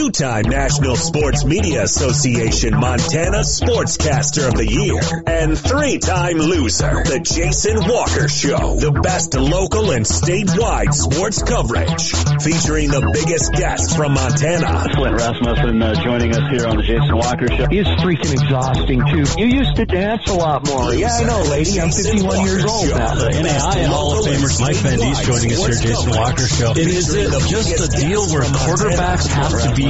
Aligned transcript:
Two-time 0.00 0.48
National 0.48 0.96
Sports 0.96 1.44
Media 1.44 1.82
Association 1.82 2.72
Montana 2.72 3.44
Sportscaster 3.44 4.48
of 4.48 4.54
the 4.54 4.64
Year 4.64 4.96
and 5.28 5.52
three-time 5.52 6.38
loser, 6.38 7.04
the 7.04 7.20
Jason 7.20 7.76
Walker 7.84 8.24
Show. 8.26 8.80
The 8.80 8.96
best 8.96 9.34
local 9.36 9.92
and 9.92 10.06
statewide 10.08 10.96
sports 10.96 11.44
coverage 11.44 12.16
featuring 12.40 12.88
the 12.88 13.12
biggest 13.12 13.52
guests 13.52 13.94
from 13.94 14.16
Montana. 14.16 14.88
Flint 14.96 15.20
Rasmussen 15.20 15.82
uh, 15.82 15.92
joining 16.00 16.32
us 16.32 16.48
here 16.48 16.64
on 16.64 16.80
the 16.80 16.82
Jason 16.82 17.20
Walker 17.20 17.52
Show. 17.52 17.68
He's 17.68 17.92
freaking 18.00 18.32
exhausting 18.40 19.04
too. 19.04 19.28
You 19.36 19.52
used 19.52 19.76
to 19.76 19.84
dance 19.84 20.24
a 20.32 20.34
lot 20.34 20.64
more. 20.64 20.96
Yeah, 20.96 21.12
I 21.12 21.28
know, 21.28 21.44
lady. 21.52 21.76
I'm 21.76 21.92
51 21.92 22.48
years 22.48 22.64
old 22.64 22.88
now. 22.88 23.20
The 23.20 23.36
NAI 23.36 23.84
Hall 23.84 24.16
of 24.16 24.24
Famers 24.24 24.64
Mike 24.64 24.80
Van 24.80 24.96
Diest's 24.96 25.28
joining 25.28 25.52
us 25.52 25.60
here, 25.60 25.92
Jason 25.92 26.16
Walker 26.16 26.48
Show. 26.48 26.72
And 26.72 26.88
is 26.88 27.12
it 27.12 27.28
just 27.52 27.76
a 27.76 27.88
deal 28.00 28.24
where 28.32 28.48
quarterbacks 28.48 29.28
have 29.28 29.52
to 29.60 29.76
be 29.76 29.89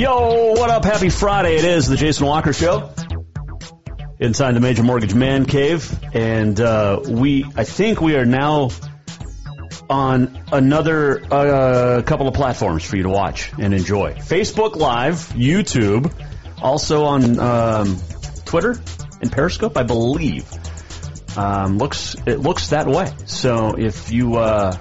Yo, 0.00 0.52
what 0.52 0.70
up? 0.70 0.82
Happy 0.82 1.10
Friday. 1.10 1.56
It 1.56 1.64
is 1.66 1.86
the 1.86 1.94
Jason 1.94 2.24
Walker 2.24 2.54
Show 2.54 2.90
inside 4.18 4.52
the 4.52 4.60
Major 4.60 4.82
Mortgage 4.82 5.12
Man 5.12 5.44
Cave. 5.44 5.94
And 6.14 6.58
uh, 6.58 7.02
we, 7.06 7.44
I 7.54 7.64
think 7.64 8.00
we 8.00 8.16
are 8.16 8.24
now 8.24 8.70
on 9.90 10.42
another 10.50 11.22
uh, 11.30 12.00
couple 12.00 12.28
of 12.28 12.32
platforms 12.32 12.82
for 12.82 12.96
you 12.96 13.02
to 13.02 13.10
watch 13.10 13.52
and 13.58 13.74
enjoy 13.74 14.14
Facebook 14.14 14.74
Live, 14.76 15.16
YouTube, 15.34 16.10
also 16.62 17.04
on 17.04 17.38
um, 17.38 18.00
Twitter 18.46 18.80
and 19.20 19.30
Periscope, 19.30 19.76
I 19.76 19.82
believe. 19.82 20.50
Um, 21.36 21.76
looks 21.76 22.16
it 22.26 22.40
looks 22.40 22.68
that 22.68 22.86
way. 22.86 23.12
So 23.26 23.78
if 23.78 24.10
you 24.10 24.36
uh, 24.36 24.78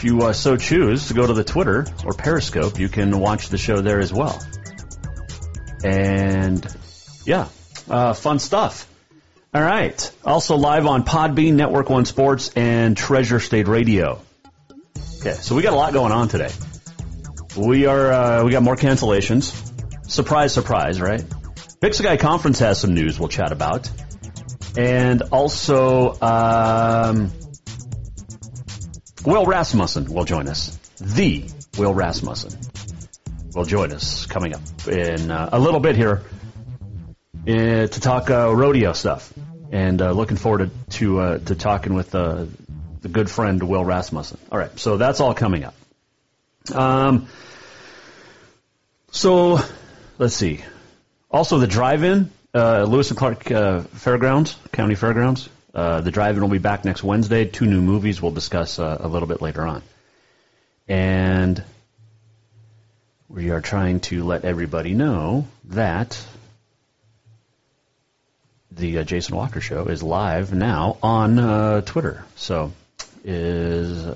if 0.00 0.04
you 0.04 0.22
uh, 0.22 0.32
so 0.32 0.56
choose 0.56 1.08
to 1.08 1.14
go 1.14 1.26
to 1.26 1.34
the 1.34 1.44
Twitter 1.44 1.86
or 2.06 2.14
Periscope, 2.14 2.78
you 2.78 2.88
can 2.88 3.18
watch 3.20 3.50
the 3.50 3.58
show 3.58 3.82
there 3.82 4.00
as 4.00 4.10
well. 4.10 4.42
And 5.84 6.66
yeah, 7.26 7.48
uh, 7.86 8.14
fun 8.14 8.38
stuff. 8.38 8.88
All 9.52 9.60
right. 9.60 10.10
Also 10.24 10.56
live 10.56 10.86
on 10.86 11.04
Podbean, 11.04 11.52
Network 11.52 11.90
One 11.90 12.06
Sports, 12.06 12.48
and 12.56 12.96
Treasure 12.96 13.40
State 13.40 13.68
Radio. 13.68 14.22
Okay, 15.20 15.34
so 15.34 15.54
we 15.54 15.60
got 15.60 15.74
a 15.74 15.76
lot 15.76 15.92
going 15.92 16.12
on 16.12 16.28
today. 16.28 16.50
We 17.58 17.84
are 17.84 18.10
uh, 18.10 18.44
we 18.44 18.52
got 18.52 18.62
more 18.62 18.76
cancellations. 18.76 19.52
Surprise, 20.10 20.54
surprise, 20.54 20.98
right? 20.98 21.22
Sky 21.92 22.16
Conference 22.16 22.58
has 22.60 22.80
some 22.80 22.94
news 22.94 23.20
we'll 23.20 23.28
chat 23.28 23.52
about, 23.52 23.90
and 24.78 25.20
also 25.30 26.18
um, 26.22 27.32
Will 29.24 29.44
Rasmussen 29.44 30.12
will 30.12 30.24
join 30.24 30.48
us. 30.48 30.76
The 30.98 31.44
Will 31.76 31.92
Rasmussen 31.92 32.58
will 33.54 33.66
join 33.66 33.92
us 33.92 34.24
coming 34.26 34.54
up 34.54 34.62
in 34.88 35.30
uh, 35.30 35.50
a 35.52 35.58
little 35.58 35.80
bit 35.80 35.94
here 35.94 36.22
uh, 37.46 37.86
to 37.86 38.00
talk 38.00 38.30
uh, 38.30 38.54
rodeo 38.54 38.94
stuff, 38.94 39.32
and 39.72 40.00
uh, 40.00 40.12
looking 40.12 40.38
forward 40.38 40.70
to 40.88 40.98
to, 40.98 41.20
uh, 41.20 41.38
to 41.38 41.54
talking 41.54 41.94
with 41.94 42.14
uh, 42.14 42.46
the 43.02 43.08
good 43.08 43.30
friend 43.30 43.62
Will 43.62 43.84
Rasmussen. 43.84 44.38
All 44.50 44.58
right, 44.58 44.78
so 44.78 44.96
that's 44.96 45.20
all 45.20 45.34
coming 45.34 45.64
up. 45.64 45.74
Um, 46.72 47.28
so 49.10 49.60
let's 50.18 50.34
see. 50.34 50.64
Also, 51.30 51.58
the 51.58 51.66
drive-in, 51.66 52.30
Lewis 52.54 53.10
and 53.10 53.18
Clark 53.18 53.44
Fairgrounds, 53.44 54.56
County 54.72 54.94
Fairgrounds. 54.94 55.48
Uh, 55.74 56.00
the 56.00 56.10
drive-in 56.10 56.42
will 56.42 56.48
be 56.48 56.58
back 56.58 56.84
next 56.84 57.04
Wednesday. 57.04 57.44
Two 57.44 57.66
new 57.66 57.80
movies 57.80 58.20
we'll 58.20 58.32
discuss 58.32 58.78
uh, 58.78 58.96
a 59.00 59.08
little 59.08 59.28
bit 59.28 59.40
later 59.40 59.62
on, 59.62 59.82
and 60.88 61.62
we 63.28 63.50
are 63.50 63.60
trying 63.60 64.00
to 64.00 64.24
let 64.24 64.44
everybody 64.44 64.94
know 64.94 65.46
that 65.66 66.20
the 68.72 68.98
uh, 68.98 69.04
Jason 69.04 69.36
Walker 69.36 69.60
Show 69.60 69.86
is 69.86 70.02
live 70.02 70.52
now 70.52 70.96
on 71.02 71.38
uh, 71.38 71.80
Twitter. 71.82 72.24
So 72.34 72.72
is 73.24 74.06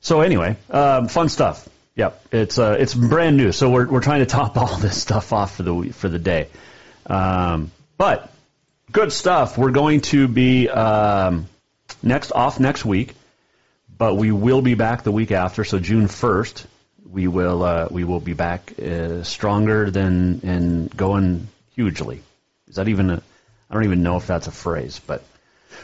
so 0.00 0.20
anyway, 0.22 0.56
um, 0.70 1.08
fun 1.08 1.28
stuff. 1.28 1.68
Yep, 1.94 2.26
it's 2.32 2.58
uh, 2.58 2.76
it's 2.78 2.94
brand 2.94 3.36
new. 3.36 3.52
So 3.52 3.70
we're 3.70 3.88
we're 3.88 4.00
trying 4.00 4.20
to 4.20 4.26
top 4.26 4.56
all 4.56 4.76
this 4.78 5.00
stuff 5.00 5.32
off 5.32 5.56
for 5.56 5.62
the 5.62 5.90
for 5.90 6.08
the 6.08 6.18
day. 6.18 6.48
Um, 7.06 7.70
but 7.98 8.32
good 8.90 9.12
stuff. 9.12 9.58
We're 9.58 9.72
going 9.72 10.00
to 10.02 10.28
be 10.28 10.68
um, 10.68 11.46
next 12.02 12.32
off 12.32 12.58
next 12.58 12.84
week, 12.84 13.14
but 13.96 14.14
we 14.14 14.32
will 14.32 14.62
be 14.62 14.74
back 14.74 15.02
the 15.02 15.12
week 15.12 15.32
after. 15.32 15.64
So 15.64 15.78
June 15.78 16.08
first, 16.08 16.66
we 17.10 17.26
will 17.26 17.62
uh, 17.62 17.88
we 17.90 18.04
will 18.04 18.20
be 18.20 18.34
back 18.34 18.72
uh, 18.80 19.22
stronger 19.24 19.90
than 19.90 20.40
and 20.44 20.96
going 20.96 21.48
hugely. 21.74 22.22
Is 22.68 22.76
that 22.76 22.88
even 22.88 23.10
a? 23.10 23.22
I 23.70 23.74
don't 23.74 23.84
even 23.84 24.02
know 24.02 24.16
if 24.16 24.26
that's 24.26 24.46
a 24.46 24.52
phrase, 24.52 25.00
but 25.06 25.22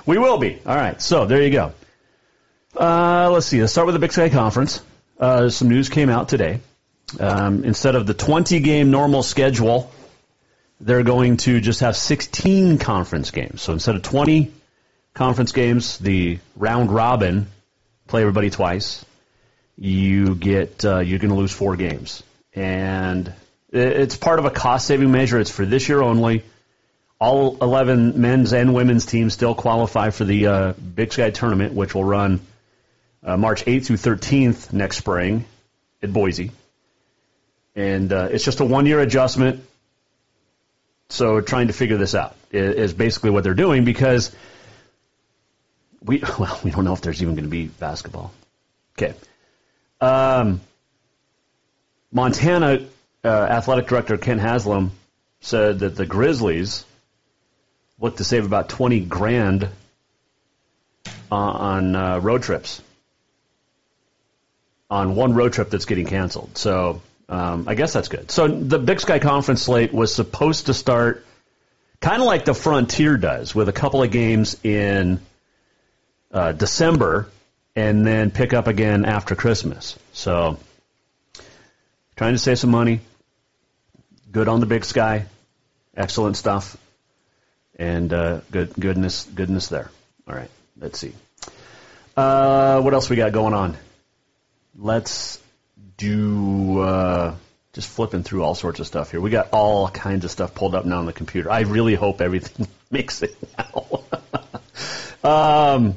we 0.06 0.16
will 0.16 0.38
be. 0.38 0.58
All 0.64 0.76
right. 0.76 1.00
So 1.02 1.26
there 1.26 1.42
you 1.42 1.50
go. 1.50 1.72
Uh, 2.76 3.30
let's 3.30 3.46
see. 3.46 3.60
Let's 3.60 3.72
start 3.72 3.86
with 3.86 3.94
the 3.94 3.98
Big 3.98 4.12
Sky 4.12 4.30
Conference. 4.30 4.82
Uh, 5.18 5.48
some 5.48 5.68
news 5.68 5.88
came 5.88 6.08
out 6.08 6.28
today. 6.28 6.60
Um, 7.20 7.64
instead 7.64 7.94
of 7.94 8.06
the 8.06 8.14
20 8.14 8.60
game 8.60 8.90
normal 8.90 9.22
schedule, 9.22 9.92
they're 10.84 11.02
going 11.02 11.38
to 11.38 11.60
just 11.60 11.80
have 11.80 11.96
16 11.96 12.78
conference 12.78 13.30
games. 13.30 13.62
So 13.62 13.72
instead 13.72 13.96
of 13.96 14.02
20 14.02 14.52
conference 15.14 15.52
games, 15.52 15.98
the 15.98 16.38
round 16.56 16.92
robin, 16.92 17.46
play 18.06 18.20
everybody 18.20 18.50
twice, 18.50 19.04
you 19.78 20.34
get 20.34 20.84
uh, 20.84 20.98
you're 20.98 21.18
going 21.18 21.30
to 21.30 21.36
lose 21.36 21.52
four 21.52 21.76
games, 21.76 22.22
and 22.54 23.32
it's 23.72 24.16
part 24.16 24.38
of 24.38 24.44
a 24.44 24.50
cost 24.50 24.86
saving 24.86 25.10
measure. 25.10 25.40
It's 25.40 25.50
for 25.50 25.64
this 25.64 25.88
year 25.88 26.00
only. 26.00 26.44
All 27.18 27.56
11 27.62 28.20
men's 28.20 28.52
and 28.52 28.74
women's 28.74 29.06
teams 29.06 29.32
still 29.32 29.54
qualify 29.54 30.10
for 30.10 30.24
the 30.24 30.46
uh, 30.46 30.72
Big 30.72 31.12
Sky 31.12 31.30
tournament, 31.30 31.72
which 31.72 31.94
will 31.94 32.04
run 32.04 32.40
uh, 33.22 33.36
March 33.36 33.64
8th 33.64 33.86
through 33.86 33.96
13th 33.96 34.72
next 34.72 34.98
spring 34.98 35.46
at 36.02 36.12
Boise. 36.12 36.50
And 37.74 38.12
uh, 38.12 38.28
it's 38.30 38.44
just 38.44 38.60
a 38.60 38.64
one 38.64 38.84
year 38.84 39.00
adjustment. 39.00 39.64
So 41.14 41.40
trying 41.40 41.68
to 41.68 41.72
figure 41.72 41.96
this 41.96 42.16
out 42.16 42.34
is 42.50 42.92
basically 42.92 43.30
what 43.30 43.44
they're 43.44 43.54
doing 43.54 43.84
because 43.84 44.34
we 46.02 46.18
well 46.40 46.58
we 46.64 46.72
don't 46.72 46.84
know 46.84 46.92
if 46.92 47.02
there's 47.02 47.22
even 47.22 47.36
going 47.36 47.44
to 47.44 47.50
be 47.50 47.68
basketball. 47.68 48.32
Okay. 48.98 49.14
Um, 50.00 50.60
Montana 52.10 52.86
uh, 53.24 53.28
athletic 53.28 53.86
director 53.86 54.18
Kent 54.18 54.40
Haslam 54.40 54.90
said 55.40 55.78
that 55.78 55.94
the 55.94 56.04
Grizzlies 56.04 56.84
look 58.00 58.16
to 58.16 58.24
save 58.24 58.44
about 58.44 58.68
20 58.68 59.00
grand 59.00 59.68
on 61.30 61.94
uh, 61.94 62.18
road 62.18 62.42
trips. 62.42 62.82
On 64.90 65.14
one 65.14 65.34
road 65.34 65.52
trip 65.52 65.70
that's 65.70 65.84
getting 65.84 66.06
canceled. 66.06 66.58
So 66.58 67.02
um, 67.28 67.68
I 67.68 67.74
guess 67.74 67.92
that's 67.92 68.08
good. 68.08 68.30
So 68.30 68.48
the 68.48 68.78
Big 68.78 69.00
Sky 69.00 69.18
Conference 69.18 69.62
slate 69.62 69.92
was 69.92 70.14
supposed 70.14 70.66
to 70.66 70.74
start 70.74 71.24
kind 72.00 72.20
of 72.20 72.26
like 72.26 72.44
the 72.44 72.54
Frontier 72.54 73.16
does, 73.16 73.54
with 73.54 73.68
a 73.68 73.72
couple 73.72 74.02
of 74.02 74.10
games 74.10 74.58
in 74.62 75.20
uh, 76.30 76.52
December 76.52 77.28
and 77.76 78.06
then 78.06 78.30
pick 78.30 78.52
up 78.52 78.66
again 78.66 79.04
after 79.04 79.34
Christmas. 79.34 79.98
So 80.12 80.58
trying 82.16 82.34
to 82.34 82.38
save 82.38 82.58
some 82.58 82.70
money. 82.70 83.00
Good 84.30 84.48
on 84.48 84.60
the 84.60 84.66
Big 84.66 84.84
Sky. 84.84 85.26
Excellent 85.96 86.36
stuff. 86.36 86.76
And 87.76 88.12
uh, 88.12 88.40
good 88.50 88.74
goodness 88.74 89.24
goodness 89.24 89.68
there. 89.68 89.90
All 90.28 90.34
right, 90.34 90.50
let's 90.78 90.98
see. 90.98 91.12
Uh, 92.16 92.80
what 92.80 92.94
else 92.94 93.10
we 93.10 93.16
got 93.16 93.32
going 93.32 93.54
on? 93.54 93.76
Let's 94.76 95.40
do 95.96 96.80
uh, 96.80 97.34
just 97.72 97.88
flipping 97.88 98.22
through 98.22 98.42
all 98.42 98.54
sorts 98.54 98.80
of 98.80 98.86
stuff 98.86 99.10
here. 99.10 99.20
We 99.20 99.30
got 99.30 99.48
all 99.52 99.88
kinds 99.88 100.24
of 100.24 100.30
stuff 100.30 100.54
pulled 100.54 100.74
up 100.74 100.84
now 100.84 100.98
on 100.98 101.06
the 101.06 101.12
computer. 101.12 101.50
I 101.50 101.60
really 101.60 101.94
hope 101.94 102.20
everything 102.20 102.68
makes 102.90 103.22
it 103.22 103.36
now. 103.58 104.02
um, 105.24 105.96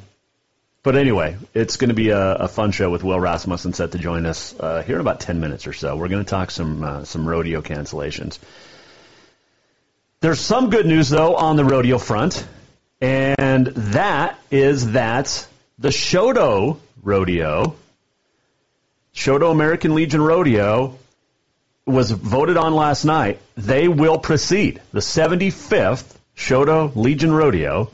but 0.83 0.95
anyway, 0.95 1.37
it's 1.53 1.77
going 1.77 1.89
to 1.89 1.95
be 1.95 2.09
a, 2.09 2.33
a, 2.33 2.47
fun 2.47 2.71
show 2.71 2.89
with 2.89 3.03
Will 3.03 3.19
Rasmussen 3.19 3.73
set 3.73 3.91
to 3.91 3.97
join 3.97 4.25
us 4.25 4.55
uh, 4.57 4.81
here 4.83 4.95
in 4.95 5.01
about 5.01 5.19
10 5.19 5.39
minutes 5.39 5.67
or 5.67 5.73
so. 5.73 5.97
We're 5.97 6.07
going 6.07 6.23
to 6.23 6.29
talk 6.29 6.49
some 6.49 6.83
uh, 6.83 7.03
some 7.03 7.27
rodeo 7.27 7.61
cancellations. 7.61 8.39
There's 10.21 10.39
some 10.39 10.69
good 10.69 10.85
news 10.85 11.09
though 11.09 11.35
on 11.35 11.57
the 11.57 11.65
rodeo 11.65 11.97
front, 11.97 12.47
and 13.01 13.67
that 13.67 14.39
is 14.49 14.93
that 14.93 15.47
the 15.77 15.89
Choteau 15.89 16.79
Rodeo, 17.03 17.75
Choteau 19.17 19.49
American 19.49 19.95
Legion 19.95 20.21
Rodeo, 20.21 20.95
was 21.87 22.11
voted 22.11 22.55
on 22.55 22.75
last 22.75 23.03
night. 23.03 23.39
They 23.55 23.87
will 23.87 24.19
proceed. 24.19 24.79
The 24.91 24.99
75th 24.99 26.05
Choteau 26.35 26.91
Legion 26.95 27.33
Rodeo 27.33 27.89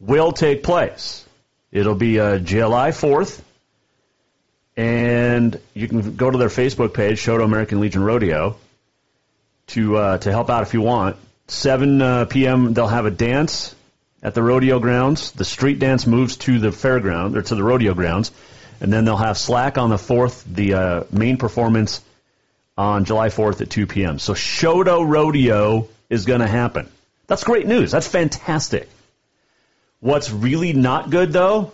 will 0.00 0.32
take 0.32 0.62
place. 0.62 1.26
It'll 1.70 1.94
be 1.94 2.18
uh, 2.18 2.38
July 2.38 2.90
4th, 2.90 3.42
and 4.78 5.60
you 5.74 5.88
can 5.88 6.16
go 6.16 6.30
to 6.30 6.38
their 6.38 6.48
Facebook 6.48 6.94
page, 6.94 7.20
Choteau 7.20 7.44
American 7.44 7.80
Legion 7.80 8.02
Rodeo, 8.02 8.56
to 9.68 9.96
uh, 9.96 10.18
to 10.18 10.30
help 10.30 10.48
out 10.48 10.62
if 10.62 10.72
you 10.72 10.80
want. 10.80 11.16
7 11.48 12.00
uh, 12.00 12.24
p.m. 12.24 12.72
They'll 12.72 12.86
have 12.86 13.04
a 13.04 13.10
dance 13.10 13.74
at 14.22 14.34
the 14.34 14.42
rodeo 14.42 14.78
grounds. 14.78 15.32
The 15.32 15.44
street 15.44 15.80
dance 15.80 16.06
moves 16.06 16.38
to 16.38 16.58
the 16.58 16.68
fairground 16.68 17.36
or 17.36 17.42
to 17.42 17.54
the 17.54 17.62
rodeo 17.62 17.92
grounds, 17.92 18.30
and 18.80 18.92
then 18.92 19.04
they'll 19.04 19.16
have 19.16 19.38
slack 19.38 19.78
on 19.78 19.90
the 19.90 19.98
fourth. 19.98 20.44
The 20.44 20.74
uh, 20.74 21.04
main 21.10 21.36
performance 21.36 22.02
on 22.76 23.04
July 23.04 23.28
4th 23.28 23.60
at 23.60 23.70
2 23.70 23.86
p.m. 23.86 24.18
So 24.18 24.34
Choteau 24.34 25.02
Rodeo 25.02 25.88
is 26.10 26.26
going 26.26 26.40
to 26.40 26.46
happen. 26.46 26.88
That's 27.26 27.44
great 27.44 27.66
news. 27.66 27.90
That's 27.90 28.06
fantastic. 28.06 28.88
What's 30.00 30.30
really 30.30 30.72
not 30.72 31.10
good 31.10 31.32
though 31.32 31.72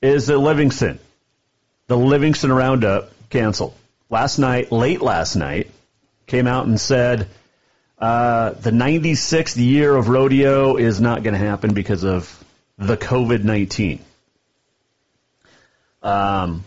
is 0.00 0.26
the 0.26 0.38
Livingston. 0.38 0.98
The 1.86 1.96
Livingston 1.96 2.52
Roundup 2.52 3.12
canceled 3.30 3.74
last 4.10 4.38
night. 4.38 4.72
Late 4.72 5.02
last 5.02 5.36
night, 5.36 5.70
came 6.26 6.46
out 6.46 6.66
and 6.66 6.80
said 6.80 7.28
uh, 7.98 8.50
the 8.50 8.70
96th 8.70 9.56
year 9.56 9.94
of 9.94 10.08
rodeo 10.08 10.76
is 10.76 11.00
not 11.00 11.22
going 11.22 11.34
to 11.34 11.38
happen 11.38 11.74
because 11.74 12.04
of 12.04 12.44
the 12.78 12.96
COVID 12.96 13.44
19. 13.44 14.00
Um, 16.04 16.64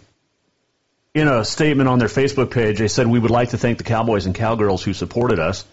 in 1.13 1.28
a 1.28 1.45
statement 1.45 1.88
on 1.88 2.00
their 2.00 2.10
Facebook 2.10 2.51
page, 2.51 2.80
they 2.80 2.88
said, 2.88 3.07
We 3.07 3.19
would 3.19 3.31
like 3.31 3.50
to 3.51 3.57
thank 3.57 3.78
the 3.78 3.84
Cowboys 3.84 4.25
and 4.25 4.36
Cowgirls 4.36 4.84
who 4.84 4.94
supported 4.94 5.39
us, 5.39 5.63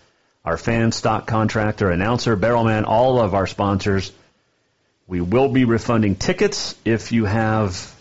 our 0.44 0.56
fans, 0.56 0.94
stock 0.94 1.26
contractor, 1.26 1.90
announcer, 1.90 2.36
barrelman, 2.36 2.84
all 2.86 3.18
of 3.18 3.34
our 3.34 3.46
sponsors. 3.46 4.12
We 5.06 5.20
will 5.20 5.48
be 5.48 5.64
refunding 5.64 6.14
tickets. 6.14 6.74
If 6.84 7.12
you 7.12 7.24
have 7.24 7.94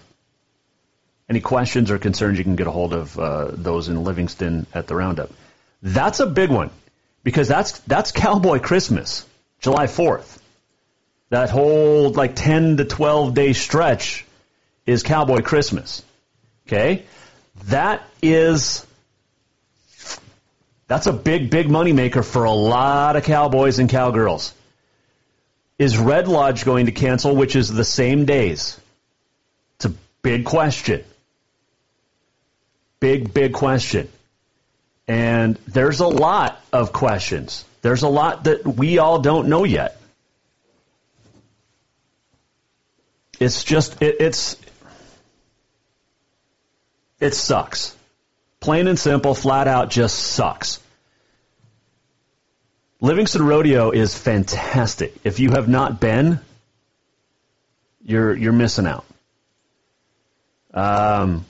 any 1.29 1.41
questions 1.41 1.91
or 1.91 1.97
concerns, 1.97 2.37
you 2.37 2.43
can 2.43 2.55
get 2.55 2.67
a 2.67 2.71
hold 2.71 2.93
of 2.93 3.17
uh, 3.17 3.51
those 3.51 3.89
in 3.89 4.03
Livingston 4.03 4.67
at 4.73 4.87
the 4.87 4.95
Roundup. 4.95 5.31
That's 5.81 6.19
a 6.19 6.27
big 6.27 6.49
one 6.49 6.69
because 7.23 7.47
that's 7.47 7.79
that's 7.79 8.11
Cowboy 8.11 8.59
Christmas, 8.59 9.25
July 9.59 9.87
4th. 9.87 10.39
That 11.29 11.49
whole 11.49 12.11
like 12.11 12.35
10 12.35 12.77
to 12.77 12.85
12 12.85 13.33
day 13.33 13.53
stretch 13.53 14.25
is 14.85 15.03
Cowboy 15.03 15.41
Christmas. 15.41 16.03
Okay? 16.67 17.05
That 17.65 18.03
is 18.21 18.85
that's 20.87 21.07
a 21.07 21.13
big 21.13 21.49
big 21.49 21.69
money 21.69 21.93
maker 21.93 22.23
for 22.23 22.43
a 22.43 22.51
lot 22.51 23.15
of 23.15 23.23
cowboys 23.23 23.79
and 23.79 23.89
cowgirls. 23.89 24.53
Is 25.79 25.97
Red 25.97 26.27
Lodge 26.27 26.65
going 26.65 26.85
to 26.85 26.91
cancel 26.91 27.35
which 27.35 27.55
is 27.55 27.69
the 27.69 27.85
same 27.85 28.25
days? 28.25 28.79
It's 29.75 29.85
a 29.85 29.93
big 30.21 30.45
question. 30.45 31.03
Big 32.99 33.33
big 33.33 33.53
question. 33.53 34.09
And 35.07 35.57
there's 35.67 35.99
a 35.99 36.07
lot 36.07 36.61
of 36.71 36.93
questions. 36.93 37.65
There's 37.81 38.03
a 38.03 38.07
lot 38.07 38.45
that 38.45 38.65
we 38.65 38.97
all 38.97 39.19
don't 39.19 39.49
know 39.49 39.65
yet. 39.65 39.99
It's 43.39 43.63
just, 43.63 44.01
it, 44.01 44.17
it's, 44.21 44.55
it 47.23 47.33
sucks. 47.33 47.95
Plain 48.59 48.87
and 48.87 48.99
simple, 48.99 49.33
flat 49.33 49.67
out, 49.67 49.89
just 49.89 50.17
sucks. 50.17 50.79
Livingston 52.99 53.45
Rodeo 53.45 53.91
is 53.91 54.15
fantastic. 54.15 55.13
If 55.23 55.39
you 55.39 55.51
have 55.51 55.67
not 55.67 55.99
been, 55.99 56.39
you're 58.05 58.35
you're 58.35 58.53
missing 58.53 58.87
out. 58.87 59.05
Um, 60.73 61.45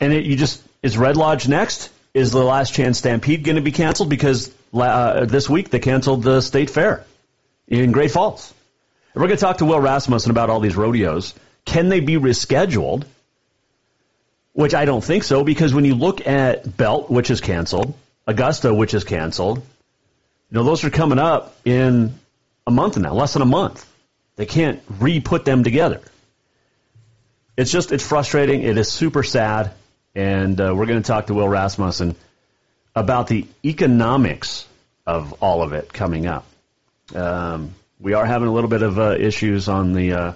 and 0.00 0.12
it, 0.12 0.24
you 0.24 0.36
just 0.36 0.62
is 0.82 0.98
Red 0.98 1.16
Lodge 1.16 1.46
next? 1.46 1.90
Is 2.12 2.32
the 2.32 2.42
Last 2.42 2.74
Chance 2.74 2.98
Stampede 2.98 3.44
going 3.44 3.56
to 3.56 3.62
be 3.62 3.70
canceled 3.70 4.10
because 4.10 4.52
uh, 4.74 5.26
this 5.26 5.48
week 5.48 5.70
they 5.70 5.78
canceled 5.78 6.24
the 6.24 6.40
State 6.40 6.70
Fair 6.70 7.04
in 7.68 7.92
Great 7.92 8.10
Falls? 8.10 8.52
And 9.14 9.20
we're 9.20 9.28
going 9.28 9.38
to 9.38 9.44
talk 9.44 9.58
to 9.58 9.64
Will 9.64 9.80
Rasmussen 9.80 10.32
about 10.32 10.50
all 10.50 10.58
these 10.58 10.76
rodeos. 10.76 11.34
Can 11.64 11.88
they 11.88 12.00
be 12.00 12.14
rescheduled? 12.14 13.04
Which 14.60 14.74
I 14.74 14.84
don't 14.84 15.02
think 15.02 15.24
so 15.24 15.42
because 15.42 15.72
when 15.72 15.86
you 15.86 15.94
look 15.94 16.26
at 16.26 16.76
Belt, 16.76 17.10
which 17.10 17.30
is 17.30 17.40
canceled, 17.40 17.94
Augusta, 18.26 18.74
which 18.74 18.92
is 18.92 19.04
canceled, 19.04 19.56
you 19.56 19.62
know 20.50 20.64
those 20.64 20.84
are 20.84 20.90
coming 20.90 21.18
up 21.18 21.56
in 21.64 22.18
a 22.66 22.70
month 22.70 22.98
now, 22.98 23.14
less 23.14 23.32
than 23.32 23.40
a 23.40 23.46
month. 23.46 23.90
They 24.36 24.44
can't 24.44 24.82
re-put 24.98 25.46
them 25.46 25.64
together. 25.64 26.02
It's 27.56 27.72
just 27.72 27.90
it's 27.90 28.06
frustrating. 28.06 28.62
It 28.62 28.76
is 28.76 28.92
super 28.92 29.22
sad 29.22 29.72
and 30.14 30.60
uh, 30.60 30.74
we're 30.76 30.84
going 30.84 31.02
to 31.02 31.06
talk 31.06 31.28
to 31.28 31.34
Will 31.34 31.48
Rasmussen 31.48 32.14
about 32.94 33.28
the 33.28 33.46
economics 33.64 34.66
of 35.06 35.42
all 35.42 35.62
of 35.62 35.72
it 35.72 35.90
coming 35.90 36.26
up. 36.26 36.44
Um, 37.14 37.74
we 37.98 38.12
are 38.12 38.26
having 38.26 38.48
a 38.48 38.52
little 38.52 38.68
bit 38.68 38.82
of 38.82 38.98
uh, 38.98 39.16
issues 39.18 39.70
on 39.70 39.94
the 39.94 40.12
uh, 40.12 40.32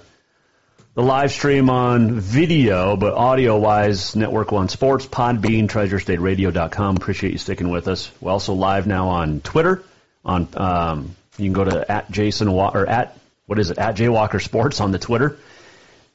the 0.95 1.03
live 1.03 1.31
stream 1.33 1.69
on 1.69 2.21
video, 2.21 2.95
but 2.95 3.13
audio 3.13 3.59
wise, 3.59 4.15
Network 4.15 4.53
One 4.53 4.69
Sports, 4.69 5.05
Podbean, 5.05 5.67
TreasureStateRadio.com. 5.67 6.95
Appreciate 6.95 7.33
you 7.33 7.37
sticking 7.37 7.69
with 7.69 7.89
us. 7.89 8.09
We're 8.21 8.31
also 8.31 8.53
live 8.53 8.87
now 8.87 9.09
on 9.09 9.41
Twitter. 9.41 9.83
On 10.23 10.47
um, 10.55 11.15
you 11.37 11.47
can 11.47 11.53
go 11.53 11.65
to 11.65 11.91
at 11.91 12.09
Jason 12.09 12.47
or 12.47 12.87
at 12.87 13.17
what 13.45 13.59
is 13.59 13.71
it 13.71 13.77
at 13.77 13.95
Jay 13.97 14.07
Walker 14.07 14.39
Sports 14.39 14.79
on 14.79 14.91
the 14.91 14.97
Twitter 14.97 15.37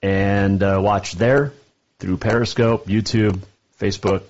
and 0.02 0.62
uh, 0.62 0.80
watch 0.82 1.12
there 1.12 1.52
through 1.98 2.16
Periscope, 2.16 2.86
YouTube, 2.86 3.38
Facebook, 3.78 4.22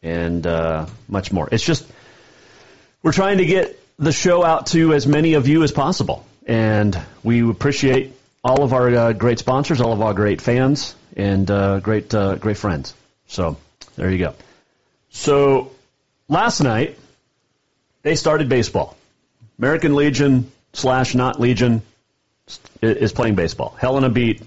and 0.00 0.46
uh, 0.46 0.86
much 1.08 1.32
more. 1.32 1.48
It's 1.50 1.64
just 1.64 1.84
we're 3.02 3.10
trying 3.10 3.38
to 3.38 3.44
get 3.44 3.80
the 3.98 4.12
show 4.12 4.44
out 4.44 4.68
to 4.68 4.94
as 4.94 5.08
many 5.08 5.34
of 5.34 5.48
you 5.48 5.64
as 5.64 5.72
possible, 5.72 6.24
and 6.46 6.96
we 7.24 7.50
appreciate 7.50 8.15
all 8.46 8.62
of 8.62 8.72
our 8.72 8.88
uh, 8.94 9.12
great 9.12 9.40
sponsors, 9.40 9.80
all 9.80 9.92
of 9.92 10.00
our 10.00 10.14
great 10.14 10.40
fans, 10.40 10.94
and 11.16 11.50
uh, 11.50 11.80
great 11.80 12.14
uh, 12.14 12.36
great 12.36 12.56
friends. 12.56 12.94
So 13.26 13.56
there 13.96 14.08
you 14.08 14.18
go. 14.18 14.34
So 15.10 15.72
last 16.28 16.60
night 16.60 16.96
they 18.02 18.14
started 18.14 18.48
baseball. 18.48 18.96
American 19.58 19.96
Legion 19.96 20.52
slash 20.74 21.16
not 21.16 21.40
Legion 21.40 21.82
is 22.80 23.12
playing 23.12 23.34
baseball. 23.34 23.74
Helena 23.80 24.10
beat 24.10 24.42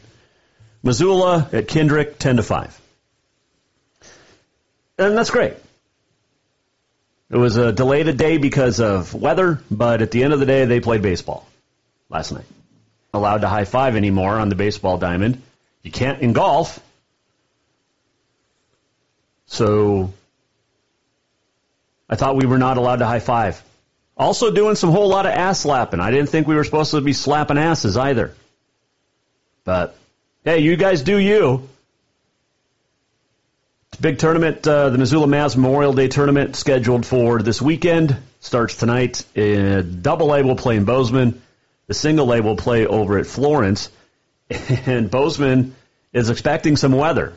Missoula 0.82 1.50
at 1.52 1.68
Kindrick 1.68 2.18
ten 2.18 2.38
to 2.38 2.44
five. 2.44 2.80
And 4.98 5.18
that's 5.18 5.30
great. 5.30 5.56
It 7.30 7.38
was 7.38 7.58
a 7.58 7.74
delayed 7.74 8.08
a 8.08 8.14
day 8.14 8.38
because 8.38 8.80
of 8.80 9.14
weather, 9.14 9.60
but 9.70 10.02
at 10.02 10.12
the 10.12 10.24
end 10.24 10.32
of 10.32 10.40
the 10.40 10.46
day, 10.46 10.64
they 10.64 10.80
played 10.80 11.02
baseball 11.02 11.46
last 12.10 12.32
night. 12.32 12.46
Allowed 13.14 13.42
to 13.42 13.48
high 13.48 13.66
five 13.66 13.96
anymore 13.96 14.38
on 14.38 14.50
the 14.50 14.56
baseball 14.56 14.98
diamond. 14.98 15.42
You 15.82 15.92
can't 15.92 16.22
in 16.22 16.34
golf. 16.34 16.80
So 19.48 20.14
I 22.10 22.16
thought 22.16 22.36
we 22.36 22.46
were 22.46 22.60
not 22.60 22.78
allowed 22.78 22.98
to 22.98 23.06
high 23.06 23.20
five. 23.20 23.62
Also 24.16 24.52
doing 24.52 24.76
some 24.76 24.92
whole 24.92 25.08
lot 25.08 25.26
of 25.26 25.32
ass 25.32 25.62
slapping. 25.62 26.00
I 26.00 26.12
didn't 26.12 26.30
think 26.30 26.48
we 26.48 26.56
were 26.56 26.64
supposed 26.64 26.92
to 26.92 27.02
be 27.02 27.14
slapping 27.14 27.58
asses 27.58 27.98
either. 27.98 28.36
But 29.64 29.96
hey, 30.44 30.60
you 30.60 30.76
guys 30.76 31.02
do 31.02 31.18
you. 31.18 31.68
Big 34.02 34.18
tournament, 34.18 34.66
uh, 34.66 34.90
the 34.90 34.98
Missoula 34.98 35.28
Mavs 35.28 35.58
Memorial 35.58 35.92
Day 35.94 36.08
tournament 36.08 36.56
scheduled 36.56 37.06
for 37.06 37.42
this 37.42 37.62
weekend. 37.62 38.16
Starts 38.40 38.76
tonight. 38.76 39.26
Uh, 39.38 39.82
double 39.82 40.34
A 40.34 40.42
will 40.42 40.56
play 40.56 40.78
in 40.78 40.86
Bozeman. 40.86 41.42
The 41.90 41.96
single 41.96 42.32
A 42.32 42.42
will 42.42 42.56
play 42.56 42.86
over 42.86 43.18
at 43.18 43.26
Florence. 43.26 43.90
And 44.86 45.12
Bozeman 45.12 45.76
is 46.14 46.30
expecting 46.30 46.78
some 46.78 46.94
weather. 46.94 47.34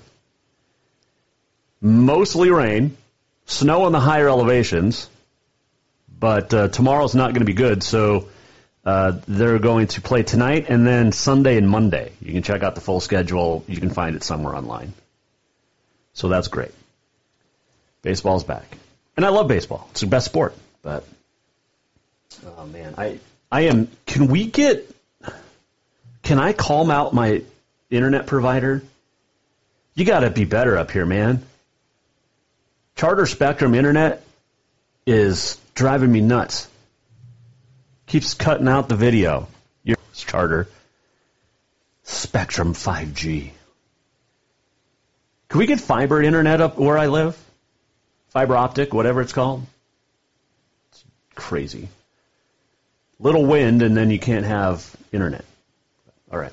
mostly 1.82 2.50
rain, 2.50 2.97
snow 3.44 3.85
on 3.85 3.92
the 3.92 4.00
higher 4.00 4.28
elevations, 4.28 5.11
but 6.18 6.54
uh, 6.54 6.68
tomorrow's 6.68 7.14
not 7.14 7.32
going 7.32 7.40
to 7.40 7.44
be 7.47 7.52
good. 7.52 7.82
So 7.82 8.28
uh, 8.85 9.18
they're 9.26 9.59
going 9.59 9.88
to 9.88 10.00
play 10.00 10.23
tonight 10.23 10.66
and 10.68 10.87
then 10.87 11.12
Sunday 11.12 11.59
and 11.59 11.68
Monday. 11.68 12.12
You 12.21 12.32
can 12.32 12.42
check 12.42 12.62
out 12.62 12.75
the 12.76 12.80
full 12.80 13.00
schedule. 13.00 13.64
You 13.66 13.78
can 13.78 13.90
find 13.90 14.16
it 14.16 14.23
somewhere 14.23 14.54
online. 14.54 14.92
So 16.14 16.28
that's 16.28 16.49
great. 16.49 16.73
Baseball's 18.02 18.44
back, 18.44 18.64
and 19.16 19.25
I 19.25 19.30
love 19.30 19.49
baseball. 19.49 19.88
It's 19.90 20.00
the 20.00 20.06
best 20.06 20.26
sport. 20.26 20.54
But 20.82 21.04
oh 22.59 22.66
man, 22.66 22.94
I 22.99 23.18
I 23.52 23.62
am. 23.62 23.88
Can 24.06 24.28
we 24.28 24.47
get? 24.47 24.90
Can 26.23 26.38
I 26.38 26.54
calm 26.54 26.90
out 26.90 27.12
my 27.12 27.42
internet 27.90 28.26
provider? 28.26 28.82
You 29.94 30.06
got 30.06 30.21
to 30.21 30.30
be 30.30 30.47
better 30.47 30.78
up 30.78 30.90
here, 30.90 31.04
man. 31.04 31.44
Charter 32.97 33.26
Spectrum 33.26 33.75
Internet 33.75 34.25
is 35.06 35.61
driving 35.75 36.11
me 36.11 36.23
nuts. 36.23 36.66
Keeps 38.06 38.32
cutting 38.32 38.68
out 38.68 38.88
the 38.88 38.97
video. 38.97 39.49
Your 39.85 39.99
Charter 40.14 40.66
Spectrum 42.04 42.73
5G. 42.73 43.50
Can 45.50 45.59
we 45.59 45.66
get 45.66 45.78
fiber 45.78 46.23
internet 46.23 46.62
up 46.62 46.78
where 46.78 46.97
I 46.97 47.09
live? 47.09 47.37
Fiber 48.28 48.56
optic, 48.56 48.94
whatever 48.94 49.21
it's 49.21 49.35
called. 49.35 49.66
It's 50.90 51.04
crazy. 51.35 51.90
Little 53.19 53.45
wind, 53.45 53.83
and 53.83 53.97
then 53.97 54.11
you 54.11 54.19
can't 54.19 54.45
have 54.45 54.97
internet. 55.12 55.45
All 56.31 56.38
right. 56.38 56.52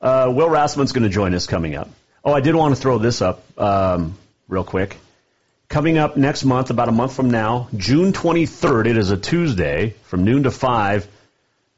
Uh, 0.00 0.30
Will 0.34 0.50
Rasmussen's 0.50 0.92
going 0.92 1.04
to 1.04 1.08
join 1.08 1.34
us 1.34 1.46
coming 1.46 1.76
up. 1.76 1.88
Oh, 2.24 2.32
I 2.32 2.40
did 2.40 2.54
want 2.54 2.74
to 2.74 2.80
throw 2.80 2.98
this 2.98 3.22
up 3.22 3.42
um, 3.58 4.16
real 4.48 4.64
quick. 4.64 4.96
Coming 5.68 5.98
up 5.98 6.16
next 6.16 6.44
month, 6.44 6.70
about 6.70 6.88
a 6.88 6.92
month 6.92 7.14
from 7.14 7.30
now, 7.30 7.68
June 7.76 8.12
23rd, 8.12 8.86
it 8.86 8.96
is 8.96 9.10
a 9.10 9.16
Tuesday 9.16 9.94
from 10.04 10.24
noon 10.24 10.42
to 10.42 10.50
5. 10.50 11.08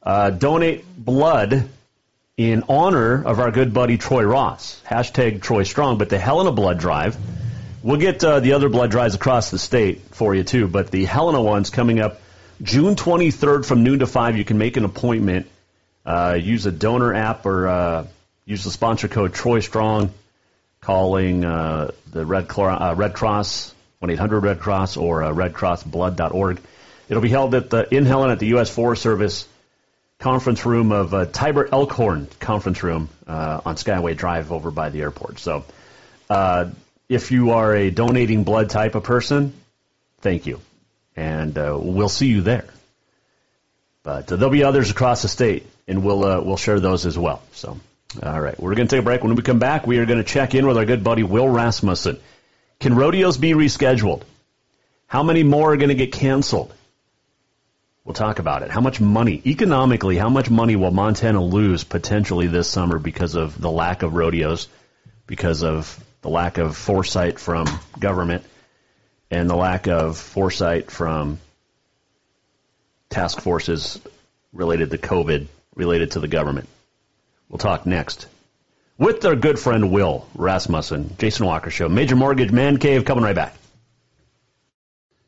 Uh, 0.03 0.31
donate 0.31 0.85
blood 0.97 1.69
in 2.37 2.65
honor 2.69 3.25
of 3.25 3.41
our 3.41 3.51
good 3.51 3.73
buddy 3.73 3.97
Troy 3.97 4.23
Ross. 4.25 4.81
Hashtag 4.87 5.41
Troy 5.41 5.63
Strong. 5.63 5.99
But 5.99 6.11
the 6.11 6.19
Helena 6.19 6.53
Blood 6.53 6.79
Drive, 6.79 7.17
we'll 7.83 7.97
get 7.97 8.23
uh, 8.23 8.41
the 8.41 8.53
other 8.53 8.69
blood 8.69 8.91
drives 8.91 9.15
across 9.15 9.51
the 9.51 9.59
state 9.59 10.01
for 10.13 10.35
you 10.35 10.45
too. 10.45 10.69
But 10.69 10.91
the 10.91 11.05
Helena 11.05 11.41
one's 11.41 11.71
coming 11.71 12.01
up 12.01 12.21
June 12.63 12.97
23rd 12.97 13.65
from 13.65 13.83
noon 13.83 14.01
to 14.01 14.07
5. 14.07 14.37
You 14.37 14.45
can 14.45 14.59
make 14.59 14.77
an 14.77 14.85
appointment. 14.85 15.47
Uh, 16.05 16.39
use 16.41 16.67
a 16.67 16.73
donor 16.73 17.13
app 17.13 17.47
or 17.47 17.67
uh, 17.67 18.07
use 18.45 18.63
the 18.63 18.71
sponsor 18.71 19.09
code 19.09 19.35
Troy 19.35 19.61
Strong 19.61 20.13
calling 20.81 21.45
uh, 21.45 21.91
the 22.13 22.25
Red, 22.25 22.47
uh, 22.57 22.95
Red 22.97 23.15
Cross 23.15 23.75
1-800 24.03 24.43
Red 24.43 24.61
Cross 24.61 24.97
or 24.97 25.23
uh, 25.23 25.33
redcrossblood.org. 25.33 26.61
It'll 27.09 27.23
be 27.23 27.29
held 27.29 27.55
at 27.55 27.71
the, 27.71 27.95
in 27.95 28.05
Helen 28.05 28.31
at 28.31 28.39
the 28.39 28.49
U.S. 28.49 28.71
Forest 28.71 29.03
Service 29.03 29.49
conference 30.19 30.65
room 30.65 30.93
of 30.93 31.15
uh, 31.15 31.27
Tiber 31.27 31.69
Elkhorn 31.71 32.29
conference 32.41 32.83
room 32.83 33.09
uh, 33.27 33.61
on 33.65 33.77
Skyway 33.77 34.17
Drive 34.17 34.53
over 34.53 34.71
by 34.71 34.91
the 34.91 35.03
airport. 35.03 35.39
So, 35.39 35.65
uh, 36.29 36.71
if 37.09 37.31
you 37.31 37.53
are 37.53 37.75
a 37.75 37.91
donating 37.91 38.43
blood 38.43 38.71
type 38.71 38.97
of 38.97 39.05
person, 39.05 39.53
thank 40.21 40.47
you, 40.47 40.61
and 41.17 41.57
uh, 41.57 41.77
we'll 41.81 42.09
see 42.09 42.27
you 42.27 42.43
there. 42.43 42.67
But 44.03 44.31
uh, 44.31 44.37
there'll 44.37 44.53
be 44.53 44.63
others 44.63 44.91
across 44.91 45.23
the 45.23 45.29
state, 45.29 45.67
and 45.89 46.05
we'll 46.05 46.25
uh, 46.25 46.41
we'll 46.41 46.57
share 46.57 46.79
those 46.79 47.07
as 47.07 47.19
well. 47.19 47.43
So, 47.53 47.81
all 48.23 48.41
right, 48.41 48.59
we're 48.61 48.75
going 48.75 48.87
to 48.87 48.95
take 48.95 49.01
a 49.01 49.05
break. 49.05 49.25
When 49.25 49.35
we 49.35 49.43
come 49.43 49.59
back, 49.59 49.87
we 49.87 49.99
are 49.99 50.07
going 50.07 50.19
to 50.19 50.25
check 50.25 50.55
in 50.55 50.67
with 50.67 50.77
our 50.77 50.85
good 50.85 51.03
buddy 51.03 51.23
Will 51.23 51.49
Rasmussen. 51.49 52.19
Can 52.79 52.95
rodeos 52.95 53.39
be 53.39 53.53
rescheduled? 53.53 54.23
How 55.07 55.23
many 55.23 55.43
more 55.43 55.73
are 55.73 55.77
going 55.77 55.89
to 55.89 55.95
get 55.95 56.13
canceled? 56.13 56.73
We'll 58.05 58.15
talk 58.15 58.39
about 58.39 58.63
it. 58.63 58.71
How 58.71 58.81
much 58.81 59.01
money, 59.01 59.43
economically, 59.45 60.17
how 60.17 60.29
much 60.29 60.49
money 60.49 60.77
will 60.77 60.93
Montana 60.93 61.43
lose 61.43 61.83
potentially 61.83 62.47
this 62.47 62.69
summer 62.69 63.01
because 63.01 63.35
of 63.35 63.61
the 63.61 63.71
lack 63.71 64.03
of 64.03 64.15
rodeos, 64.15 64.69
because 65.27 65.65
of 65.65 65.99
the 66.23 66.29
lack 66.29 66.59
of 66.59 66.77
foresight 66.77 67.41
from 67.41 67.67
government, 67.99 68.45
and 69.31 69.49
the 69.49 69.57
lack 69.57 69.89
of 69.89 70.17
foresight 70.17 70.91
from 70.91 71.39
task 73.09 73.41
forces 73.41 74.01
related 74.53 74.91
to 74.91 74.99
COVID, 74.99 75.47
related 75.75 76.13
to 76.13 76.21
the 76.21 76.29
government? 76.29 76.69
We'll 77.49 77.59
talk 77.59 77.87
next 77.87 78.27
with 78.99 79.25
our 79.25 79.37
good 79.37 79.59
friend 79.59 79.93
Will 79.93 80.27
Rasmussen, 80.35 81.17
Jason 81.19 81.47
Walker 81.47 81.71
Show, 81.71 81.89
Major 81.89 82.17
Mortgage 82.17 82.51
Man 82.51 82.79
Cave, 82.79 83.05
coming 83.05 83.25
right 83.25 83.35
back. 83.35 83.55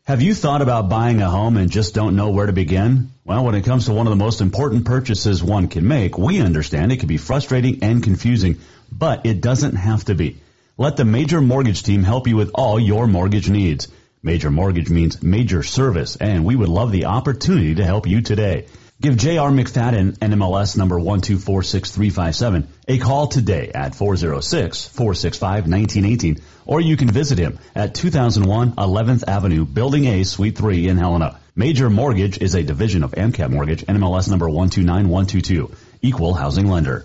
Have 0.04 0.22
you 0.22 0.34
thought 0.34 0.62
about 0.62 0.88
buying 0.88 1.20
a 1.20 1.28
home 1.28 1.58
and 1.58 1.70
just 1.70 1.94
don't 1.94 2.16
know 2.16 2.30
where 2.30 2.46
to 2.46 2.52
begin? 2.52 3.10
Well, 3.26 3.44
when 3.44 3.54
it 3.54 3.66
comes 3.66 3.86
to 3.86 3.92
one 3.92 4.06
of 4.06 4.10
the 4.10 4.24
most 4.24 4.40
important 4.40 4.86
purchases 4.86 5.42
one 5.44 5.68
can 5.68 5.86
make, 5.86 6.16
we 6.16 6.40
understand 6.40 6.92
it 6.92 6.96
can 6.96 7.08
be 7.08 7.18
frustrating 7.18 7.82
and 7.82 8.02
confusing, 8.02 8.58
but 8.90 9.26
it 9.26 9.42
doesn't 9.42 9.74
have 9.74 10.06
to 10.06 10.14
be. 10.14 10.38
Let 10.80 10.96
the 10.96 11.04
Major 11.04 11.40
Mortgage 11.40 11.82
team 11.82 12.04
help 12.04 12.28
you 12.28 12.36
with 12.36 12.52
all 12.54 12.78
your 12.78 13.08
mortgage 13.08 13.50
needs. 13.50 13.88
Major 14.22 14.48
Mortgage 14.48 14.88
means 14.88 15.20
major 15.20 15.64
service, 15.64 16.14
and 16.14 16.44
we 16.44 16.54
would 16.54 16.68
love 16.68 16.92
the 16.92 17.06
opportunity 17.06 17.74
to 17.74 17.84
help 17.84 18.06
you 18.06 18.20
today. 18.20 18.66
Give 19.00 19.16
J.R. 19.16 19.50
McFadden, 19.50 20.18
NMLS 20.18 20.76
number 20.76 21.00
1246357, 21.00 22.68
a 22.86 22.98
call 22.98 23.26
today 23.26 23.72
at 23.74 23.94
406-465-1918, 23.94 26.42
or 26.64 26.80
you 26.80 26.96
can 26.96 27.10
visit 27.10 27.40
him 27.40 27.58
at 27.74 27.96
2001 27.96 28.76
11th 28.76 29.24
Avenue, 29.26 29.64
Building 29.64 30.06
A, 30.06 30.22
Suite 30.22 30.56
3 30.56 30.86
in 30.86 30.96
Helena. 30.96 31.40
Major 31.56 31.90
Mortgage 31.90 32.38
is 32.38 32.54
a 32.54 32.62
division 32.62 33.02
of 33.02 33.10
AMCAP 33.10 33.50
Mortgage, 33.50 33.84
NMLS 33.84 34.30
number 34.30 34.48
129122, 34.48 35.72
equal 36.02 36.34
housing 36.34 36.68
lender. 36.68 37.04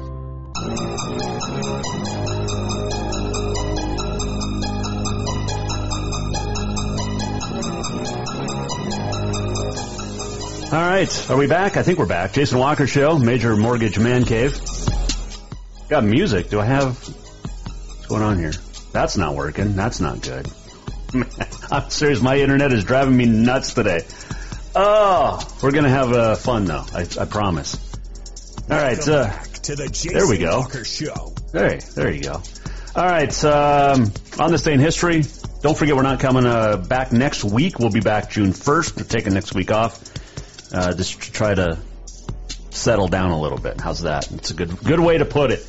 All 10.71 10.79
right, 10.79 11.29
are 11.29 11.35
we 11.35 11.47
back? 11.47 11.75
I 11.77 11.83
think 11.83 11.97
we're 11.97 12.05
back. 12.05 12.33
Jason 12.33 12.59
Walker 12.59 12.85
Show, 12.85 13.17
Major 13.17 13.57
Mortgage 13.57 13.97
Man 13.97 14.23
Cave. 14.23 14.57
Got 15.89 16.03
music. 16.03 16.49
Do 16.49 16.59
I 16.59 16.65
have? 16.65 16.97
What's 16.97 18.05
going 18.05 18.21
on 18.21 18.37
here? 18.37 18.53
That's 18.91 19.17
not 19.17 19.35
working. 19.35 19.75
That's 19.75 19.99
not 19.99 20.21
good. 20.21 20.47
I'm 21.71 21.89
serious. 21.89 22.21
My 22.21 22.37
internet 22.37 22.71
is 22.71 22.83
driving 22.83 23.17
me 23.17 23.25
nuts 23.25 23.73
today. 23.73 24.05
Oh, 24.75 25.39
we're 25.61 25.71
gonna 25.71 25.89
have 25.89 26.13
uh, 26.13 26.35
fun 26.35 26.65
though. 26.65 26.85
I, 26.93 27.07
I 27.19 27.25
promise. 27.25 27.75
All 28.69 28.77
right. 28.77 29.07
Uh, 29.07 29.33
to 29.63 29.75
the 29.75 29.87
Jason 29.87 30.13
there 30.13 30.27
we 30.27 30.37
go. 30.37 30.59
Walker 30.59 30.83
Show. 30.83 31.33
Hey, 31.53 31.79
there 31.95 32.11
you 32.11 32.23
go. 32.23 32.41
All 32.95 33.05
right. 33.05 33.43
Um, 33.43 34.11
on 34.39 34.51
this 34.51 34.63
day 34.63 34.73
in 34.73 34.79
history, 34.79 35.23
don't 35.61 35.77
forget 35.77 35.95
we're 35.95 36.01
not 36.01 36.19
coming 36.19 36.45
uh, 36.45 36.77
back 36.77 37.11
next 37.11 37.43
week. 37.43 37.79
We'll 37.79 37.91
be 37.91 37.99
back 37.99 38.31
June 38.31 38.51
1st. 38.51 38.97
We're 38.97 39.03
taking 39.03 39.33
next 39.33 39.53
week 39.53 39.71
off. 39.71 40.11
Uh, 40.73 40.93
just 40.93 41.21
to 41.21 41.31
try 41.31 41.53
to 41.53 41.77
settle 42.69 43.07
down 43.07 43.31
a 43.31 43.39
little 43.39 43.57
bit. 43.57 43.79
How's 43.79 44.01
that? 44.01 44.31
It's 44.31 44.51
a 44.51 44.53
good 44.53 44.77
good 44.83 44.99
way 44.99 45.17
to 45.17 45.25
put 45.25 45.51
it. 45.51 45.67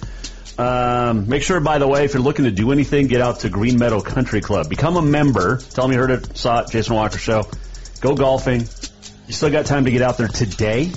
Um, 0.58 1.28
make 1.28 1.42
sure, 1.42 1.60
by 1.60 1.78
the 1.78 1.88
way, 1.88 2.04
if 2.04 2.14
you're 2.14 2.22
looking 2.22 2.44
to 2.44 2.50
do 2.50 2.72
anything, 2.72 3.06
get 3.06 3.20
out 3.20 3.40
to 3.40 3.48
Green 3.48 3.78
Meadow 3.78 4.00
Country 4.00 4.40
Club. 4.40 4.68
Become 4.68 4.96
a 4.96 5.02
member. 5.02 5.56
Tell 5.58 5.84
them 5.84 5.92
you 5.92 5.98
heard 5.98 6.10
it, 6.10 6.36
saw 6.36 6.60
it, 6.60 6.70
Jason 6.70 6.94
Walker 6.94 7.18
Show. 7.18 7.48
Go 8.00 8.14
golfing. 8.14 8.60
You 9.26 9.32
still 9.32 9.50
got 9.50 9.66
time 9.66 9.86
to 9.86 9.90
get 9.90 10.02
out 10.02 10.18
there 10.18 10.28
today. 10.28 10.92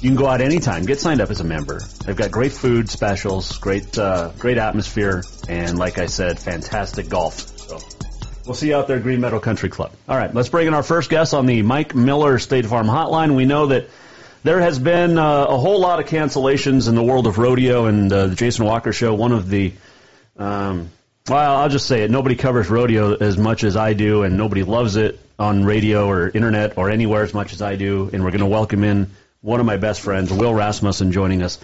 You 0.00 0.08
can 0.08 0.16
go 0.16 0.26
out 0.26 0.40
anytime. 0.40 0.86
Get 0.86 0.98
signed 0.98 1.20
up 1.20 1.30
as 1.30 1.40
a 1.40 1.44
member. 1.44 1.80
They've 2.04 2.16
got 2.16 2.30
great 2.30 2.52
food 2.52 2.88
specials, 2.88 3.58
great 3.58 3.98
uh, 3.98 4.32
great 4.38 4.58
atmosphere, 4.58 5.22
and 5.48 5.78
like 5.78 5.98
I 5.98 6.06
said, 6.06 6.38
fantastic 6.38 7.08
golf. 7.08 7.34
So 7.58 7.78
we'll 8.46 8.54
see 8.54 8.68
you 8.68 8.76
out 8.76 8.88
there 8.88 8.98
Green 8.98 9.20
Meadow 9.20 9.40
Country 9.40 9.68
Club. 9.68 9.92
All 10.08 10.16
right, 10.16 10.34
let's 10.34 10.48
bring 10.48 10.66
in 10.66 10.74
our 10.74 10.82
first 10.82 11.10
guest 11.10 11.34
on 11.34 11.46
the 11.46 11.62
Mike 11.62 11.94
Miller 11.94 12.38
State 12.38 12.66
Farm 12.66 12.86
Hotline. 12.86 13.36
We 13.36 13.44
know 13.44 13.66
that 13.66 13.88
there 14.42 14.60
has 14.60 14.78
been 14.78 15.18
uh, 15.18 15.44
a 15.44 15.58
whole 15.58 15.80
lot 15.80 16.00
of 16.00 16.06
cancellations 16.06 16.88
in 16.88 16.94
the 16.94 17.02
world 17.02 17.26
of 17.26 17.36
rodeo 17.36 17.84
and 17.84 18.10
uh, 18.10 18.28
the 18.28 18.34
Jason 18.34 18.64
Walker 18.64 18.92
Show. 18.92 19.14
One 19.14 19.32
of 19.32 19.50
the 19.50 19.74
um, 20.38 20.90
well, 21.28 21.56
I'll 21.56 21.68
just 21.68 21.86
say 21.86 22.02
it. 22.02 22.10
Nobody 22.10 22.34
covers 22.34 22.70
rodeo 22.70 23.14
as 23.14 23.36
much 23.36 23.62
as 23.62 23.76
I 23.76 23.92
do, 23.92 24.22
and 24.22 24.36
nobody 24.36 24.64
loves 24.64 24.96
it 24.96 25.20
on 25.38 25.64
radio 25.64 26.08
or 26.08 26.28
internet 26.28 26.76
or 26.76 26.90
anywhere 26.90 27.22
as 27.22 27.34
much 27.34 27.52
as 27.52 27.62
I 27.62 27.76
do. 27.76 28.10
And 28.12 28.24
we're 28.24 28.30
going 28.30 28.40
to 28.40 28.46
welcome 28.46 28.82
in 28.82 29.10
one 29.42 29.60
of 29.60 29.66
my 29.66 29.76
best 29.76 30.00
friends, 30.00 30.32
Will 30.32 30.54
Rasmussen, 30.54 31.12
joining 31.12 31.42
us. 31.42 31.58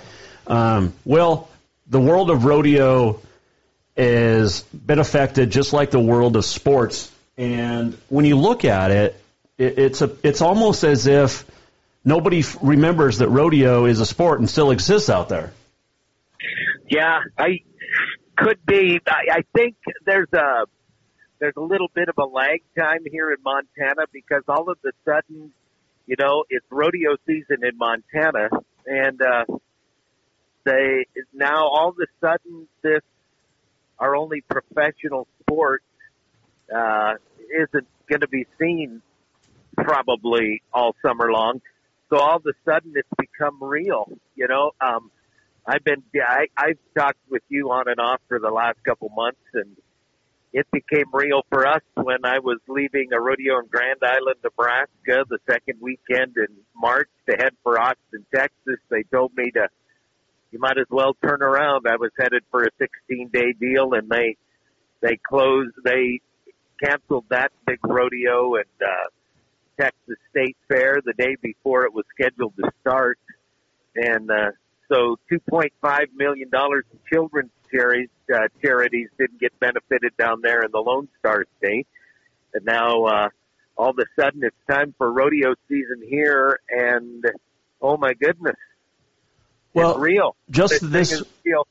Um, 0.46 0.94
Will, 1.04 1.48
the 1.86 2.00
world 2.00 2.30
of 2.30 2.44
rodeo 2.44 3.20
has 3.96 4.62
been 4.62 4.98
affected 4.98 5.50
just 5.50 5.72
like 5.72 5.90
the 5.90 6.00
world 6.00 6.36
of 6.36 6.44
sports. 6.44 7.10
And 7.36 7.96
when 8.08 8.24
you 8.24 8.36
look 8.36 8.64
at 8.64 8.90
it, 8.90 9.20
it 9.58 9.78
it's 9.78 10.02
a 10.02 10.16
it's 10.22 10.40
almost 10.40 10.84
as 10.84 11.06
if 11.06 11.44
nobody 12.04 12.40
f- 12.40 12.56
remembers 12.62 13.18
that 13.18 13.28
rodeo 13.28 13.86
is 13.86 14.00
a 14.00 14.06
sport 14.06 14.40
and 14.40 14.48
still 14.48 14.70
exists 14.70 15.10
out 15.10 15.28
there. 15.28 15.52
Yeah, 16.88 17.20
I 17.38 17.60
could 18.36 18.58
be. 18.66 19.00
I, 19.06 19.38
I 19.38 19.44
think 19.54 19.76
there's 20.04 20.32
a 20.32 20.64
there's 21.38 21.56
a 21.56 21.62
little 21.62 21.88
bit 21.94 22.08
of 22.08 22.16
a 22.18 22.24
lag 22.24 22.62
time 22.78 23.00
here 23.10 23.30
in 23.30 23.38
Montana 23.42 24.06
because 24.12 24.42
all 24.48 24.70
of 24.70 24.78
a 24.84 24.92
sudden, 25.04 25.52
you 26.06 26.16
know, 26.18 26.44
it's 26.48 26.66
rodeo 26.70 27.16
season 27.26 27.58
in 27.62 27.76
Montana, 27.76 28.48
and 28.86 29.20
uh, 29.20 29.44
they 30.64 31.06
now 31.32 31.66
all 31.68 31.90
of 31.90 31.96
a 31.98 32.06
sudden 32.20 32.68
this 32.82 33.02
our 33.98 34.14
only 34.14 34.42
professional 34.42 35.26
sport 35.40 35.82
uh, 36.74 37.14
isn't 37.50 37.86
going 38.08 38.20
to 38.20 38.28
be 38.28 38.46
seen 38.60 39.02
probably 39.76 40.62
all 40.72 40.94
summer 41.04 41.30
long. 41.30 41.60
So 42.10 42.18
all 42.18 42.36
of 42.36 42.46
a 42.46 42.52
sudden 42.64 42.92
it's 42.94 43.08
become 43.18 43.62
real, 43.62 44.06
you 44.34 44.46
know. 44.48 44.72
Um, 44.80 45.10
I've 45.66 45.82
been, 45.82 46.02
I, 46.14 46.46
I've 46.56 46.78
talked 46.96 47.18
with 47.28 47.42
you 47.48 47.70
on 47.70 47.88
and 47.88 47.98
off 47.98 48.20
for 48.28 48.38
the 48.38 48.50
last 48.50 48.78
couple 48.84 49.08
months 49.08 49.40
and 49.54 49.76
it 50.56 50.66
became 50.72 51.04
real 51.12 51.42
for 51.50 51.66
us 51.66 51.82
when 51.96 52.24
I 52.24 52.38
was 52.38 52.58
leaving 52.66 53.12
a 53.12 53.20
rodeo 53.20 53.58
in 53.58 53.66
Grand 53.66 54.00
Island, 54.02 54.36
Nebraska, 54.42 55.26
the 55.28 55.38
second 55.46 55.82
weekend 55.82 56.34
in 56.38 56.46
March 56.74 57.10
to 57.28 57.36
head 57.36 57.52
for 57.62 57.78
Austin, 57.78 58.24
Texas. 58.34 58.78
They 58.88 59.02
told 59.12 59.36
me 59.36 59.50
to, 59.50 59.68
you 60.52 60.58
might 60.58 60.78
as 60.78 60.86
well 60.88 61.14
turn 61.22 61.42
around. 61.42 61.84
I 61.86 61.96
was 61.96 62.10
headed 62.18 62.42
for 62.50 62.64
a 62.64 62.70
16 62.78 63.28
day 63.34 63.52
deal 63.60 63.92
and 63.92 64.08
they, 64.08 64.38
they 65.02 65.18
closed, 65.28 65.74
they 65.84 66.20
canceled 66.82 67.26
that 67.28 67.52
big 67.66 67.80
rodeo 67.84 68.54
and, 68.54 68.64
uh, 68.80 69.10
Texas 69.78 70.16
State 70.30 70.56
Fair 70.68 71.02
the 71.04 71.12
day 71.12 71.36
before 71.42 71.84
it 71.84 71.92
was 71.92 72.06
scheduled 72.18 72.56
to 72.56 72.70
start. 72.80 73.18
And, 73.94 74.30
uh, 74.30 74.52
so 74.90 75.18
$2.5 75.30 75.70
million 76.14 76.48
in 76.50 76.98
children's 77.12 77.50
charities, 77.70 78.08
uh, 78.34 78.48
charities 78.62 79.08
didn't 79.18 79.40
get 79.40 79.58
benefited 79.60 80.16
down 80.16 80.40
there 80.42 80.62
in 80.62 80.70
the 80.70 80.78
Lone 80.80 81.08
Star 81.18 81.44
State. 81.58 81.86
And 82.54 82.64
now, 82.64 83.04
uh, 83.04 83.28
all 83.76 83.90
of 83.90 83.98
a 83.98 84.20
sudden 84.20 84.42
it's 84.42 84.56
time 84.68 84.94
for 84.96 85.12
rodeo 85.12 85.54
season 85.68 86.02
here 86.08 86.58
and 86.70 87.24
oh 87.80 87.96
my 87.96 88.14
goodness. 88.14 88.56
Well, 89.74 89.90
it's 89.90 90.00
real. 90.00 90.36
just 90.50 90.80
This 90.80 91.10
this- 91.10 91.22
real. 91.44 91.66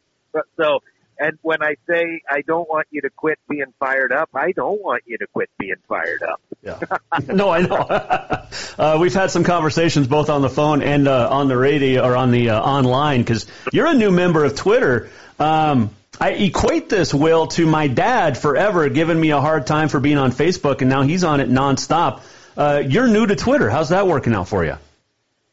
So, 0.58 0.80
and 1.18 1.40
when 1.42 1.64
I 1.64 1.76
say 1.88 2.22
I 2.30 2.42
don't 2.42 2.68
want 2.68 2.88
you 2.92 3.02
to 3.02 3.10
quit 3.10 3.40
being 3.50 3.74
fired 3.80 4.12
up, 4.12 4.30
I 4.36 4.52
don't 4.52 4.82
want 4.82 5.04
you 5.06 5.18
to 5.18 5.28
quit 5.28 5.50
being 5.58 5.78
fired 5.88 6.22
up. 6.24 6.42
Yeah. 6.62 6.80
no, 7.34 7.50
I 7.50 7.62
know. 7.62 7.76
uh, 8.78 8.98
we've 9.00 9.14
had 9.14 9.32
some 9.32 9.46
conversations 9.46 10.08
both 10.08 10.30
on 10.30 10.42
the 10.42 10.50
phone 10.50 10.82
and 10.82 11.08
uh, 11.08 11.30
on 11.32 11.48
the 11.48 11.58
radio 11.58 12.04
or 12.04 12.18
on 12.18 12.32
the 12.32 12.50
uh, 12.50 12.62
online 12.62 13.22
because 13.22 13.48
you're 13.72 13.88
a 13.88 13.94
new 13.94 14.12
member 14.12 14.44
of 14.44 14.56
Twitter. 14.56 15.10
Um, 15.40 15.90
I 16.20 16.32
equate 16.32 16.90
this, 16.90 17.14
Will, 17.14 17.48
to 17.48 17.66
my 17.66 17.88
dad 17.88 18.38
forever 18.38 18.88
giving 18.90 19.20
me 19.20 19.32
a 19.32 19.42
hard 19.42 19.68
time 19.68 19.90
for 19.90 20.00
being 20.00 20.18
on 20.18 20.32
Facebook, 20.32 20.82
and 20.82 20.90
now 20.90 21.02
he's 21.02 21.24
on 21.24 21.40
it 21.42 21.50
nonstop. 21.50 22.22
Uh, 22.56 22.82
you're 22.86 23.08
new 23.08 23.26
to 23.26 23.36
Twitter. 23.36 23.70
How's 23.70 23.90
that 23.90 24.08
working 24.08 24.34
out 24.34 24.48
for 24.48 24.64
you? 24.64 24.78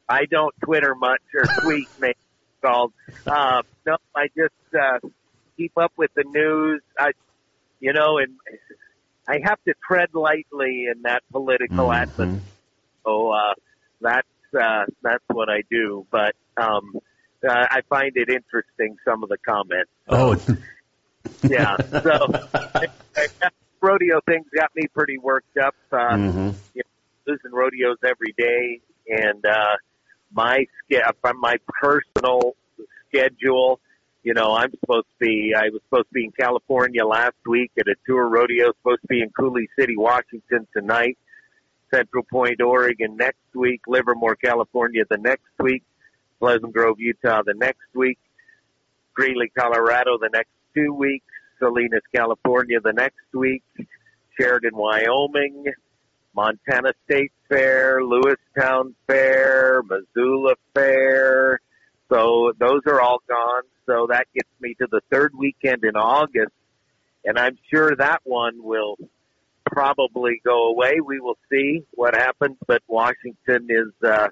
I 0.09 0.27
don't 0.27 0.55
Twitter 0.62 0.95
much 0.95 1.23
or 1.35 1.45
tweet, 1.62 1.88
maybe 2.01 2.16
it's 2.29 2.61
called. 2.62 2.92
Uh, 3.27 3.62
no, 3.87 3.97
I 4.14 4.29
just 4.37 4.55
uh, 4.79 4.99
keep 5.57 5.77
up 5.77 5.92
with 5.97 6.12
the 6.14 6.25
news. 6.25 6.81
I, 6.99 7.11
you 7.81 7.92
know, 7.92 8.18
and 8.18 8.37
I 9.27 9.40
have 9.42 9.59
to 9.64 9.75
tread 9.87 10.11
lightly 10.14 10.87
in 10.95 11.03
that 11.03 11.23
political 11.33 11.92
atmosphere. 11.92 12.40
So 13.05 13.33
uh, 13.33 13.55
that's 14.01 14.29
uh, 14.55 14.85
that's 15.03 15.25
what 15.29 15.49
I 15.49 15.62
do. 15.68 16.07
But 16.11 16.35
um, 16.57 17.01
uh, 17.48 17.66
I 17.70 17.81
find 17.88 18.12
it 18.16 18.28
interesting 18.28 18.96
some 19.05 19.22
of 19.22 19.28
the 19.28 19.38
comments. 19.38 19.90
Oh, 20.09 20.37
Yeah. 21.42 21.76
So 22.02 22.26
rodeo 23.81 24.20
things 24.26 24.46
got 24.55 24.74
me 24.74 24.87
pretty 24.94 25.18
worked 25.18 25.57
up. 25.59 25.74
Uh, 25.90 25.96
Mhm. 26.16 26.55
you 26.74 26.83
know, 26.85 27.33
losing 27.33 27.52
rodeos 27.52 27.96
every 28.05 28.35
day, 28.37 28.81
and 29.09 29.44
uh, 29.46 29.76
my 30.33 30.66
from 31.20 31.38
my 31.40 31.57
personal 31.81 32.57
schedule. 33.09 33.81
You 34.24 34.35
know, 34.35 34.55
I'm 34.55 34.70
supposed 34.78 35.07
to 35.18 35.26
be. 35.26 35.52
I 35.57 35.70
was 35.70 35.81
supposed 35.88 36.09
to 36.09 36.14
be 36.14 36.24
in 36.24 36.31
California 36.33 37.05
last 37.05 37.35
week 37.46 37.72
at 37.78 37.88
a 37.88 37.96
tour 38.07 38.28
rodeo. 38.28 38.72
Supposed 38.78 39.00
to 39.02 39.09
be 39.09 39.20
in 39.20 39.31
Coulee 39.31 39.68
City, 39.78 39.96
Washington 39.96 40.66
tonight. 40.72 41.18
Central 41.92 42.22
Point, 42.24 42.62
Oregon 42.62 43.16
next 43.16 43.37
week, 43.55 43.83
Livermore, 43.87 44.35
California 44.37 45.02
the 45.11 45.18
next 45.18 45.44
week, 45.59 45.83
Pleasant 46.42 46.72
Grove, 46.72 46.98
Utah 46.98 47.42
the 47.46 47.55
next 47.55 47.87
week, 47.94 48.18
Greeley, 49.14 49.52
Colorado 49.57 50.18
the 50.18 50.28
next 50.33 50.50
two 50.74 50.92
weeks, 50.92 51.24
Salinas, 51.61 52.02
California 52.12 52.81
the 52.81 52.92
next 52.92 53.33
week, 53.33 53.62
Sheridan, 54.37 54.74
Wyoming, 54.74 55.66
Montana 56.35 56.94
State 57.05 57.31
Fair, 57.48 58.00
Lewistown 58.00 58.94
Fair, 59.07 59.83
Missoula 59.85 60.55
Fair. 60.74 61.61
So 62.12 62.52
those 62.59 62.81
are 62.88 63.00
all 63.00 63.22
gone. 63.28 63.62
So 63.87 64.09
that 64.11 64.26
gets 64.35 64.50
me 64.61 64.74
to 64.81 64.88
the 64.90 65.00
third 65.12 65.33
weekend 65.38 65.85
in 65.85 65.94
August. 65.94 66.50
And 67.24 67.38
I'm 67.38 67.57
sure 67.72 67.94
that 67.94 68.20
one 68.24 68.64
will 68.64 68.96
probably 69.64 70.40
go 70.44 70.70
away. 70.70 70.94
We 71.07 71.20
will 71.20 71.38
see 71.52 71.85
what 71.92 72.16
happens, 72.16 72.57
but 72.66 72.83
Washington 72.88 73.68
is 73.68 73.92
uh, 74.05 74.26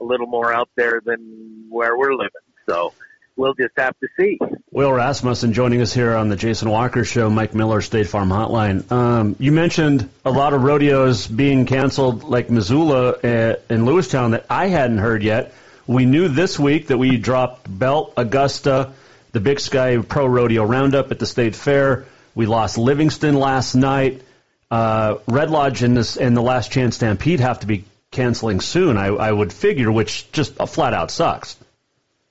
a 0.00 0.04
little 0.04 0.26
more 0.26 0.52
out 0.52 0.68
there 0.76 1.00
than 1.04 1.66
where 1.68 1.96
we're 1.96 2.14
living. 2.14 2.30
So 2.68 2.92
we'll 3.36 3.54
just 3.54 3.72
have 3.76 3.98
to 4.00 4.08
see. 4.18 4.38
Will 4.70 4.92
Rasmussen 4.92 5.54
joining 5.54 5.80
us 5.80 5.94
here 5.94 6.14
on 6.14 6.28
the 6.28 6.36
Jason 6.36 6.68
Walker 6.70 7.04
Show, 7.04 7.30
Mike 7.30 7.54
Miller, 7.54 7.80
State 7.80 8.08
Farm 8.08 8.28
Hotline. 8.28 8.90
Um, 8.92 9.36
you 9.38 9.52
mentioned 9.52 10.08
a 10.24 10.30
lot 10.30 10.52
of 10.52 10.62
rodeos 10.62 11.26
being 11.26 11.64
canceled, 11.64 12.24
like 12.24 12.50
Missoula 12.50 13.12
uh, 13.12 13.54
in 13.70 13.84
Lewistown, 13.84 14.32
that 14.32 14.46
I 14.50 14.66
hadn't 14.66 14.98
heard 14.98 15.22
yet. 15.22 15.54
We 15.86 16.04
knew 16.04 16.28
this 16.28 16.58
week 16.58 16.88
that 16.88 16.98
we 16.98 17.16
dropped 17.16 17.66
Belt, 17.66 18.12
Augusta, 18.18 18.92
the 19.32 19.40
Big 19.40 19.58
Sky 19.58 19.96
Pro 19.98 20.26
Rodeo 20.26 20.64
Roundup 20.64 21.10
at 21.10 21.18
the 21.18 21.26
State 21.26 21.56
Fair. 21.56 22.04
We 22.34 22.44
lost 22.44 22.76
Livingston 22.76 23.34
last 23.34 23.74
night. 23.74 24.22
Uh, 24.70 25.16
Red 25.26 25.50
Lodge 25.50 25.82
and, 25.82 25.96
this, 25.96 26.18
and 26.18 26.36
the 26.36 26.42
Last 26.42 26.70
Chance 26.70 26.96
Stampede 26.96 27.40
have 27.40 27.60
to 27.60 27.66
be 27.66 27.84
canceling 28.10 28.60
soon, 28.60 28.96
I, 28.96 29.06
I 29.06 29.32
would 29.32 29.52
figure, 29.52 29.90
which 29.90 30.30
just 30.32 30.54
flat 30.54 30.94
out 30.94 31.10
sucks. 31.10 31.56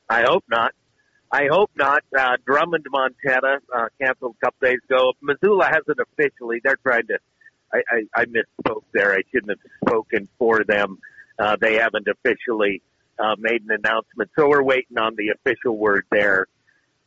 I 0.10 0.24
hope 0.24 0.44
not. 0.50 0.74
I 1.32 1.48
hope 1.52 1.72
not. 1.76 2.04
Uh, 2.18 2.38
Drummond, 2.46 2.86
Montana, 2.90 3.60
uh, 3.76 3.88
canceled 4.00 4.36
a 4.42 4.46
couple 4.46 4.70
days 4.70 4.80
ago. 4.90 5.14
Missoula 5.22 5.66
hasn't 5.66 6.00
officially. 6.00 6.62
They're 6.64 6.78
trying 6.82 7.08
to. 7.08 7.20
I, 7.74 7.82
I, 7.90 8.22
I 8.22 8.26
misspoke 8.26 8.84
there. 8.94 9.14
I 9.14 9.22
shouldn't 9.30 9.50
have 9.50 9.72
spoken 9.86 10.30
for 10.40 10.64
them. 10.64 11.00
Uh, 11.38 11.58
they 11.60 11.76
haven't 11.76 12.08
officially 12.08 12.82
uh, 13.20 13.36
made 13.38 13.62
an 13.68 13.72
announcement, 13.72 14.32
so 14.38 14.48
we're 14.48 14.64
waiting 14.64 14.98
on 14.98 15.16
the 15.18 15.34
official 15.36 15.78
word 15.78 16.06
there. 16.10 16.48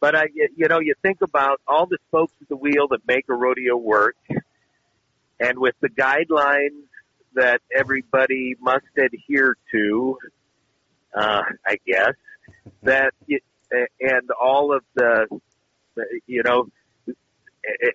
But 0.00 0.14
I, 0.14 0.24
you 0.34 0.68
know, 0.68 0.80
you 0.80 0.94
think 1.02 1.22
about 1.22 1.60
all 1.66 1.86
the 1.86 1.98
spokes 2.08 2.34
of 2.42 2.48
the 2.48 2.56
wheel 2.56 2.88
that 2.90 3.00
make 3.06 3.24
a 3.30 3.34
rodeo 3.34 3.76
work, 3.76 4.16
and 5.40 5.58
with 5.58 5.74
the 5.80 5.88
guidelines 5.88 6.89
that 7.34 7.60
everybody 7.74 8.56
must 8.60 8.86
adhere 8.96 9.56
to, 9.72 10.18
uh, 11.14 11.42
I 11.66 11.78
guess 11.86 12.14
that 12.82 13.12
it, 13.28 13.42
and 14.00 14.30
all 14.40 14.74
of 14.74 14.82
the, 14.94 15.40
you 16.26 16.42
know, 16.42 16.68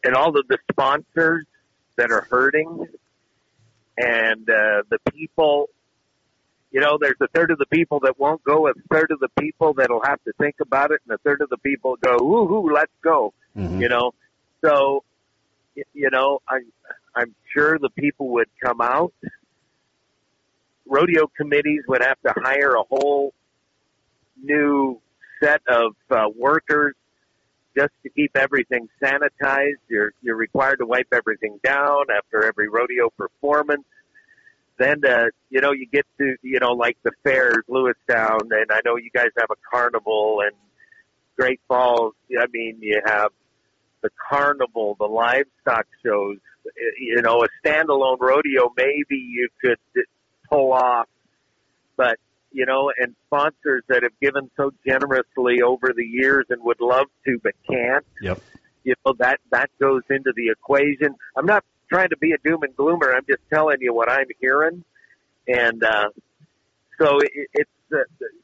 and 0.04 0.16
all 0.16 0.38
of 0.38 0.48
the 0.48 0.58
sponsors 0.72 1.46
that 1.96 2.12
are 2.12 2.28
hurting 2.30 2.88
and 3.98 4.50
uh, 4.50 4.84
the 4.90 5.00
people 5.14 5.70
you 6.72 6.82
know, 6.82 6.98
there's 7.00 7.16
a 7.22 7.28
third 7.28 7.52
of 7.52 7.58
the 7.58 7.66
people 7.68 8.02
that 8.02 8.20
won't 8.20 8.44
go, 8.44 8.68
a 8.68 8.74
third 8.92 9.10
of 9.12 9.22
the 9.22 9.30
people 9.40 9.76
that'll 9.76 10.04
have 10.04 10.22
to 10.26 10.34
think 10.34 10.56
about 10.60 10.92
it, 10.92 11.00
and 11.08 11.16
a 11.16 11.18
third 11.20 11.40
of 11.40 11.48
the 11.48 11.58
people 11.60 11.96
go, 12.02 12.18
"Woohoo, 12.18 12.70
let's 12.70 12.92
go!" 13.02 13.34
Mm-hmm. 13.56 13.82
You 13.82 13.88
know, 13.88 14.12
so 14.62 15.06
you 15.94 16.10
know, 16.12 16.42
I 16.50 16.60
I'm 17.16 17.34
sure 17.54 17.78
the 17.80 17.90
people 17.90 18.30
would 18.34 18.50
come 18.64 18.82
out. 18.82 19.14
Rodeo 20.88 21.28
committees 21.36 21.82
would 21.88 22.02
have 22.04 22.20
to 22.26 22.34
hire 22.42 22.76
a 22.76 22.84
whole 22.90 23.34
new 24.42 25.02
set 25.42 25.62
of 25.68 25.96
uh, 26.12 26.26
workers 26.38 26.94
just 27.76 27.92
to 28.04 28.10
keep 28.10 28.36
everything 28.36 28.88
sanitized. 29.02 29.82
You're 29.90 30.14
you're 30.22 30.36
required 30.36 30.78
to 30.78 30.86
wipe 30.86 31.08
everything 31.12 31.60
down 31.64 32.06
after 32.16 32.46
every 32.46 32.70
rodeo 32.70 33.10
performance 33.18 33.84
then 34.78 35.02
uh, 35.06 35.26
you 35.50 35.62
know 35.62 35.72
you 35.72 35.88
get 35.92 36.06
to 36.18 36.36
you 36.42 36.60
know 36.60 36.72
like 36.72 36.98
the 37.04 37.12
fairs, 37.24 37.64
Lewistown, 37.70 38.42
and 38.52 38.72
I 38.72 38.82
know 38.86 38.98
you 38.98 39.10
guys 39.14 39.30
have 39.38 39.50
a 39.52 39.56
carnival 39.72 40.42
and 40.46 40.56
Great 41.38 41.62
Falls. 41.68 42.14
I 42.38 42.46
mean, 42.52 42.78
you 42.82 43.02
have 43.06 43.32
the 44.02 44.10
carnival, 44.30 44.96
the 45.00 45.06
livestock 45.06 45.88
shows. 46.06 46.38
You 47.00 47.22
know, 47.22 47.44
a 47.44 47.68
standalone 47.68 48.20
rodeo 48.20 48.72
maybe 48.76 49.18
you 49.18 49.50
could 49.62 49.78
pull 50.50 50.74
off, 50.74 51.08
but 51.96 52.18
you 52.52 52.66
know, 52.66 52.92
and 52.98 53.14
sponsors 53.28 53.84
that 53.90 54.04
have 54.04 54.18
given 54.22 54.50
so 54.56 54.72
generously 54.88 55.62
over 55.62 55.92
the 55.96 56.06
years 56.06 56.46
and 56.50 56.64
would 56.64 56.80
love 56.80 57.08
to 57.26 57.38
but 57.44 57.54
can't. 57.70 58.06
Yep. 58.22 58.42
You 58.84 58.94
know 59.06 59.14
that 59.20 59.40
that 59.52 59.70
goes 59.80 60.04
into 60.10 60.32
the 60.36 60.50
equation. 60.50 61.16
I'm 61.36 61.46
not 61.46 61.64
trying 61.90 62.10
to 62.10 62.18
be 62.18 62.32
a 62.32 62.38
doom 62.44 62.64
and 62.64 62.76
gloomer. 62.76 63.14
I'm 63.14 63.26
just 63.28 63.42
telling 63.52 63.78
you 63.82 63.94
what 63.94 64.10
I'm 64.10 64.28
hearing, 64.40 64.84
and 65.48 65.84
uh, 65.84 66.10
so 67.00 67.20
it, 67.20 67.50
it's 67.54 67.70
uh, 67.94 67.98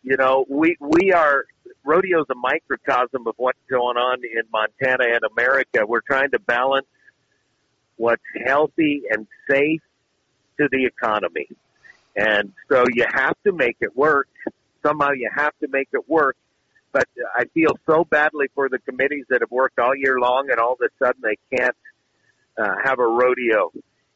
you 0.03 0.17
know 0.17 0.45
we 0.49 0.77
we 0.79 1.13
are 1.13 1.45
rodeo's 1.85 2.25
a 2.29 2.35
microcosm 2.35 3.27
of 3.27 3.35
what's 3.37 3.59
going 3.69 3.97
on 3.97 4.19
in 4.23 4.43
Montana 4.51 5.05
and 5.13 5.21
America. 5.31 5.85
We're 5.87 6.01
trying 6.01 6.31
to 6.31 6.39
balance 6.39 6.87
what's 8.01 8.29
healthy 8.45 9.03
and 9.11 9.27
safe 9.49 9.81
to 10.59 10.67
the 10.71 10.85
economy, 10.85 11.47
and 12.15 12.51
so 12.69 12.83
you 12.93 13.05
have 13.09 13.35
to 13.45 13.51
make 13.51 13.77
it 13.79 13.95
work. 13.95 14.27
Somehow 14.83 15.11
you 15.11 15.29
have 15.35 15.53
to 15.61 15.67
make 15.69 15.89
it 15.93 16.09
work. 16.09 16.35
But 16.93 17.07
I 17.35 17.45
feel 17.53 17.77
so 17.85 18.03
badly 18.03 18.47
for 18.53 18.67
the 18.67 18.79
committees 18.79 19.25
that 19.29 19.39
have 19.41 19.51
worked 19.51 19.79
all 19.79 19.95
year 19.95 20.19
long 20.19 20.49
and 20.51 20.59
all 20.59 20.73
of 20.73 20.79
a 20.81 20.89
sudden 21.03 21.21
they 21.23 21.37
can't 21.55 21.75
uh, 22.57 22.75
have 22.83 22.99
a 22.99 23.07
rodeo. 23.07 23.71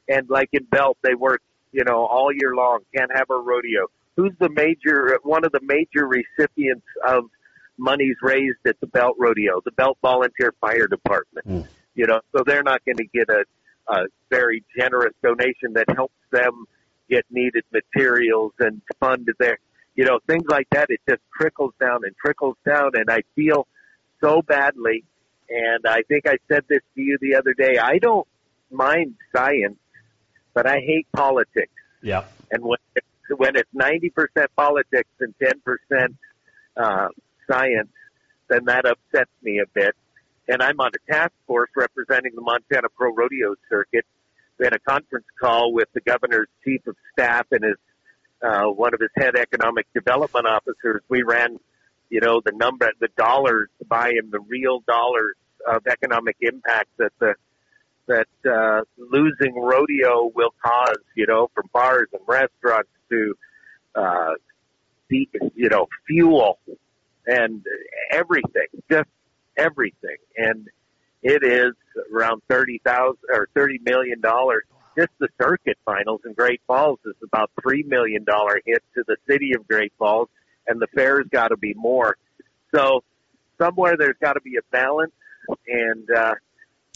And 0.10 0.30
like 0.30 0.50
in 0.52 0.65
Belt, 0.65 0.98
they 1.02 1.15
work, 1.15 1.41
you 1.71 1.84
know, 1.86 2.06
all 2.06 2.32
year 2.34 2.54
long, 2.54 2.80
can't 2.93 3.12
have 3.15 3.30
a 3.30 3.39
rodeo. 3.39 3.88
Who's 4.17 4.34
the 4.39 4.50
major, 4.50 5.17
one 5.24 5.45
of 5.45 5.52
the 5.52 5.62
major 5.62 6.06
recipients 6.06 6.86
of 7.08 7.26
monies 7.78 8.17
raised 8.21 8.60
at 8.65 8.80
the 8.82 8.88
Belt 8.88 9.15
Rodeo? 9.17 9.62
The 9.63 9.71
Belt 9.71 9.98
Volunteer 10.02 10.54
Fire 10.60 10.88
Department. 10.88 11.48
Mm. 11.48 11.67
You 11.95 12.08
know, 12.08 12.19
so 12.36 12.43
they're 12.45 12.63
not 12.63 12.84
going 12.86 12.98
to 12.98 13.06
get 13.06 13.30
a, 13.30 13.45
a 13.88 14.06
very 14.30 14.63
generous 14.78 15.13
donation 15.24 15.74
that 15.74 15.86
helps 15.95 16.15
them 16.32 16.65
get 17.10 17.26
needed 17.30 17.63
materials 17.71 18.54
and 18.60 18.82
fund 19.00 19.30
their, 19.39 19.60
you 19.95 20.06
know, 20.06 20.19
things 20.28 20.45
like 20.48 20.67
that. 20.71 20.88
It 20.89 21.00
just 21.08 21.21
trickles 21.39 21.74
down 21.80 22.00
and 22.04 22.15
trickles 22.17 22.58
down. 22.65 22.91
And 22.95 23.10
I 23.10 23.21
feel 23.36 23.67
so 24.21 24.41
badly 24.41 25.04
and 25.50 25.86
I 25.88 26.02
think 26.04 26.28
I 26.28 26.38
said 26.48 26.63
this 26.67 26.82
to 26.95 27.02
you 27.02 27.17
the 27.21 27.36
other 27.36 27.54
day. 27.54 27.78
I 27.78 28.00
don't 28.00 28.28
mind 28.71 29.15
science, 29.36 29.78
but 30.54 30.67
I 30.67 30.80
hate 30.80 31.08
politics. 31.15 31.71
Yeah. 32.02 32.24
And 32.52 32.63
when 32.63 32.80
it's, 32.95 33.08
when 33.38 33.56
it's 33.56 33.69
90% 33.74 34.48
politics 34.56 35.10
and 35.19 35.34
10% 35.39 36.15
uh, 36.78 37.08
science, 37.50 37.89
then 38.48 38.65
that 38.65 38.86
upsets 38.86 39.32
me 39.41 39.60
a 39.60 39.67
bit. 39.74 39.95
And 40.48 40.62
I'm 40.62 40.80
on 40.80 40.92
a 40.94 41.12
task 41.12 41.34
force 41.48 41.70
representing 41.76 42.34
the 42.36 42.42
Montana 42.42 42.90
Pro 42.96 43.14
Rodeo 43.14 43.56
Circuit. 43.70 44.06
We 44.58 44.66
had 44.66 44.74
a 44.74 44.80
conference 44.80 45.26
call 45.40 45.74
with 45.74 45.90
the 45.94 46.02
governor's 46.02 46.48
chief 46.64 46.86
of 46.88 46.96
staff 47.14 47.48
and 47.52 47.64
his 47.64 47.78
uh, 48.42 48.66
one 48.66 48.94
of 48.94 49.00
his 49.00 49.10
head 49.16 49.36
economic 49.36 49.88
development 49.94 50.46
officers. 50.46 51.02
We 51.10 51.24
ran 51.24 51.58
you 52.10 52.20
know, 52.22 52.42
the 52.44 52.52
number, 52.52 52.90
the 53.00 53.10
dollars 53.18 53.70
to 53.80 53.86
buy 53.86 54.12
him, 54.12 54.30
the 54.32 54.40
real 54.40 54.82
dollars 54.88 55.36
of 55.68 55.86
economic 55.88 56.38
impact 56.42 56.90
that 56.98 57.12
the 57.20 57.34
that 58.08 58.28
uh, 58.48 58.82
losing 58.98 59.56
rodeo 59.56 60.32
will 60.36 60.54
cause, 60.64 61.00
you 61.16 61.26
know, 61.26 61.50
from 61.56 61.68
bars 61.74 62.08
and 62.14 62.22
restaurants 62.28 62.92
to, 63.10 63.36
uh, 63.96 64.34
you 65.10 65.70
know, 65.70 65.88
fuel 66.06 66.60
and 67.26 67.66
everything, 68.12 68.68
just 68.92 69.10
everything. 69.58 70.18
And 70.38 70.68
it 71.22 71.44
is 71.44 71.74
around 72.13 72.41
thirty 72.48 72.82
thousand 72.84 73.18
or 73.30 73.48
thirty 73.54 73.80
million 73.84 74.22
dollars. 74.22 74.63
Just 74.98 75.12
the 75.20 75.28
circuit 75.41 75.78
finals 75.84 76.22
in 76.26 76.34
Great 76.34 76.62
Falls 76.68 77.00
is 77.06 77.15
about 77.24 77.52
three 77.62 77.84
million 77.84 78.24
dollar 78.24 78.62
hit 78.65 78.82
to 78.96 79.04
the 79.08 79.18
city 79.28 79.54
of 79.54 79.68
Great 79.68 79.91
Falls 79.98 80.30
and 80.68 80.82
the 80.82 80.88
fair's 80.88 81.28
got 81.30 81.50
to 81.50 81.58
be 81.58 81.74
more. 81.74 82.18
So 82.74 83.04
somewhere 83.58 83.96
there's 83.98 84.18
got 84.22 84.34
to 84.34 84.41
be 84.41 84.58
a 84.58 84.63
balance, 84.72 85.13
and 85.68 86.10
uh, 86.10 86.36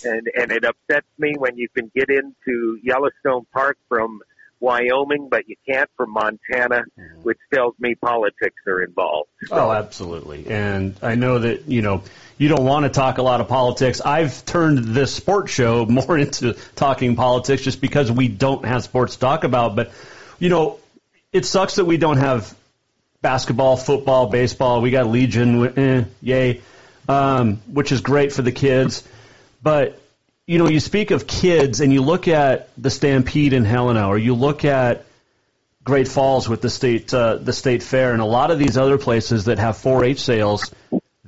and 0.04 0.30
and 0.36 0.52
it 0.52 0.66
upsets 0.66 1.08
me 1.18 1.36
when 1.38 1.58
you 1.58 1.70
can 1.70 1.92
get 1.96 2.10
into 2.10 2.80
Yellowstone 2.84 3.46
Park 3.54 3.78
from 3.88 4.22
Wyoming, 4.60 5.30
but 5.30 5.48
you 5.48 5.56
can't 5.68 5.90
from 5.96 6.12
Montana, 6.12 6.84
which 7.22 7.38
tells 7.54 7.76
me 7.80 7.96
politics 7.96 8.62
are 8.68 8.84
involved. 8.84 9.30
So. 9.48 9.56
Oh, 9.56 9.72
absolutely. 9.72 10.48
And 10.48 10.98
I 11.02 11.16
know 11.16 11.40
that, 11.40 11.70
you 11.70 11.82
know, 11.82 12.04
you 12.40 12.48
don't 12.48 12.64
want 12.64 12.86
to 12.86 12.90
talk 12.90 13.18
a 13.18 13.22
lot 13.22 13.42
of 13.42 13.50
politics. 13.50 14.00
I've 14.02 14.44
turned 14.46 14.80
this 14.80 15.14
sports 15.14 15.52
show 15.52 15.86
more 15.90 16.18
into 16.18 16.54
talking 16.76 17.16
politics 17.16 17.62
just 17.62 17.82
because 17.82 18.12
we 18.12 18.28
don't 18.30 18.66
have 18.66 18.84
sports 18.84 19.14
to 19.14 19.20
talk 19.20 19.44
about. 19.44 19.76
But, 19.76 19.92
you 20.40 20.50
know, 20.50 20.80
it 21.32 21.46
sucks 21.46 21.76
that 21.76 21.86
we 21.86 21.98
don't 21.98 22.18
have 22.18 22.56
basketball, 23.22 23.76
football, 23.76 24.28
baseball. 24.28 24.82
We 24.82 24.90
got 24.90 25.08
Legion, 25.08 25.78
eh, 25.78 26.06
yay, 26.22 26.62
um, 27.10 27.58
which 27.68 27.92
is 27.92 28.00
great 28.00 28.32
for 28.32 28.42
the 28.42 28.54
kids. 28.54 29.04
But, 29.62 30.02
you 30.48 30.60
know, 30.60 30.70
you 30.70 30.80
speak 30.80 31.12
of 31.12 31.28
kids 31.28 31.82
and 31.82 31.92
you 31.92 32.02
look 32.02 32.30
at 32.30 32.70
the 32.78 32.90
Stampede 32.90 33.52
in 33.52 33.66
Helena 33.66 34.08
or 34.08 34.18
you 34.18 34.34
look 34.34 34.64
at 34.64 35.06
Great 35.84 36.08
Falls 36.08 36.48
with 36.48 36.62
the 36.62 36.70
state 36.70 37.14
uh, 37.14 37.36
the 37.36 37.54
state 37.54 37.82
fair 37.84 38.14
and 38.14 38.22
a 38.22 38.26
lot 38.26 38.52
of 38.52 38.60
these 38.60 38.78
other 38.78 38.98
places 38.98 39.46
that 39.46 39.60
have 39.60 39.76
4-H 39.76 40.20
sales 40.20 40.72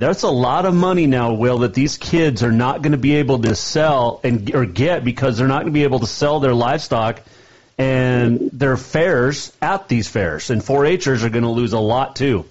there's 0.02 0.24
a 0.24 0.32
lot 0.32 0.66
of 0.66 0.74
money 0.74 1.06
now, 1.06 1.34
Will, 1.34 1.60
that 1.60 1.76
these 1.76 1.96
kids 1.96 2.42
are 2.42 2.52
not 2.52 2.82
going 2.82 2.94
to 2.94 2.98
be 2.98 3.18
able 3.18 3.38
to 3.44 3.54
sell 3.56 4.20
and 4.24 4.56
or 4.56 4.66
get 4.66 5.04
because 5.04 5.38
they're 5.38 5.48
not 5.48 5.62
going 5.62 5.68
to 5.68 5.78
be 5.78 5.84
able 5.84 6.00
to 6.00 6.08
sell 6.08 6.40
their 6.40 6.56
livestock 6.56 7.22
and 7.78 8.50
their 8.52 8.78
fairs 8.78 9.54
at 9.62 9.88
these 9.88 10.08
fairs. 10.08 10.50
And 10.50 10.64
4-Hers 10.64 11.24
are 11.24 11.30
going 11.30 11.44
to 11.44 11.52
lose 11.52 11.74
a 11.74 11.80
lot 11.80 12.16
too. 12.16 12.46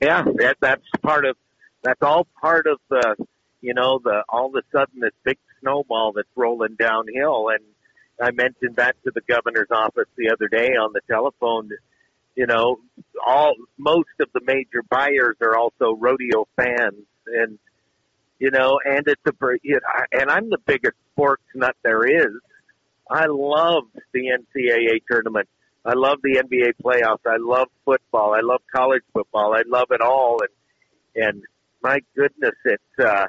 Yeah, 0.00 0.22
that, 0.22 0.58
that's 0.60 0.86
part 1.02 1.24
of 1.24 1.36
that's 1.82 2.02
all 2.02 2.28
part 2.40 2.68
of 2.68 2.78
the 2.88 3.16
you 3.60 3.74
know 3.74 3.98
the 3.98 4.22
all 4.28 4.46
of 4.46 4.54
a 4.54 4.62
sudden 4.70 5.00
this 5.00 5.10
big 5.24 5.38
snowball 5.60 6.12
that's 6.12 6.28
rolling 6.36 6.76
downhill. 6.78 7.48
And 7.48 7.64
I 8.22 8.30
mentioned 8.30 8.76
that 8.76 8.94
to 9.02 9.10
the 9.12 9.22
governor's 9.22 9.72
office 9.72 10.06
the 10.16 10.30
other 10.30 10.46
day 10.46 10.68
on 10.76 10.92
the 10.92 11.00
telephone 11.10 11.70
you 12.40 12.46
know, 12.46 12.78
all 13.26 13.52
most 13.76 14.08
of 14.18 14.28
the 14.32 14.40
major 14.42 14.82
buyers 14.88 15.36
are 15.42 15.58
also 15.58 15.94
rodeo 15.94 16.48
fans, 16.56 17.04
and 17.26 17.58
you 18.38 18.50
know, 18.50 18.80
and 18.82 19.06
it's 19.06 19.20
a 19.26 19.32
you 19.62 19.74
know, 19.74 20.04
and 20.18 20.30
I'm 20.30 20.48
the 20.48 20.56
biggest 20.64 20.96
sports 21.12 21.42
nut 21.54 21.76
there 21.82 22.06
is. 22.06 22.32
I 23.10 23.26
love 23.28 23.84
the 24.14 24.30
NCAA 24.38 25.02
tournament. 25.10 25.50
I 25.84 25.92
love 25.94 26.20
the 26.22 26.42
NBA 26.42 26.82
playoffs. 26.82 27.30
I 27.30 27.36
love 27.38 27.68
football. 27.84 28.32
I 28.32 28.40
love 28.42 28.62
college 28.74 29.02
football. 29.12 29.54
I 29.54 29.64
love 29.66 29.88
it 29.90 30.00
all, 30.00 30.38
and 30.40 31.26
and 31.26 31.42
my 31.82 31.98
goodness, 32.16 32.54
it's 32.64 33.04
uh, 33.04 33.26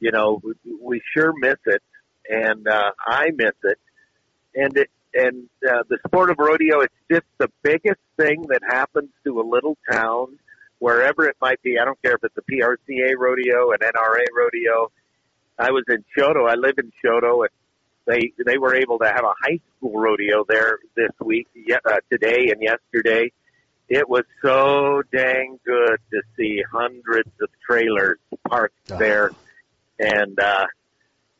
you 0.00 0.10
know, 0.10 0.42
we, 0.82 1.00
sure 1.14 1.32
miss 1.38 1.58
it, 1.66 1.82
and 2.28 2.66
uh, 2.66 2.90
I 3.06 3.30
miss 3.36 3.54
it, 3.62 3.78
and 4.56 4.76
it 4.76 4.90
and 5.14 5.48
uh, 5.66 5.82
the 5.88 5.98
sport 6.06 6.30
of 6.30 6.36
rodeo, 6.38 6.80
it's 6.80 6.94
just 7.10 7.26
the 7.38 7.48
biggest 7.62 8.00
thing 8.16 8.46
that 8.48 8.60
happens 8.66 9.10
to 9.24 9.40
a 9.40 9.46
little 9.46 9.76
town, 9.90 10.38
wherever 10.78 11.26
it 11.26 11.36
might 11.40 11.60
be. 11.62 11.78
I 11.78 11.84
don't 11.84 12.00
care 12.02 12.14
if 12.14 12.24
it's 12.24 12.36
a 12.36 12.42
PRCA 12.42 13.12
rodeo, 13.18 13.72
an 13.72 13.78
NRA 13.78 14.24
rodeo. 14.36 14.90
I 15.58 15.70
was 15.70 15.84
in 15.88 16.04
Choteau. 16.16 16.48
I 16.48 16.54
live 16.54 16.74
in 16.78 16.92
Choteau, 17.04 17.42
and 17.42 17.50
they 18.06 18.32
they 18.44 18.58
were 18.58 18.74
able 18.74 18.98
to 18.98 19.06
have 19.06 19.24
a 19.24 19.32
high 19.42 19.60
school 19.76 19.98
rodeo 19.98 20.44
there 20.48 20.78
this 20.96 21.10
week, 21.20 21.46
uh, 21.72 21.96
today 22.10 22.50
and 22.50 22.62
yesterday. 22.62 23.30
It 23.88 24.08
was 24.08 24.24
so 24.42 25.02
dang 25.12 25.60
good 25.64 25.98
to 26.12 26.22
see 26.36 26.62
hundreds 26.72 27.30
of 27.40 27.48
trailers 27.64 28.18
parked 28.48 28.86
there, 28.86 29.32
and 29.98 30.38
uh, 30.40 30.66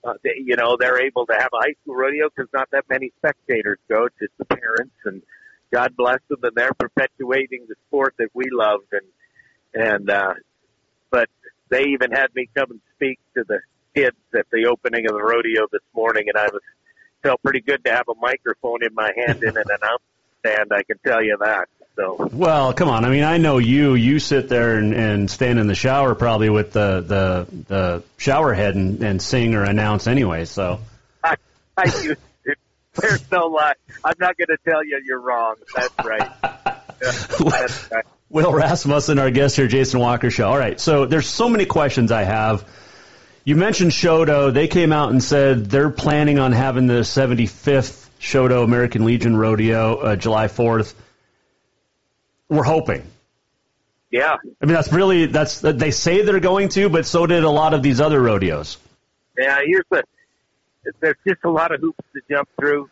uh, 0.04 0.14
they, 0.22 0.30
you 0.36 0.56
know, 0.56 0.76
they're 0.78 1.00
able 1.00 1.26
to 1.26 1.34
have 1.34 1.50
a 1.52 1.58
high 1.58 1.74
school 1.82 1.94
rodeo 1.94 2.28
because 2.28 2.50
not 2.52 2.70
that 2.72 2.84
many 2.88 3.12
spectators 3.18 3.78
go. 3.88 4.08
Just 4.20 4.32
the 4.38 4.44
parents, 4.44 4.94
and 5.04 5.22
God 5.72 5.96
bless 5.96 6.18
them, 6.28 6.40
and 6.42 6.52
they're 6.54 6.74
perpetuating 6.74 7.66
the 7.68 7.76
sport 7.88 8.14
that 8.18 8.28
we 8.34 8.46
loved. 8.50 8.92
And 8.92 9.06
and 9.74 10.10
uh, 10.10 10.34
but 11.10 11.28
they 11.68 11.84
even 11.86 12.10
had 12.10 12.34
me 12.34 12.48
come 12.54 12.70
and 12.70 12.80
speak 12.96 13.18
to 13.34 13.44
the 13.46 13.60
kids 13.94 14.16
at 14.34 14.46
the 14.50 14.66
opening 14.66 15.06
of 15.06 15.12
the 15.12 15.22
rodeo 15.22 15.66
this 15.70 15.82
morning, 15.94 16.24
and 16.28 16.36
I 16.36 16.48
was 16.52 16.62
felt 17.22 17.42
pretty 17.42 17.60
good 17.60 17.84
to 17.84 17.92
have 17.92 18.08
a 18.08 18.14
microphone 18.20 18.84
in 18.84 18.92
my 18.94 19.12
hand 19.16 19.42
in 19.42 19.56
an 19.56 19.64
stand. 20.44 20.72
I 20.72 20.82
can 20.82 20.98
tell 21.04 21.22
you 21.22 21.36
that. 21.40 21.68
So 21.96 22.28
well, 22.32 22.72
come 22.72 22.88
on. 22.88 23.04
I 23.04 23.10
mean, 23.10 23.24
I 23.24 23.36
know 23.36 23.58
you. 23.58 23.94
You 23.94 24.18
sit 24.18 24.48
there 24.48 24.78
and, 24.78 24.94
and 24.94 25.30
stand 25.30 25.58
in 25.58 25.66
the 25.66 25.74
shower 25.74 26.14
probably 26.14 26.48
with 26.48 26.72
the 26.72 27.00
the, 27.00 27.46
the 27.68 28.02
shower 28.16 28.54
head 28.54 28.74
and, 28.74 29.02
and 29.02 29.20
sing 29.20 29.54
or 29.54 29.64
announce 29.64 30.06
anyway. 30.06 30.46
So 30.46 30.80
I, 31.24 31.36
I 31.76 31.84
to. 31.86 32.16
There's 32.94 33.30
no 33.30 33.46
lie. 33.46 33.74
I'm 34.04 34.14
not 34.18 34.36
going 34.36 34.48
to 34.48 34.58
tell 34.68 34.84
you 34.84 35.00
you're 35.04 35.20
wrong. 35.20 35.56
That's 35.74 36.04
right. 36.04 36.30
That's 37.00 37.90
right. 37.90 38.04
Will 38.28 38.52
Rasmussen, 38.52 39.18
our 39.18 39.30
guest 39.30 39.56
here, 39.56 39.66
Jason 39.66 40.00
Walker 40.00 40.30
Show. 40.30 40.48
All 40.48 40.58
right, 40.58 40.80
so 40.80 41.04
there's 41.04 41.26
so 41.26 41.48
many 41.48 41.66
questions 41.66 42.10
I 42.10 42.22
have. 42.22 42.66
You 43.44 43.56
mentioned 43.56 43.92
Choteau. 43.92 44.52
They 44.52 44.68
came 44.68 44.92
out 44.92 45.10
and 45.10 45.22
said 45.22 45.66
they're 45.66 45.90
planning 45.90 46.38
on 46.38 46.52
having 46.52 46.86
the 46.86 47.00
75th 47.00 48.01
Choteau 48.22 48.62
American 48.62 49.04
Legion 49.04 49.36
Rodeo 49.36 49.96
uh, 49.96 50.16
July 50.16 50.46
4th 50.46 50.94
we're 52.52 52.62
hoping. 52.62 53.02
Yeah. 54.10 54.36
I 54.60 54.66
mean, 54.66 54.74
that's 54.74 54.92
really 54.92 55.26
that's 55.26 55.60
they 55.60 55.90
say 55.90 56.22
they're 56.22 56.38
going 56.38 56.68
to, 56.70 56.90
but 56.90 57.06
so 57.06 57.26
did 57.26 57.44
a 57.44 57.50
lot 57.50 57.72
of 57.72 57.82
these 57.82 58.00
other 58.00 58.20
rodeos. 58.20 58.76
Yeah, 59.38 59.58
here's 59.64 59.86
the 59.90 60.04
there's 61.00 61.16
just 61.26 61.40
a 61.44 61.50
lot 61.50 61.72
of 61.74 61.80
hoops 61.80 62.04
to 62.12 62.20
jump 62.30 62.48
through, 62.58 62.90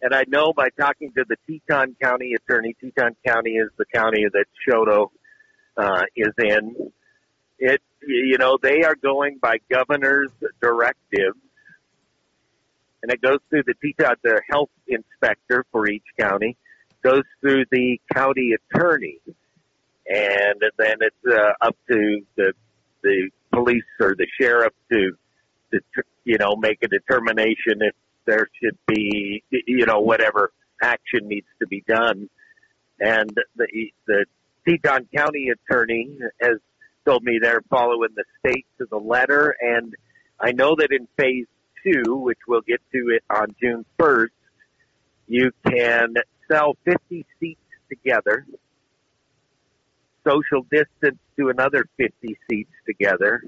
and 0.00 0.14
I 0.14 0.24
know 0.28 0.52
by 0.52 0.68
talking 0.78 1.10
to 1.16 1.24
the 1.28 1.36
Teton 1.48 1.96
County 2.00 2.34
attorney, 2.34 2.76
Teton 2.80 3.16
County 3.26 3.52
is 3.52 3.70
the 3.76 3.86
county 3.86 4.26
that 4.32 4.44
Choteau 4.64 5.10
uh, 5.76 6.02
is 6.14 6.32
in. 6.38 6.92
It 7.58 7.82
you 8.06 8.38
know 8.38 8.58
they 8.62 8.84
are 8.84 8.94
going 8.94 9.38
by 9.42 9.56
governor's 9.68 10.30
directives, 10.62 11.38
and 13.04 13.12
it 13.12 13.20
goes 13.20 13.38
through 13.50 13.62
the 13.66 13.74
Teton 13.82 14.16
the 14.22 14.40
health 14.50 14.70
inspector 14.88 15.66
for 15.70 15.86
each 15.86 16.06
county 16.18 16.56
goes 17.02 17.24
through 17.42 17.64
the 17.70 18.00
county 18.14 18.52
attorney, 18.54 19.18
and 20.08 20.62
then 20.78 20.96
it's 21.00 21.16
uh, 21.30 21.52
up 21.60 21.76
to 21.90 22.22
the 22.36 22.54
the 23.02 23.28
police 23.52 23.82
or 24.00 24.14
the 24.16 24.26
sheriff 24.40 24.72
to, 24.90 25.10
to 25.70 26.02
you 26.24 26.38
know 26.38 26.56
make 26.56 26.78
a 26.82 26.88
determination 26.88 27.82
if 27.82 27.94
there 28.24 28.48
should 28.62 28.78
be 28.86 29.44
you 29.50 29.84
know 29.84 30.00
whatever 30.00 30.50
action 30.82 31.28
needs 31.28 31.46
to 31.60 31.66
be 31.66 31.84
done. 31.86 32.30
And 32.98 33.30
the 33.54 33.66
the 34.06 34.24
Teton 34.66 35.08
County 35.14 35.50
attorney 35.50 36.16
has 36.40 36.56
told 37.04 37.22
me 37.22 37.38
they're 37.38 37.60
following 37.68 38.14
the 38.16 38.24
state 38.38 38.64
to 38.78 38.86
the 38.90 38.96
letter, 38.96 39.54
and 39.60 39.92
I 40.40 40.52
know 40.52 40.74
that 40.78 40.88
in 40.90 41.06
phase 41.18 41.46
two, 41.84 42.16
which 42.16 42.38
we'll 42.48 42.62
get 42.62 42.80
to 42.92 43.10
it 43.10 43.22
on 43.30 43.54
June 43.60 43.84
first, 43.98 44.32
you 45.26 45.52
can 45.66 46.14
sell 46.50 46.76
50 46.84 47.24
seats 47.40 47.60
together, 47.88 48.46
social 50.26 50.62
distance 50.70 51.18
to 51.36 51.48
another 51.48 51.86
50 51.96 52.36
seats 52.48 52.72
together, 52.86 53.42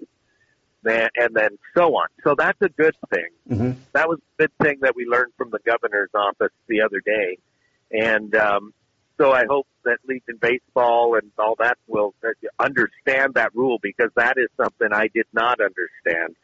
and 0.85 1.35
then 1.35 1.59
so 1.77 1.96
on. 1.96 2.07
So 2.22 2.35
that's 2.37 2.61
a 2.62 2.68
good 2.68 2.94
thing. 3.11 3.29
Mm-hmm. 3.51 3.81
That 3.92 4.09
was 4.09 4.18
a 4.18 4.42
good 4.42 4.53
thing 4.62 4.79
that 4.83 4.94
we 4.94 5.05
learned 5.05 5.33
from 5.37 5.51
the 5.51 5.59
governor's 5.64 6.11
office 6.14 6.53
the 6.68 6.83
other 6.83 7.01
day. 7.01 7.38
And 7.90 8.35
um, 8.35 8.72
so 9.18 9.33
I 9.33 9.44
hope 9.49 9.66
that 9.85 9.99
Legion 10.07 10.38
Baseball 10.40 11.16
and 11.16 11.31
all 11.38 11.57
that 11.59 11.79
will 11.87 12.14
understand 12.59 13.35
that 13.35 13.55
rule 13.55 13.79
because 13.81 14.11
that 14.16 14.35
is 14.37 14.49
something 14.57 14.88
I 14.92 15.09
did 15.09 15.27
not 15.33 15.59
understand. 15.61 16.37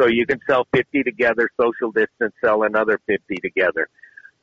So 0.00 0.06
you 0.06 0.24
can 0.26 0.40
sell 0.48 0.66
50 0.74 1.02
together, 1.02 1.50
social 1.60 1.92
distance, 1.92 2.32
sell 2.42 2.62
another 2.62 2.98
50 3.06 3.36
together. 3.36 3.88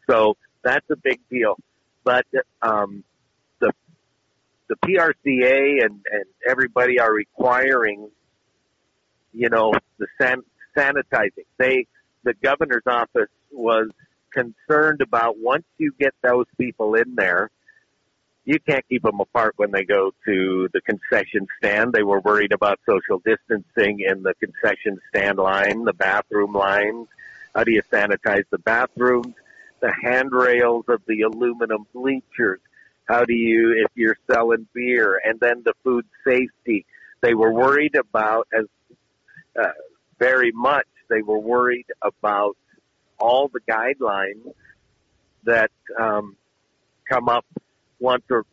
So 0.09 0.37
that's 0.63 0.85
a 0.91 0.95
big 0.95 1.19
deal. 1.29 1.55
But 2.03 2.25
um, 2.61 3.03
the 3.59 3.71
the 4.69 4.75
PRCA 4.85 5.83
and, 5.83 5.99
and 6.11 6.25
everybody 6.47 6.99
are 6.99 7.11
requiring, 7.11 8.09
you 9.33 9.49
know, 9.49 9.73
the 9.97 10.07
san- 10.21 10.43
sanitizing. 10.77 11.45
They 11.57 11.87
the 12.23 12.33
governor's 12.43 12.83
office 12.85 13.29
was 13.51 13.89
concerned 14.31 15.01
about 15.01 15.37
once 15.39 15.65
you 15.77 15.93
get 15.99 16.13
those 16.21 16.45
people 16.59 16.95
in 16.95 17.15
there, 17.15 17.49
you 18.47 18.59
can't 18.59 18.87
keep 18.89 19.03
them 19.03 19.19
apart 19.19 19.53
when 19.57 19.71
they 19.71 19.83
go 19.83 20.11
to 20.25 20.69
the 20.73 20.81
concession 20.81 21.45
stand. 21.57 21.93
They 21.93 22.03
were 22.03 22.21
worried 22.21 22.53
about 22.53 22.79
social 22.87 23.21
distancing 23.23 23.99
in 23.99 24.23
the 24.23 24.33
concession 24.35 24.99
stand 25.09 25.37
line, 25.37 25.83
the 25.83 25.93
bathroom 25.93 26.53
lines. 26.53 27.07
How 27.53 27.63
do 27.63 27.71
you 27.71 27.83
sanitize 27.91 28.45
the 28.49 28.57
bathrooms? 28.59 29.35
the 29.79 29.93
handrails 30.01 30.85
of 30.87 31.01
the 31.07 31.21
aluminum 31.21 31.85
bleachers? 31.93 32.59
How 33.05 33.23
do 33.23 33.33
you, 33.33 33.83
if 33.85 33.91
you're 33.95 34.17
selling 34.29 34.67
beer, 34.73 35.19
and 35.23 35.39
then 35.39 35.63
the 35.63 35.73
food 35.83 36.05
safety? 36.25 36.85
They 37.21 37.33
were 37.33 37.53
worried 37.53 37.95
about 37.95 38.47
as 38.53 38.65
uh, 39.59 39.71
very 40.19 40.51
much. 40.51 40.87
They 41.09 41.21
were 41.21 41.39
worried 41.39 41.85
about 42.01 42.57
all 43.17 43.49
the 43.51 43.61
guidelines 43.61 44.53
that 45.45 45.71
um, 45.97 46.35
come 47.09 47.29
up 47.29 47.45
once 47.99 48.23
or 48.29 48.45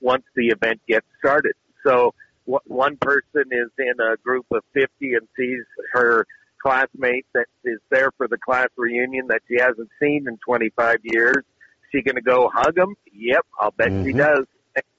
once 0.00 0.24
the 0.34 0.48
event 0.48 0.80
gets 0.88 1.06
started. 1.18 1.54
So 1.86 2.14
one 2.44 2.96
person 2.98 3.44
is 3.50 3.68
in 3.78 3.94
a 4.00 4.16
group 4.18 4.46
of 4.52 4.62
50 4.74 5.14
and 5.14 5.26
sees 5.36 5.62
her 5.92 6.26
classmate 6.62 7.26
that 7.34 7.46
is 7.64 7.78
there 7.90 8.10
for 8.16 8.28
the 8.28 8.38
class 8.38 8.68
reunion 8.76 9.26
that 9.28 9.42
she 9.48 9.56
hasn't 9.60 9.88
seen 10.00 10.26
in 10.28 10.38
25 10.46 10.96
years. 11.02 11.44
She 11.92 12.02
going 12.02 12.16
to 12.16 12.22
go 12.22 12.50
hug 12.52 12.76
him? 12.76 12.96
Yep, 13.12 13.46
I'll 13.60 13.70
bet 13.72 13.88
she 14.04 14.12
Mm-hmm. 14.12 14.18
does. 14.18 14.46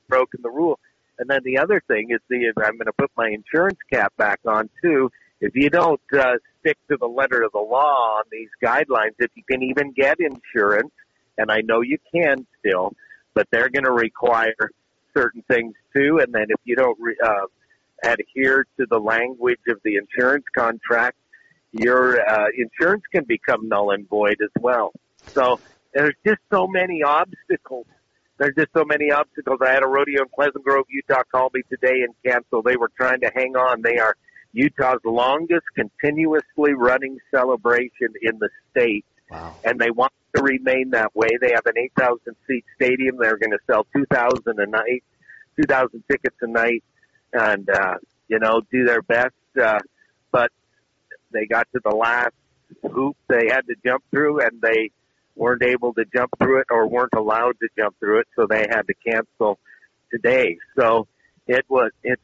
Broken 0.08 0.42
the 0.44 0.52
rule. 0.52 0.80
And 1.18 1.28
then 1.30 1.40
the 1.44 1.58
other 1.58 1.82
thing 1.88 2.10
is 2.12 2.20
the 2.30 2.54
I'm 2.64 2.78
going 2.78 2.86
to 2.86 2.94
put 2.94 3.10
my 3.18 3.30
insurance 3.30 3.80
cap 3.92 4.14
back 4.18 4.40
on 4.46 4.70
too. 4.84 5.10
If 5.42 5.56
you 5.56 5.70
don't 5.70 6.00
uh, 6.18 6.34
stick 6.60 6.78
to 6.90 6.98
the 7.00 7.08
letter 7.08 7.42
of 7.42 7.52
the 7.52 7.60
law 7.60 8.18
on 8.20 8.24
these 8.32 8.50
guidelines, 8.64 9.16
if 9.20 9.32
you 9.36 9.44
can 9.50 9.64
even 9.64 9.92
get 9.92 10.18
insurance, 10.20 10.92
and 11.38 11.52
I 11.52 11.62
know 11.62 11.82
you 11.82 11.98
can 12.14 12.46
still, 12.60 12.94
but 13.36 13.48
they're 13.52 13.70
going 13.70 13.84
to 13.84 13.92
require 13.92 14.56
certain 15.16 15.44
things 15.48 15.76
too. 15.96 16.20
And 16.22 16.34
then 16.34 16.46
if 16.50 16.60
you 16.64 16.76
don't 16.76 16.98
re, 17.00 17.16
uh, 17.24 17.46
adhere 18.04 18.66
to 18.80 18.86
the 18.90 19.00
language 19.00 19.60
of 19.68 19.80
the 19.84 19.98
insurance 19.98 20.46
contract, 20.56 21.18
your 21.72 22.28
uh, 22.28 22.48
insurance 22.58 23.04
can 23.14 23.26
become 23.26 23.68
null 23.68 23.92
and 23.92 24.08
void 24.10 24.38
as 24.42 24.50
well. 24.62 24.92
So 25.28 25.60
there's 25.94 26.16
just 26.26 26.40
so 26.52 26.68
many 26.68 27.04
obstacles. 27.04 27.86
There's 28.38 28.56
just 28.56 28.70
so 28.76 28.84
many 28.84 29.12
obstacles. 29.12 29.60
I 29.66 29.72
had 29.72 29.84
a 29.84 29.88
rodeo 29.88 30.24
in 30.24 30.28
Pleasant 30.34 30.64
Grove, 30.64 30.86
Utah, 30.90 31.24
call 31.32 31.50
me 31.54 31.62
today 31.70 32.02
and 32.02 32.14
cancel. 32.26 32.62
They 32.62 32.76
were 32.76 32.92
trying 32.98 33.22
to 33.22 33.32
hang 33.34 33.56
on. 33.56 33.82
They 33.82 33.98
are 33.98 34.16
Utah's 34.52 35.00
longest 35.06 35.66
continuously 35.76 36.74
running 36.74 37.18
celebration 37.32 38.10
in 38.22 38.40
the 38.40 38.50
state. 38.72 39.06
And 39.64 39.80
they 39.80 39.92
want 39.92 40.14
to 40.36 40.44
remain 40.44 40.92
that 40.92 41.16
way. 41.16 41.30
They 41.40 41.52
have 41.52 41.66
an 41.66 41.78
8,000 41.78 42.36
seat 42.48 42.66
stadium. 42.76 43.18
They're 43.20 43.38
going 43.38 43.52
to 43.52 43.60
sell 43.68 43.86
2,000 43.96 44.60
a 44.60 44.66
night, 44.66 45.04
2,000 45.58 46.04
tickets 46.10 46.36
a 46.42 46.48
night 46.48 46.84
and, 47.34 47.70
uh, 47.70 47.96
you 48.28 48.40
know, 48.40 48.62
do 48.72 48.86
their 48.86 49.02
best. 49.02 49.34
Uh, 49.62 49.80
but 50.32 50.52
they 51.32 51.46
got 51.46 51.68
to 51.74 51.82
the 51.84 51.96
last 51.96 52.34
hoop 52.92 53.16
they 53.28 53.48
had 53.50 53.62
to 53.68 53.76
jump 53.86 54.04
through 54.12 54.42
and 54.42 54.62
they 54.62 54.92
weren't 55.36 55.64
able 55.64 55.94
to 55.94 56.06
jump 56.16 56.32
through 56.40 56.60
it 56.60 56.68
or 56.72 56.88
weren't 56.88 57.14
allowed 57.16 57.60
to 57.60 57.68
jump 57.78 57.96
through 58.00 58.20
it. 58.20 58.28
So 58.36 58.48
they 58.48 58.66
had 58.70 58.84
to 58.88 58.94
cancel 59.06 59.60
today. 60.12 60.58
So 60.78 61.08
it 61.48 61.66
was, 61.68 61.92
it's, 62.04 62.22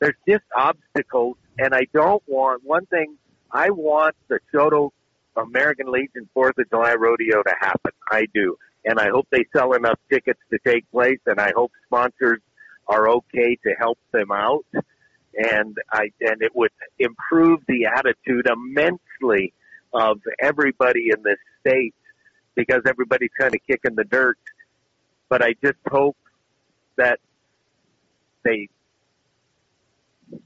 there's 0.00 0.16
just 0.28 0.44
obstacles 0.56 1.36
and 1.58 1.74
I 1.74 1.86
don't 1.92 2.22
want 2.26 2.62
one 2.64 2.86
thing. 2.86 3.16
I 3.50 3.70
want 3.70 4.16
the 4.28 4.38
Choteau 4.52 4.92
American 5.36 5.90
Legion 5.90 6.28
Fourth 6.34 6.58
of 6.58 6.68
July 6.70 6.94
rodeo 6.94 7.42
to 7.42 7.54
happen. 7.60 7.92
I 8.10 8.26
do, 8.34 8.56
and 8.84 8.98
I 8.98 9.08
hope 9.10 9.26
they 9.30 9.44
sell 9.54 9.72
enough 9.72 9.98
tickets 10.10 10.40
to 10.50 10.58
take 10.66 10.90
place, 10.90 11.20
and 11.26 11.40
I 11.40 11.52
hope 11.54 11.72
sponsors 11.86 12.40
are 12.88 13.08
okay 13.08 13.56
to 13.64 13.74
help 13.78 13.98
them 14.12 14.30
out. 14.32 14.64
And 15.34 15.76
I 15.90 16.10
and 16.20 16.42
it 16.42 16.54
would 16.54 16.72
improve 16.98 17.60
the 17.66 17.86
attitude 17.86 18.46
immensely 18.46 19.54
of 19.94 20.20
everybody 20.40 21.08
in 21.10 21.22
this 21.22 21.38
state 21.60 21.94
because 22.54 22.82
everybody's 22.86 23.30
kind 23.38 23.54
of 23.54 23.60
kicking 23.66 23.94
the 23.94 24.04
dirt. 24.04 24.38
But 25.28 25.42
I 25.42 25.54
just 25.64 25.78
hope 25.90 26.16
that 26.96 27.18
they 28.44 28.68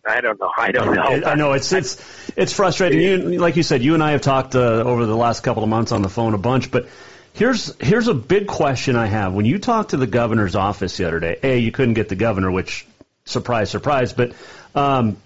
I 0.06 0.20
don't 0.20 0.40
know. 0.40 0.50
I 0.56 0.72
don't 0.72 0.94
know. 0.94 1.02
I 1.02 1.34
know 1.34 1.52
it's 1.52 1.72
it's 1.72 2.02
it's 2.36 2.52
frustrating. 2.52 3.00
You, 3.00 3.38
like 3.38 3.56
you 3.56 3.62
said, 3.62 3.82
you 3.82 3.94
and 3.94 4.02
I 4.02 4.12
have 4.12 4.22
talked 4.22 4.54
uh, 4.54 4.58
over 4.58 5.06
the 5.06 5.16
last 5.16 5.42
couple 5.42 5.62
of 5.62 5.68
months 5.68 5.92
on 5.92 6.02
the 6.02 6.08
phone 6.08 6.34
a 6.34 6.38
bunch. 6.38 6.70
But 6.70 6.88
here's 7.32 7.74
here's 7.80 8.08
a 8.08 8.14
big 8.14 8.46
question 8.46 8.96
I 8.96 9.06
have. 9.06 9.32
When 9.32 9.46
you 9.46 9.58
talked 9.58 9.90
to 9.90 9.96
the 9.96 10.06
governor's 10.06 10.54
office 10.54 10.96
the 10.96 11.06
other 11.06 11.20
day, 11.20 11.38
a 11.42 11.58
you 11.58 11.72
couldn't 11.72 11.94
get 11.94 12.08
the 12.08 12.16
governor, 12.16 12.50
which 12.50 12.86
surprise, 13.24 13.70
surprise. 13.70 14.12
But 14.12 14.32
um, 14.74 15.16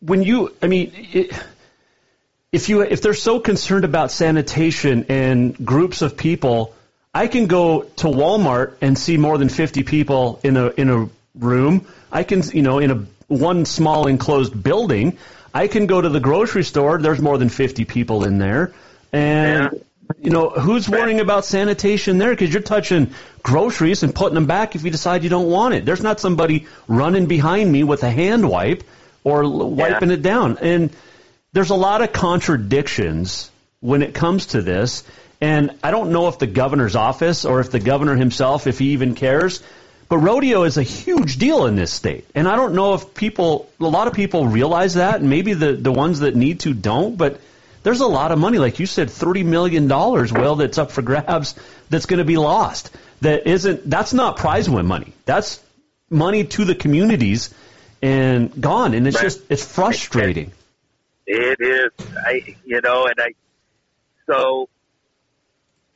when 0.00 0.22
you, 0.22 0.54
I 0.62 0.66
mean. 0.66 0.92
It, 0.94 1.32
if 2.54 2.68
you 2.68 2.82
if 2.82 3.02
they're 3.02 3.14
so 3.14 3.40
concerned 3.40 3.84
about 3.84 4.12
sanitation 4.12 5.06
and 5.08 5.66
groups 5.66 6.02
of 6.02 6.16
people, 6.16 6.72
I 7.12 7.26
can 7.26 7.46
go 7.46 7.82
to 7.82 8.06
Walmart 8.06 8.76
and 8.80 8.96
see 8.96 9.16
more 9.16 9.38
than 9.38 9.48
50 9.48 9.82
people 9.82 10.38
in 10.44 10.56
a 10.56 10.68
in 10.68 10.88
a 10.88 11.08
room. 11.34 11.86
I 12.12 12.22
can 12.22 12.42
you 12.52 12.62
know 12.62 12.78
in 12.78 12.92
a 12.92 13.06
one 13.28 13.64
small 13.64 14.06
enclosed 14.06 14.62
building. 14.62 15.18
I 15.52 15.68
can 15.68 15.86
go 15.86 16.00
to 16.00 16.08
the 16.08 16.20
grocery 16.20 16.64
store. 16.64 16.98
There's 16.98 17.20
more 17.20 17.38
than 17.38 17.48
50 17.48 17.84
people 17.84 18.24
in 18.24 18.38
there, 18.38 18.74
and 19.12 19.84
you 20.20 20.30
know 20.30 20.50
who's 20.50 20.88
worrying 20.88 21.20
about 21.20 21.44
sanitation 21.44 22.18
there? 22.18 22.30
Because 22.30 22.52
you're 22.52 22.62
touching 22.62 23.14
groceries 23.42 24.02
and 24.02 24.14
putting 24.14 24.34
them 24.34 24.46
back 24.46 24.74
if 24.74 24.84
you 24.84 24.90
decide 24.90 25.22
you 25.22 25.30
don't 25.30 25.50
want 25.50 25.74
it. 25.74 25.84
There's 25.84 26.02
not 26.02 26.20
somebody 26.20 26.66
running 26.88 27.26
behind 27.26 27.70
me 27.70 27.84
with 27.84 28.02
a 28.02 28.10
hand 28.10 28.48
wipe 28.48 28.84
or 29.22 29.48
wiping 29.48 30.10
it 30.10 30.22
down. 30.22 30.58
And 30.58 30.90
there's 31.52 31.70
a 31.70 31.76
lot 31.76 32.02
of 32.02 32.12
contradictions 32.12 33.50
when 33.80 34.02
it 34.02 34.14
comes 34.14 34.46
to 34.46 34.62
this. 34.62 35.04
And 35.40 35.78
I 35.82 35.90
don't 35.90 36.10
know 36.10 36.28
if 36.28 36.38
the 36.38 36.46
governor's 36.46 36.96
office 36.96 37.44
or 37.44 37.60
if 37.60 37.70
the 37.70 37.80
governor 37.80 38.16
himself, 38.16 38.66
if 38.66 38.78
he 38.78 38.90
even 38.90 39.14
cares. 39.14 39.62
But 40.08 40.18
rodeo 40.18 40.64
is 40.64 40.76
a 40.76 40.82
huge 40.82 41.38
deal 41.38 41.66
in 41.66 41.76
this 41.76 41.92
state. 41.92 42.26
And 42.34 42.46
I 42.46 42.56
don't 42.56 42.74
know 42.74 42.94
if 42.94 43.14
people, 43.14 43.70
a 43.80 43.84
lot 43.84 44.06
of 44.06 44.14
people 44.14 44.46
realize 44.46 44.94
that, 44.94 45.20
and 45.20 45.30
maybe 45.30 45.54
the, 45.54 45.72
the 45.72 45.92
ones 45.92 46.20
that 46.20 46.36
need 46.36 46.60
to 46.60 46.74
don't, 46.74 47.16
but 47.16 47.40
there's 47.82 48.00
a 48.00 48.06
lot 48.06 48.30
of 48.32 48.38
money. 48.38 48.58
Like 48.58 48.78
you 48.78 48.86
said, 48.86 49.08
$30 49.08 49.44
million, 49.44 49.88
well, 49.88 50.56
that's 50.56 50.78
up 50.78 50.90
for 50.90 51.02
grabs 51.02 51.54
that's 51.90 52.06
going 52.06 52.18
to 52.18 52.24
be 52.24 52.36
lost. 52.36 52.90
That 53.22 53.46
isn't, 53.46 53.88
that's 53.88 54.12
not 54.12 54.36
prize 54.36 54.68
win 54.68 54.86
money. 54.86 55.14
That's 55.24 55.60
money 56.10 56.44
to 56.44 56.64
the 56.64 56.74
communities 56.74 57.52
and 58.02 58.60
gone. 58.60 58.94
And 58.94 59.06
it's 59.06 59.16
Right. 59.16 59.22
just, 59.24 59.42
it's 59.50 59.64
frustrating. 59.64 60.52
It 61.26 61.58
is, 61.60 61.90
I 62.26 62.56
you 62.66 62.82
know, 62.82 63.06
and 63.06 63.14
I 63.18 63.32
so 64.26 64.68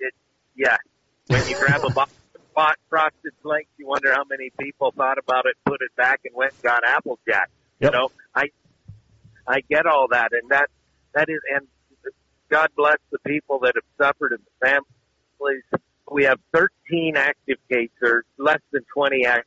it 0.00 0.14
yeah. 0.56 0.76
When 1.26 1.46
you 1.46 1.54
grab 1.58 1.84
a 1.84 1.90
box 1.90 2.10
of 2.58 2.64
hot 2.64 2.76
frosted 2.88 3.32
flakes, 3.42 3.70
you 3.76 3.86
wonder 3.86 4.12
how 4.12 4.24
many 4.28 4.50
people 4.58 4.92
thought 4.96 5.18
about 5.18 5.46
it, 5.46 5.56
put 5.64 5.80
it 5.82 5.94
back, 5.96 6.20
and 6.24 6.34
went 6.34 6.52
and 6.52 6.62
got 6.62 6.82
Applejack. 6.86 7.50
Yep. 7.80 7.92
You 7.92 7.98
know, 7.98 8.08
I 8.34 8.44
I 9.46 9.60
get 9.68 9.86
all 9.86 10.08
that, 10.10 10.30
and 10.32 10.50
that 10.50 10.68
that 11.14 11.28
is, 11.28 11.40
and 11.54 11.66
God 12.48 12.70
bless 12.76 12.98
the 13.10 13.18
people 13.20 13.60
that 13.60 13.74
have 13.74 13.84
suffered 14.06 14.32
and 14.32 14.40
the 14.40 14.66
families. 14.66 15.62
We 16.10 16.24
have 16.24 16.40
13 16.54 17.16
active 17.16 17.58
cases, 17.70 17.92
or 18.02 18.24
less 18.38 18.60
than 18.72 18.82
20 18.94 19.26
active 19.26 19.44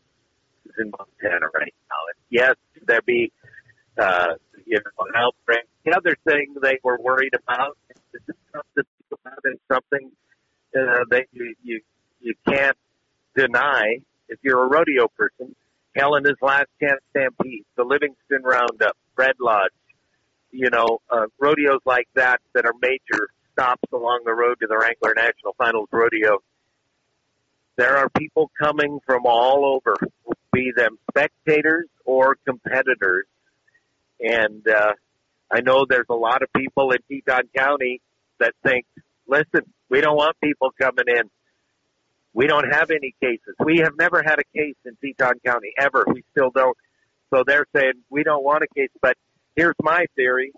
cases 0.63 0.77
in 0.79 0.91
Montana 0.91 1.47
right 1.53 1.73
now. 1.89 1.97
And 2.13 2.19
yes, 2.29 2.55
there 2.85 3.01
be 3.01 3.31
uh, 3.97 4.35
you 4.65 4.77
know, 4.77 5.05
an 5.05 5.13
outbreak. 5.15 5.65
The 5.85 5.93
other 5.93 6.15
thing 6.23 6.55
they 6.61 6.79
were 6.83 6.99
worried 6.99 7.33
about 7.33 7.77
is 8.15 9.57
something 9.71 10.11
uh, 10.77 11.03
that 11.09 11.25
you, 11.33 11.55
you 11.63 11.81
you 12.21 12.35
can't 12.47 12.77
deny 13.35 13.97
if 14.29 14.39
you're 14.43 14.63
a 14.63 14.67
rodeo 14.67 15.07
person. 15.17 15.55
Helena's 15.95 16.37
Last 16.41 16.67
Chance 16.81 17.01
Stampede, 17.09 17.65
the 17.75 17.83
Livingston 17.83 18.43
Roundup, 18.43 18.95
Red 19.17 19.35
Lodge, 19.39 19.71
you 20.51 20.69
know, 20.69 20.99
uh, 21.09 21.25
rodeos 21.39 21.81
like 21.85 22.07
that 22.15 22.39
that 22.53 22.65
are 22.65 22.73
major 22.81 23.29
stops 23.51 23.83
along 23.93 24.21
the 24.25 24.33
road 24.33 24.59
to 24.61 24.67
the 24.67 24.77
Wrangler 24.77 25.13
National 25.15 25.53
Finals 25.57 25.89
Rodeo. 25.91 26.39
There 27.77 27.97
are 27.97 28.09
people 28.17 28.51
coming 28.59 28.99
from 29.05 29.25
all 29.25 29.65
over, 29.65 29.95
be 30.53 30.71
them 30.75 30.97
spectators 31.09 31.87
or 32.05 32.37
competitors. 32.45 33.25
And 34.19 34.67
uh, 34.67 34.93
I 35.51 35.61
know 35.61 35.85
there's 35.87 36.05
a 36.09 36.15
lot 36.15 36.43
of 36.43 36.49
people 36.55 36.91
in 36.91 36.99
Teton 37.09 37.49
County 37.57 38.01
that 38.39 38.53
think, 38.63 38.85
listen, 39.27 39.71
we 39.89 40.01
don't 40.01 40.15
want 40.15 40.35
people 40.43 40.71
coming 40.79 41.05
in. 41.07 41.29
We 42.33 42.47
don't 42.47 42.71
have 42.71 42.91
any 42.91 43.13
cases. 43.21 43.55
We 43.59 43.79
have 43.79 43.97
never 43.97 44.23
had 44.23 44.39
a 44.39 44.57
case 44.57 44.75
in 44.85 44.95
Teton 45.01 45.39
County 45.45 45.73
ever. 45.77 46.05
We 46.07 46.23
still 46.31 46.49
don't. 46.49 46.77
So 47.33 47.43
they're 47.45 47.65
saying 47.75 47.93
we 48.09 48.23
don't 48.23 48.43
want 48.43 48.63
a 48.63 48.67
case. 48.73 48.89
But 49.01 49.17
here's 49.55 49.75
my 49.81 50.05
theory. 50.15 50.53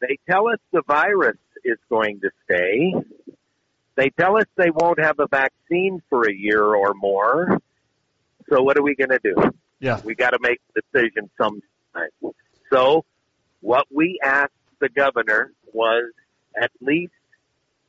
They 0.00 0.18
tell 0.28 0.48
us 0.48 0.58
the 0.72 0.82
virus 0.86 1.38
is 1.64 1.78
going 1.88 2.20
to 2.20 2.30
stay. 2.44 2.94
They 3.94 4.10
tell 4.10 4.36
us 4.36 4.44
they 4.56 4.70
won't 4.70 5.00
have 5.00 5.18
a 5.20 5.26
vaccine 5.26 6.02
for 6.10 6.28
a 6.28 6.32
year 6.32 6.62
or 6.62 6.92
more. 6.94 7.58
So 8.50 8.62
what 8.62 8.76
are 8.76 8.82
we 8.82 8.94
going 8.94 9.10
to 9.10 9.20
do? 9.22 9.34
Yeah. 9.80 10.00
We 10.04 10.14
got 10.14 10.30
to 10.30 10.38
make 10.40 10.60
a 10.76 10.80
decision 10.80 11.30
sometime. 11.38 12.34
So 12.70 13.04
what 13.60 13.86
we 13.90 14.18
asked 14.22 14.52
the 14.80 14.88
governor 14.88 15.52
was 15.72 16.12
at 16.60 16.70
least 16.80 17.12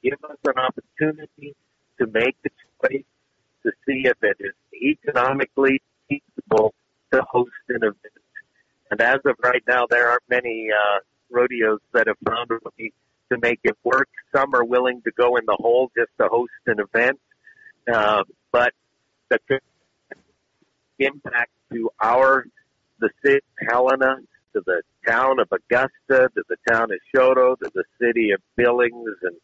give 0.03 0.17
us 0.23 0.37
an 0.45 0.53
opportunity 0.57 1.55
to 1.99 2.07
make 2.07 2.35
the 2.43 2.49
if 4.05 4.17
it 4.21 4.37
is 4.39 4.53
economically 4.73 5.81
feasible 6.07 6.73
to 7.11 7.21
host 7.21 7.51
an 7.69 7.77
event. 7.77 7.97
And 8.89 9.01
as 9.01 9.19
of 9.25 9.35
right 9.43 9.63
now, 9.67 9.85
there 9.89 10.09
aren't 10.09 10.23
many 10.29 10.67
uh, 10.71 10.99
rodeos 11.29 11.79
that 11.93 12.07
have 12.07 12.17
found 12.25 12.51
a 12.51 12.59
way 12.63 12.91
to 13.31 13.37
make 13.41 13.59
it 13.63 13.77
work. 13.83 14.07
Some 14.33 14.53
are 14.55 14.63
willing 14.63 15.01
to 15.03 15.11
go 15.11 15.35
in 15.35 15.43
the 15.45 15.57
hole 15.59 15.91
just 15.97 16.11
to 16.19 16.27
host 16.27 16.51
an 16.65 16.77
event, 16.79 17.19
uh, 17.91 18.23
but 18.51 18.73
the 19.29 19.39
impact 20.99 21.51
to 21.71 21.89
our 22.01 22.45
the 22.99 23.09
city 23.23 23.37
of 23.37 23.67
Helena 23.69 24.17
to 24.53 24.61
the 24.65 24.81
town 25.05 25.39
of 25.39 25.47
Augusta 25.51 26.29
to 26.33 26.43
the 26.49 26.57
town 26.69 26.91
of 26.91 26.97
Choteau 27.13 27.55
to 27.59 27.71
the 27.73 27.83
city 28.01 28.31
of 28.31 28.41
Billings 28.55 29.15
and 29.21 29.35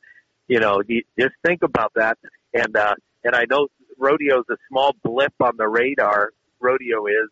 you 0.47 0.59
know 0.59 0.81
just 1.19 1.35
think 1.45 1.61
about 1.63 1.93
that 1.95 2.17
and 2.53 2.75
uh 2.75 2.95
and 3.23 3.35
I 3.35 3.45
know 3.49 3.67
rodeo's 4.03 4.45
a 4.49 4.57
small 4.69 4.95
blip 5.03 5.33
on 5.39 5.55
the 5.57 5.67
radar 5.67 6.31
rodeo 6.59 7.05
is 7.07 7.29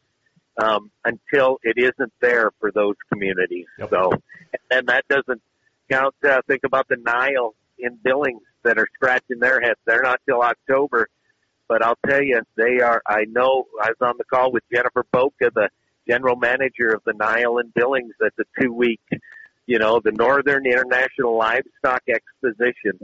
um 0.64 0.90
until 1.06 1.58
it 1.64 1.78
isn't 1.78 2.14
there 2.22 2.52
for 2.60 2.72
those 2.72 2.96
communities 3.12 3.68
so. 3.90 4.12
And 4.70 4.88
that 4.88 5.06
doesn't 5.08 5.42
count 5.90 6.16
uh, 6.24 6.42
think 6.48 6.62
about 6.64 6.88
the 6.88 6.98
Nile 6.98 7.54
in 7.78 7.98
Billings 8.04 8.42
that 8.64 8.78
are 8.78 8.88
scratching 8.96 9.40
their 9.40 9.60
heads. 9.62 9.80
They're 9.86 10.02
not 10.02 10.20
till 10.28 10.42
October 10.42 11.08
but 11.68 11.84
I'll 11.84 11.98
tell 12.06 12.22
you 12.22 12.42
they 12.58 12.82
are 12.82 13.02
I 13.08 13.26
know 13.30 13.66
I 13.82 13.90
was 13.90 13.98
on 14.02 14.16
the 14.18 14.26
call 14.26 14.52
with 14.52 14.64
Jennifer 14.74 15.06
Boca 15.12 15.52
the 15.54 15.70
general 16.08 16.36
manager 16.36 16.90
of 16.90 17.02
the 17.06 17.14
Nile 17.14 17.58
and 17.60 17.74
Billings 17.74 18.14
at 18.26 18.34
the 18.38 18.44
two 18.60 18.74
week, 18.74 19.00
you 19.68 19.80
know, 19.80 20.02
the 20.04 20.12
Northern 20.12 20.66
International 20.66 21.38
Livestock 21.38 22.04
Exposition. 22.10 23.00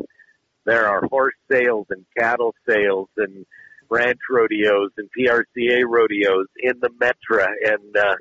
There 0.68 0.88
are 0.88 1.08
horse 1.08 1.34
sales 1.52 1.88
and 1.90 2.06
cattle 2.18 2.54
sales 2.68 3.10
and 3.18 3.46
ranch 3.90 4.20
rodeos 4.30 4.92
and 4.98 5.10
PRCA 5.18 5.84
rodeos 5.88 6.48
in 6.60 6.80
the 6.80 6.90
Metra 6.90 7.48
and, 7.66 7.98
uh, 7.98 8.16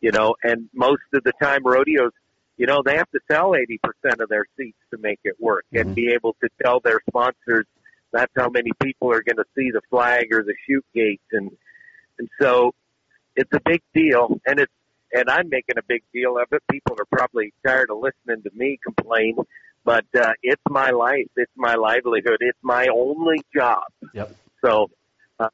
you 0.00 0.10
know, 0.10 0.34
and 0.42 0.68
most 0.74 1.02
of 1.12 1.22
the 1.22 1.32
time 1.40 1.62
rodeos, 1.64 2.12
you 2.56 2.66
know, 2.66 2.82
they 2.84 2.96
have 2.96 3.10
to 3.10 3.20
sell 3.30 3.52
80% 3.52 4.20
of 4.20 4.28
their 4.28 4.46
seats 4.56 4.78
to 4.90 4.98
make 4.98 5.20
it 5.24 5.36
work 5.38 5.66
and 5.72 5.94
be 5.94 6.12
able 6.12 6.34
to 6.42 6.48
tell 6.62 6.80
their 6.80 7.00
sponsors 7.08 7.66
that's 8.12 8.32
how 8.36 8.48
many 8.48 8.70
people 8.82 9.12
are 9.12 9.22
going 9.22 9.36
to 9.36 9.44
see 9.56 9.70
the 9.70 9.82
flag 9.90 10.32
or 10.32 10.42
the 10.42 10.54
shoot 10.66 10.84
gate 10.94 11.20
and, 11.32 11.50
and 12.18 12.28
so 12.40 12.72
it's 13.36 13.52
a 13.52 13.60
big 13.64 13.82
deal, 13.94 14.40
and 14.46 14.60
it's 14.60 14.72
and 15.12 15.30
I'm 15.30 15.48
making 15.48 15.78
a 15.78 15.82
big 15.86 16.02
deal 16.12 16.38
of 16.38 16.48
it. 16.50 16.62
People 16.70 16.96
are 16.98 17.04
probably 17.04 17.52
tired 17.64 17.90
of 17.90 17.98
listening 17.98 18.42
to 18.42 18.50
me 18.54 18.78
complain, 18.82 19.36
but 19.84 20.04
uh, 20.18 20.32
it's 20.42 20.62
my 20.68 20.90
life, 20.90 21.26
it's 21.36 21.52
my 21.56 21.74
livelihood, 21.74 22.38
it's 22.40 22.58
my 22.62 22.88
only 22.92 23.42
job. 23.54 23.82
Yep. 24.12 24.34
So, 24.64 24.90
uh, 25.38 25.48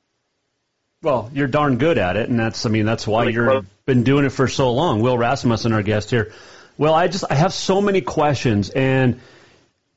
Well, 1.03 1.31
you're 1.35 1.49
darn 1.49 1.79
good 1.79 1.99
at 1.99 2.17
it, 2.17 2.29
and 2.29 2.39
that's 2.39 2.65
I 2.67 2.69
mean 2.69 2.87
that's 2.87 3.07
why 3.07 3.27
Really 3.27 3.55
you've 3.57 3.85
been 3.85 4.05
doing 4.05 4.25
it 4.25 4.31
for 4.31 4.49
so 4.49 4.73
long. 4.73 5.01
Will 5.01 5.19
Rasmussen, 5.19 5.73
our 5.73 5.83
guest 5.83 6.11
here. 6.11 6.33
Well, 6.79 6.95
I 6.95 7.09
just 7.09 7.25
I 7.29 7.35
have 7.35 7.53
so 7.53 7.81
many 7.81 8.01
questions, 8.01 8.71
and 8.71 9.21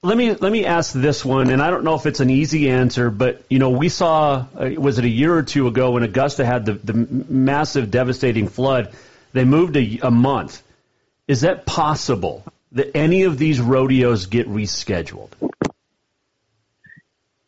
let 0.01 0.17
me 0.17 0.33
let 0.33 0.51
me 0.51 0.65
ask 0.65 0.93
this 0.93 1.23
one, 1.23 1.49
and 1.49 1.61
I 1.61 1.69
don't 1.69 1.83
know 1.83 1.95
if 1.95 2.05
it's 2.05 2.19
an 2.19 2.29
easy 2.29 2.69
answer, 2.69 3.09
but 3.09 3.43
you 3.49 3.59
know 3.59 3.69
we 3.69 3.89
saw 3.89 4.45
uh, 4.55 4.69
was 4.77 4.99
it 4.99 5.05
a 5.05 5.09
year 5.09 5.33
or 5.33 5.43
two 5.43 5.67
ago 5.67 5.91
when 5.91 6.03
Augusta 6.03 6.45
had 6.45 6.65
the 6.65 6.73
the 6.73 6.93
massive 6.93 7.91
devastating 7.91 8.47
flood. 8.47 8.93
They 9.31 9.45
moved 9.45 9.75
a, 9.77 9.99
a 10.03 10.11
month. 10.11 10.61
Is 11.27 11.41
that 11.41 11.65
possible 11.65 12.43
that 12.73 12.95
any 12.95 13.23
of 13.23 13.37
these 13.37 13.61
rodeos 13.61 14.25
get 14.27 14.47
rescheduled? 14.47 15.29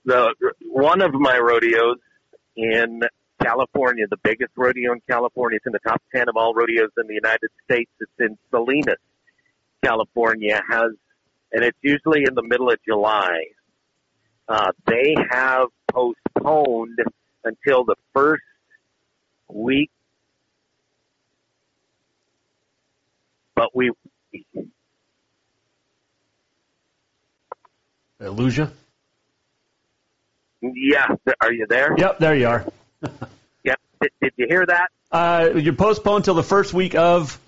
the 0.06 0.34
one 0.62 1.02
of 1.02 1.14
my 1.14 1.38
rodeos 1.38 1.98
in 2.56 3.02
California, 3.42 4.06
the 4.10 4.18
biggest 4.24 4.52
rodeo 4.56 4.94
in 4.94 5.02
California, 5.10 5.58
it's 5.58 5.66
in 5.66 5.74
the 5.74 5.80
top 5.80 6.02
ten 6.14 6.30
of 6.30 6.38
all 6.38 6.54
rodeos 6.54 6.92
in 6.98 7.08
the 7.08 7.14
United 7.14 7.50
States. 7.64 7.92
It's 8.00 8.12
in 8.20 8.38
Salinas, 8.52 8.98
California. 9.84 10.62
Has 10.70 10.92
and 11.52 11.64
it's 11.64 11.78
usually 11.82 12.24
in 12.28 12.36
the 12.36 12.44
middle 12.44 12.70
of 12.70 12.78
July. 12.88 13.46
Uh, 14.48 14.72
they 14.86 15.16
have 15.32 15.68
postponed 15.92 17.00
until 17.44 17.84
the 17.84 17.96
first 18.14 18.44
week, 19.48 19.90
but 23.56 23.76
we 23.76 23.92
Uh, 28.22 28.30
lose 28.30 28.58
you? 28.58 28.70
yeah. 30.62 31.08
Are 31.42 31.52
you 31.52 31.66
there? 31.68 31.96
Yep, 31.98 32.20
there 32.20 32.36
you 32.36 32.48
are. 32.48 32.66
Yep. 33.64 33.80
Did, 34.00 34.12
did 34.22 34.34
you 34.38 34.46
hear 34.48 34.64
that? 34.64 34.90
Uh, 35.12 35.50
you're 35.56 35.74
postponed 35.74 36.24
till 36.24 36.36
the 36.36 36.44
first 36.44 36.72
week 36.72 36.94
of 36.94 37.40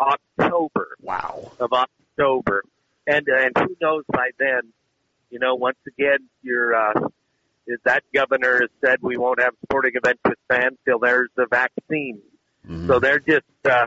October. 0.00 0.96
Wow. 1.00 1.50
Of 1.58 1.72
October. 1.72 2.62
And 3.06 3.26
and 3.26 3.52
who 3.58 3.76
knows 3.82 4.04
by 4.08 4.30
then, 4.38 4.72
you 5.30 5.40
know, 5.40 5.56
once 5.56 5.78
again 5.88 6.18
your 6.42 6.74
uh 6.74 7.08
that 7.84 8.04
governor 8.14 8.60
has 8.60 8.70
said 8.84 8.98
we 9.02 9.16
won't 9.16 9.40
have 9.40 9.54
sporting 9.66 9.92
events 9.96 10.20
with 10.24 10.38
fans 10.48 10.78
till 10.84 11.00
there's 11.00 11.30
a 11.36 11.46
vaccine. 11.46 12.20
So 12.86 13.00
they're 13.00 13.18
just 13.18 13.44
uh 13.64 13.86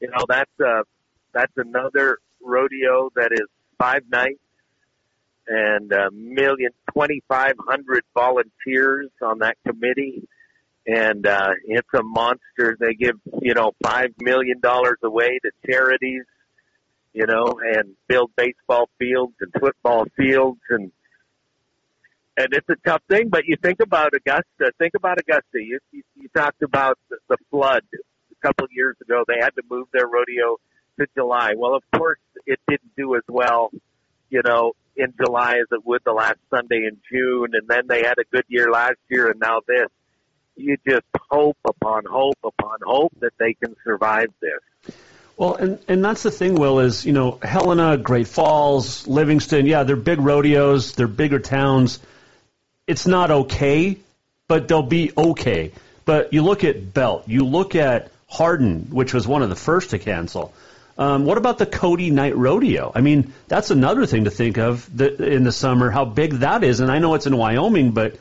you 0.00 0.08
know, 0.08 0.24
that's 0.28 0.60
uh 0.64 0.82
that's 1.32 1.52
another 1.56 2.18
rodeo 2.40 3.10
that 3.16 3.32
is 3.32 3.48
five 3.78 4.04
nights 4.08 4.40
and 5.46 5.92
a 5.92 6.10
million 6.10 6.70
twenty 6.92 7.22
five 7.28 7.54
hundred 7.58 8.02
volunteers 8.14 9.10
on 9.22 9.40
that 9.40 9.56
committee 9.66 10.28
and 10.86 11.26
uh 11.26 11.52
it's 11.66 11.88
a 11.94 12.02
monster. 12.02 12.76
They 12.78 12.94
give, 12.94 13.16
you 13.40 13.54
know, 13.54 13.72
five 13.82 14.10
million 14.20 14.60
dollars 14.60 14.98
away 15.02 15.38
to 15.42 15.50
charities, 15.70 16.24
you 17.12 17.26
know, 17.26 17.60
and 17.62 17.94
build 18.08 18.30
baseball 18.36 18.88
fields 18.98 19.34
and 19.40 19.52
football 19.58 20.06
fields 20.16 20.60
and 20.70 20.92
and 22.36 22.54
it's 22.54 22.68
a 22.70 22.76
tough 22.88 23.02
thing, 23.08 23.28
but 23.28 23.44
you 23.46 23.56
think 23.62 23.80
about 23.80 24.14
Augusta. 24.14 24.72
Think 24.78 24.94
about 24.94 25.18
Augusta. 25.20 25.44
You 25.54 25.78
you, 25.92 26.02
you 26.16 26.28
talked 26.34 26.62
about 26.62 26.98
the, 27.08 27.18
the 27.28 27.36
flood 27.50 27.82
a 27.92 28.46
couple 28.46 28.64
of 28.64 28.70
years 28.72 28.96
ago. 29.02 29.24
They 29.26 29.38
had 29.40 29.50
to 29.56 29.62
move 29.70 29.88
their 29.92 30.06
rodeo 30.06 30.56
to 30.98 31.06
July. 31.14 31.52
Well, 31.56 31.74
of 31.74 31.82
course, 31.94 32.18
it 32.46 32.58
didn't 32.68 32.94
do 32.96 33.14
as 33.16 33.22
well, 33.28 33.70
you 34.30 34.42
know, 34.44 34.72
in 34.96 35.12
July 35.22 35.54
as 35.54 35.66
it 35.70 35.84
would 35.84 36.02
the 36.04 36.12
last 36.12 36.38
Sunday 36.50 36.86
in 36.86 36.98
June. 37.10 37.50
And 37.54 37.68
then 37.68 37.86
they 37.88 38.02
had 38.02 38.18
a 38.18 38.24
good 38.30 38.44
year 38.48 38.70
last 38.70 38.98
year, 39.08 39.30
and 39.30 39.40
now 39.40 39.60
this. 39.66 39.88
You 40.56 40.76
just 40.86 41.06
hope 41.30 41.56
upon 41.64 42.04
hope 42.04 42.38
upon 42.44 42.78
hope 42.84 43.12
that 43.20 43.32
they 43.38 43.54
can 43.54 43.76
survive 43.82 44.28
this. 44.40 44.94
Well, 45.36 45.54
and 45.54 45.78
and 45.88 46.04
that's 46.04 46.22
the 46.22 46.30
thing, 46.30 46.54
Will, 46.54 46.80
is 46.80 47.06
you 47.06 47.14
know 47.14 47.38
Helena, 47.40 47.96
Great 47.96 48.28
Falls, 48.28 49.06
Livingston, 49.06 49.64
yeah, 49.64 49.84
they're 49.84 49.96
big 49.96 50.20
rodeos, 50.20 50.92
they're 50.92 51.08
bigger 51.08 51.38
towns. 51.38 51.98
It's 52.86 53.06
not 53.06 53.30
okay, 53.30 53.96
but 54.48 54.68
they'll 54.68 54.82
be 54.82 55.12
okay. 55.16 55.72
But 56.04 56.34
you 56.34 56.42
look 56.42 56.64
at 56.64 56.92
Belt, 56.92 57.24
you 57.26 57.46
look 57.46 57.74
at 57.74 58.10
Hardin, 58.28 58.88
which 58.90 59.14
was 59.14 59.26
one 59.26 59.42
of 59.42 59.48
the 59.48 59.56
first 59.56 59.90
to 59.90 59.98
cancel. 59.98 60.52
Um, 61.00 61.24
what 61.24 61.38
about 61.38 61.56
the 61.56 61.64
Cody 61.64 62.10
Night 62.10 62.36
Rodeo? 62.36 62.92
I 62.94 63.00
mean, 63.00 63.32
that's 63.48 63.70
another 63.70 64.04
thing 64.04 64.24
to 64.24 64.30
think 64.30 64.58
of 64.58 64.94
the, 64.94 65.32
in 65.32 65.44
the 65.44 65.50
summer, 65.50 65.90
how 65.90 66.04
big 66.04 66.34
that 66.40 66.62
is. 66.62 66.80
And 66.80 66.92
I 66.92 66.98
know 66.98 67.14
it's 67.14 67.26
in 67.26 67.34
Wyoming, 67.34 67.92
but 67.92 68.16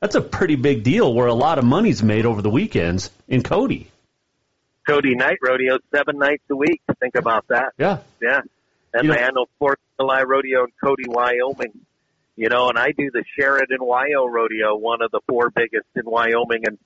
that's 0.00 0.14
a 0.14 0.22
pretty 0.22 0.56
big 0.56 0.84
deal 0.84 1.12
where 1.12 1.26
a 1.26 1.34
lot 1.34 1.58
of 1.58 1.66
money's 1.66 2.02
made 2.02 2.24
over 2.24 2.40
the 2.40 2.48
weekends 2.48 3.10
in 3.28 3.42
Cody. 3.42 3.90
Cody 4.88 5.14
Night 5.14 5.36
Rodeo, 5.42 5.76
seven 5.94 6.16
nights 6.16 6.42
a 6.50 6.56
week. 6.56 6.80
Think 6.98 7.14
about 7.14 7.46
that. 7.48 7.74
Yeah. 7.76 7.98
Yeah. 8.22 8.40
And 8.94 9.02
You 9.02 9.08
know- 9.08 9.14
the 9.16 9.22
annual 9.22 9.48
Fourth 9.58 9.78
of 9.98 10.06
July 10.06 10.22
Rodeo 10.22 10.64
in 10.64 10.72
Cody, 10.82 11.04
Wyoming. 11.06 11.78
You 12.36 12.48
know, 12.48 12.70
and 12.70 12.78
I 12.78 12.92
do 12.92 13.10
the 13.12 13.22
Sheridan 13.38 13.80
Wyo 13.80 14.32
Rodeo, 14.32 14.76
one 14.76 15.02
of 15.02 15.10
the 15.10 15.20
four 15.28 15.50
biggest 15.50 15.86
in 15.94 16.06
Wyoming, 16.06 16.64
and 16.66 16.78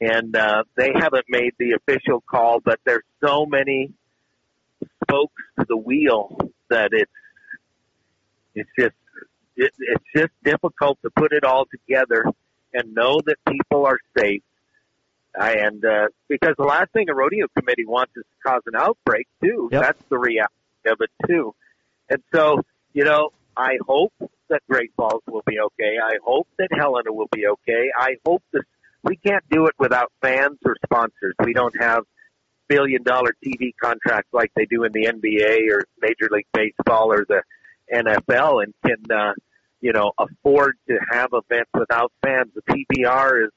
and 0.00 0.34
uh, 0.34 0.64
they 0.74 0.90
haven't 0.98 1.26
made 1.28 1.52
the 1.58 1.72
official 1.72 2.22
call, 2.22 2.60
but 2.60 2.80
there's 2.84 3.04
so 3.22 3.44
many 3.44 3.92
spokes 5.10 5.42
to 5.58 5.66
the 5.68 5.76
wheel 5.76 6.36
that 6.68 6.90
it's 6.92 7.10
it's 8.54 8.70
just 8.78 8.94
it, 9.56 9.72
it's 9.78 10.04
just 10.14 10.32
difficult 10.44 10.98
to 11.02 11.10
put 11.10 11.32
it 11.32 11.44
all 11.44 11.66
together 11.66 12.24
and 12.72 12.94
know 12.94 13.20
that 13.26 13.36
people 13.48 13.86
are 13.86 13.98
safe. 14.16 14.42
And 15.34 15.84
uh, 15.84 16.08
because 16.28 16.54
the 16.58 16.64
last 16.64 16.92
thing 16.92 17.08
a 17.08 17.14
rodeo 17.14 17.46
committee 17.56 17.86
wants 17.86 18.12
is 18.16 18.24
to 18.24 18.48
cause 18.48 18.62
an 18.66 18.74
outbreak 18.76 19.28
too. 19.42 19.68
Yep. 19.70 19.82
That's 19.82 20.02
the 20.08 20.18
reality 20.18 20.54
of 20.86 20.98
it 21.00 21.10
too. 21.26 21.54
And 22.08 22.22
so, 22.34 22.62
you 22.92 23.04
know, 23.04 23.30
I 23.56 23.78
hope 23.86 24.12
that 24.48 24.62
Great 24.68 24.92
Falls 24.96 25.22
will 25.28 25.42
be 25.46 25.60
okay. 25.60 25.96
I 26.02 26.16
hope 26.24 26.48
that 26.58 26.68
Helena 26.72 27.12
will 27.12 27.28
be 27.32 27.46
okay. 27.46 27.90
I 27.96 28.16
hope 28.26 28.42
that 28.52 28.64
we 29.02 29.16
can't 29.16 29.44
do 29.50 29.66
it 29.66 29.74
without 29.78 30.10
fans 30.20 30.58
or 30.64 30.76
sponsors. 30.84 31.34
We 31.44 31.52
don't 31.52 31.74
have 31.80 32.04
billion 32.70 33.02
dollar 33.02 33.34
TV 33.44 33.72
contracts 33.82 34.30
like 34.32 34.52
they 34.54 34.64
do 34.64 34.84
in 34.84 34.92
the 34.92 35.06
NBA 35.06 35.70
or 35.72 35.84
Major 36.00 36.28
League 36.30 36.46
Baseball 36.54 37.12
or 37.12 37.26
the 37.28 37.42
NFL 37.92 38.62
and 38.62 38.72
can, 38.86 39.10
uh, 39.10 39.32
you 39.80 39.92
know, 39.92 40.12
afford 40.16 40.76
to 40.88 40.98
have 41.10 41.30
events 41.32 41.70
without 41.74 42.12
fans. 42.24 42.52
The 42.54 42.62
PBR 42.62 43.46
is 43.46 43.50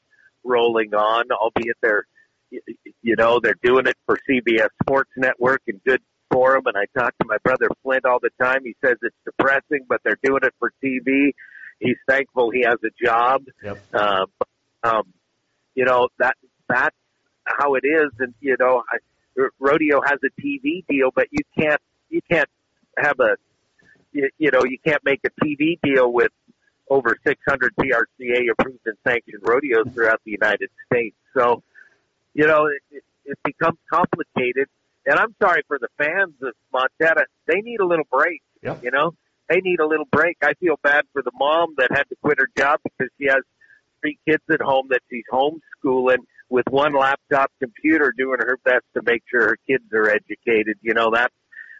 rolling 0.44 0.94
on, 0.96 1.26
albeit 1.32 1.78
they're, 1.82 2.06
you 2.50 3.16
know, 3.16 3.40
they're 3.42 3.56
doing 3.62 3.86
it 3.86 3.96
for 4.08 4.18
CBS 4.30 4.70
Sports 4.82 5.12
Network 5.16 5.62
and 5.68 5.80
good 5.86 6.02
for 6.32 6.54
them. 6.54 6.64
And 6.66 6.76
I 6.76 6.86
talk 7.00 7.14
to 7.20 7.28
my 7.28 7.38
brother 7.44 7.68
Flint 7.84 8.06
all 8.06 8.20
the 8.20 8.32
time. 8.42 8.64
He 8.64 8.76
says 8.84 8.98
it's 9.04 9.16
depressing, 9.26 9.86
but 9.88 10.02
they're 10.04 10.20
doing 10.24 10.42
it 10.44 10.54
for 10.58 10.74
TV. 10.84 11.34
He's 11.80 11.98
thankful 12.08 12.50
he 12.50 12.64
has 12.64 12.78
a 12.84 13.06
job. 13.06 13.44
Yep. 13.64 13.78
Uh, 13.94 14.26
but, 14.40 14.48
um, 14.84 15.14
you 15.76 15.86
know 15.86 16.10
that 16.20 16.36
that's 16.70 16.96
how 17.46 17.76
it 17.76 17.84
is, 17.86 18.12
and 18.20 18.34
you 18.40 18.56
know, 18.60 18.84
I, 18.92 19.48
rodeo 19.60 20.02
has 20.06 20.20
a 20.24 20.42
TV 20.42 20.86
deal, 20.88 21.10
but 21.14 21.28
you 21.32 21.44
can't 21.58 21.82
you 22.10 22.22
can't 22.30 22.50
have 22.98 23.20
a 23.20 23.36
you, 24.12 24.30
you 24.38 24.52
know 24.52 24.64
you 24.64 24.78
can't 24.86 25.04
make 25.04 25.22
a 25.26 25.46
TV 25.46 25.80
deal 25.82 26.12
with 26.12 26.32
over 26.90 27.16
600 27.26 27.74
PRCA 27.76 28.52
approved 28.52 28.86
and 28.86 28.98
sanctioned 29.08 29.42
rodeos 29.44 29.88
throughout 29.94 30.22
the 30.26 30.32
United 30.32 30.70
States. 30.86 31.16
So, 31.36 31.64
you 32.34 32.46
know, 32.46 32.68
it, 32.68 32.82
it, 32.92 33.04
it 33.26 33.40
becomes 33.44 33.78
complicated. 33.92 34.68
And 35.06 35.18
I'm 35.18 35.36
sorry 35.42 35.64
for 35.68 35.80
the 35.80 35.88
fans 35.98 36.36
of 36.42 36.54
Montana. 36.72 37.26
They 37.48 37.62
need 37.62 37.80
a 37.80 37.86
little 37.86 38.08
break. 38.12 38.42
Yep. 38.62 38.84
You 38.84 38.92
know, 38.92 39.14
they 39.50 39.60
need 39.62 39.80
a 39.80 39.88
little 39.88 40.08
break. 40.12 40.38
I 40.42 40.54
feel 40.54 40.76
bad 40.82 41.06
for 41.14 41.22
the 41.22 41.32
mom 41.38 41.76
that 41.78 41.90
had 41.92 42.04
to 42.10 42.16
quit 42.22 42.38
her 42.40 42.50
job 42.58 42.80
because 42.84 43.12
she 43.20 43.28
has 43.28 43.44
three 44.02 44.18
kids 44.28 44.44
at 44.52 44.62
home 44.62 44.88
that 44.90 45.02
she's 45.10 45.24
homeschooling 45.32 46.24
with 46.54 46.68
one 46.70 46.94
laptop 46.94 47.52
computer 47.60 48.14
doing 48.16 48.38
her 48.38 48.60
best 48.64 48.86
to 48.94 49.02
make 49.04 49.24
sure 49.28 49.42
her 49.42 49.58
kids 49.68 49.86
are 49.92 50.08
educated. 50.08 50.78
You 50.84 50.94
know, 50.94 51.10
that's, 51.12 51.34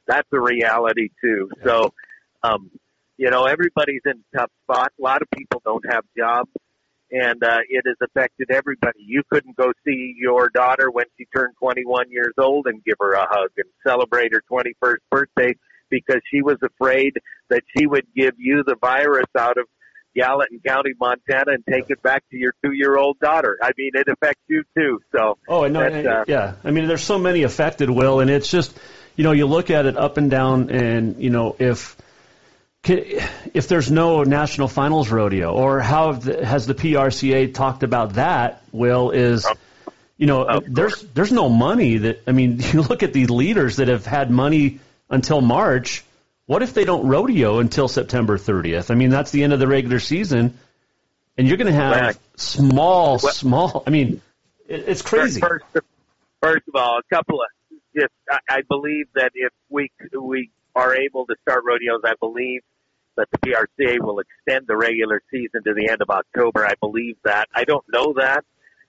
that's 0.08 0.28
a 0.34 0.40
reality 0.40 1.10
too. 1.24 1.52
So, 1.64 1.94
um, 2.42 2.72
you 3.16 3.30
know, 3.30 3.46
everybody's 3.46 4.02
in 4.04 4.24
a 4.34 4.38
tough 4.38 4.52
spot. 4.64 4.92
A 5.00 5.02
lot 5.04 5.22
of 5.22 5.28
people 5.30 5.62
don't 5.64 5.86
have 5.88 6.04
jobs 6.18 6.50
and 7.12 7.44
uh, 7.44 7.60
it 7.70 7.84
has 7.86 7.98
affected 8.02 8.50
everybody. 8.50 8.98
You 9.06 9.22
couldn't 9.30 9.56
go 9.56 9.74
see 9.86 10.16
your 10.18 10.50
daughter 10.50 10.90
when 10.90 11.06
she 11.20 11.28
turned 11.36 11.54
21 11.60 12.10
years 12.10 12.34
old 12.40 12.66
and 12.66 12.84
give 12.84 12.96
her 13.00 13.14
a 13.14 13.28
hug 13.30 13.52
and 13.58 13.70
celebrate 13.86 14.34
her 14.34 14.42
21st 14.52 14.96
birthday 15.12 15.54
because 15.92 16.22
she 16.34 16.42
was 16.42 16.58
afraid 16.64 17.14
that 17.50 17.62
she 17.78 17.86
would 17.86 18.08
give 18.16 18.34
you 18.40 18.64
the 18.66 18.76
virus 18.82 19.28
out 19.38 19.60
of 19.60 19.68
Gallatin 20.16 20.60
County, 20.66 20.92
Montana, 21.00 21.54
and 21.54 21.64
take 21.70 21.90
it 21.90 22.02
back 22.02 22.24
to 22.32 22.38
your 22.38 22.54
two-year-old 22.64 23.20
daughter. 23.20 23.58
I 23.62 23.72
mean, 23.78 23.92
it 23.94 24.08
affects 24.08 24.44
you 24.48 24.64
too. 24.78 25.00
So, 25.16 25.38
oh, 25.48 25.68
no, 25.68 25.80
that's, 25.80 26.08
uh, 26.08 26.24
yeah. 26.28 26.56
I 26.64 26.72
mean, 26.72 26.88
there's 26.88 27.04
so 27.04 27.18
many 27.18 27.44
affected, 27.44 27.90
Will, 27.90 28.20
and 28.20 28.30
it's 28.30 28.50
just, 28.50 28.78
you 29.16 29.24
know, 29.24 29.32
you 29.32 29.46
look 29.46 29.70
at 29.70 29.86
it 29.86 29.98
up 29.98 30.18
and 30.18 30.30
down, 30.30 30.70
and 30.70 31.22
you 31.22 31.30
know, 31.30 31.56
if 31.60 31.98
if 32.86 33.68
there's 33.68 33.90
no 33.90 34.24
national 34.24 34.68
finals 34.68 35.10
rodeo, 35.10 35.54
or 35.54 35.80
how 35.80 36.14
has 36.14 36.68
the 36.68 36.76
PRCA 36.76 37.54
talked 37.54 37.84
about 37.84 38.14
that? 38.14 38.62
Will 38.72 39.12
is, 39.12 39.48
you 40.18 40.28
know, 40.28 40.62
there's 40.68 41.02
there's 41.14 41.32
no 41.32 41.50
money 41.50 41.98
that 41.98 42.24
I 42.28 42.32
mean, 42.34 42.60
you 42.74 42.82
look 42.82 43.04
at 43.04 43.14
these 43.14 43.30
leaders 43.30 43.78
that 43.78 43.88
have 43.88 44.06
had 44.06 44.30
money 44.30 44.80
until 45.10 45.42
March. 45.42 46.04
What 46.46 46.62
if 46.62 46.74
they 46.74 46.84
don't 46.84 47.08
rodeo 47.08 47.60
until 47.60 47.88
September 47.88 48.38
30th? 48.38 48.92
I 48.92 48.96
mean, 48.96 49.10
that's 49.10 49.32
the 49.32 49.44
end 49.44 49.54
of 49.54 49.60
the 49.60 49.68
regular 49.68 50.00
season, 50.00 50.58
and 51.38 51.48
you're 51.48 51.58
going 51.58 51.74
to 51.74 51.80
have 51.80 52.20
small, 52.36 53.18
small. 53.20 53.84
I 53.88 53.90
mean, 53.90 54.22
it, 54.68 54.84
it's 54.88 55.02
crazy. 55.02 55.40
First, 55.40 55.66
first 56.42 56.68
of 56.68 56.76
all, 56.76 57.00
a 57.00 57.16
couple 57.16 57.42
of 57.42 57.48
just 57.96 58.14
I, 58.30 58.40
I 58.50 58.62
believe 58.68 59.08
that 59.16 59.32
if 59.36 59.52
we 59.70 59.92
we 60.20 60.50
are 60.76 60.96
able 60.96 61.26
to 61.28 61.36
start 61.44 61.64
rodeos, 61.66 62.02
I 62.04 62.14
believe 62.20 62.62
that 63.16 63.30
the 63.32 63.38
PRCA 63.38 64.00
will 64.00 64.20
extend 64.20 64.68
the 64.68 64.76
regular 64.76 65.22
season 65.32 65.64
to 65.64 65.74
the 65.74 65.88
end 65.90 66.02
of 66.02 66.10
October. 66.10 66.66
I 66.66 66.74
believe 66.82 67.16
that. 67.24 67.48
I 67.54 67.64
don't 67.64 67.86
know 67.92 68.14
that. 68.18 68.44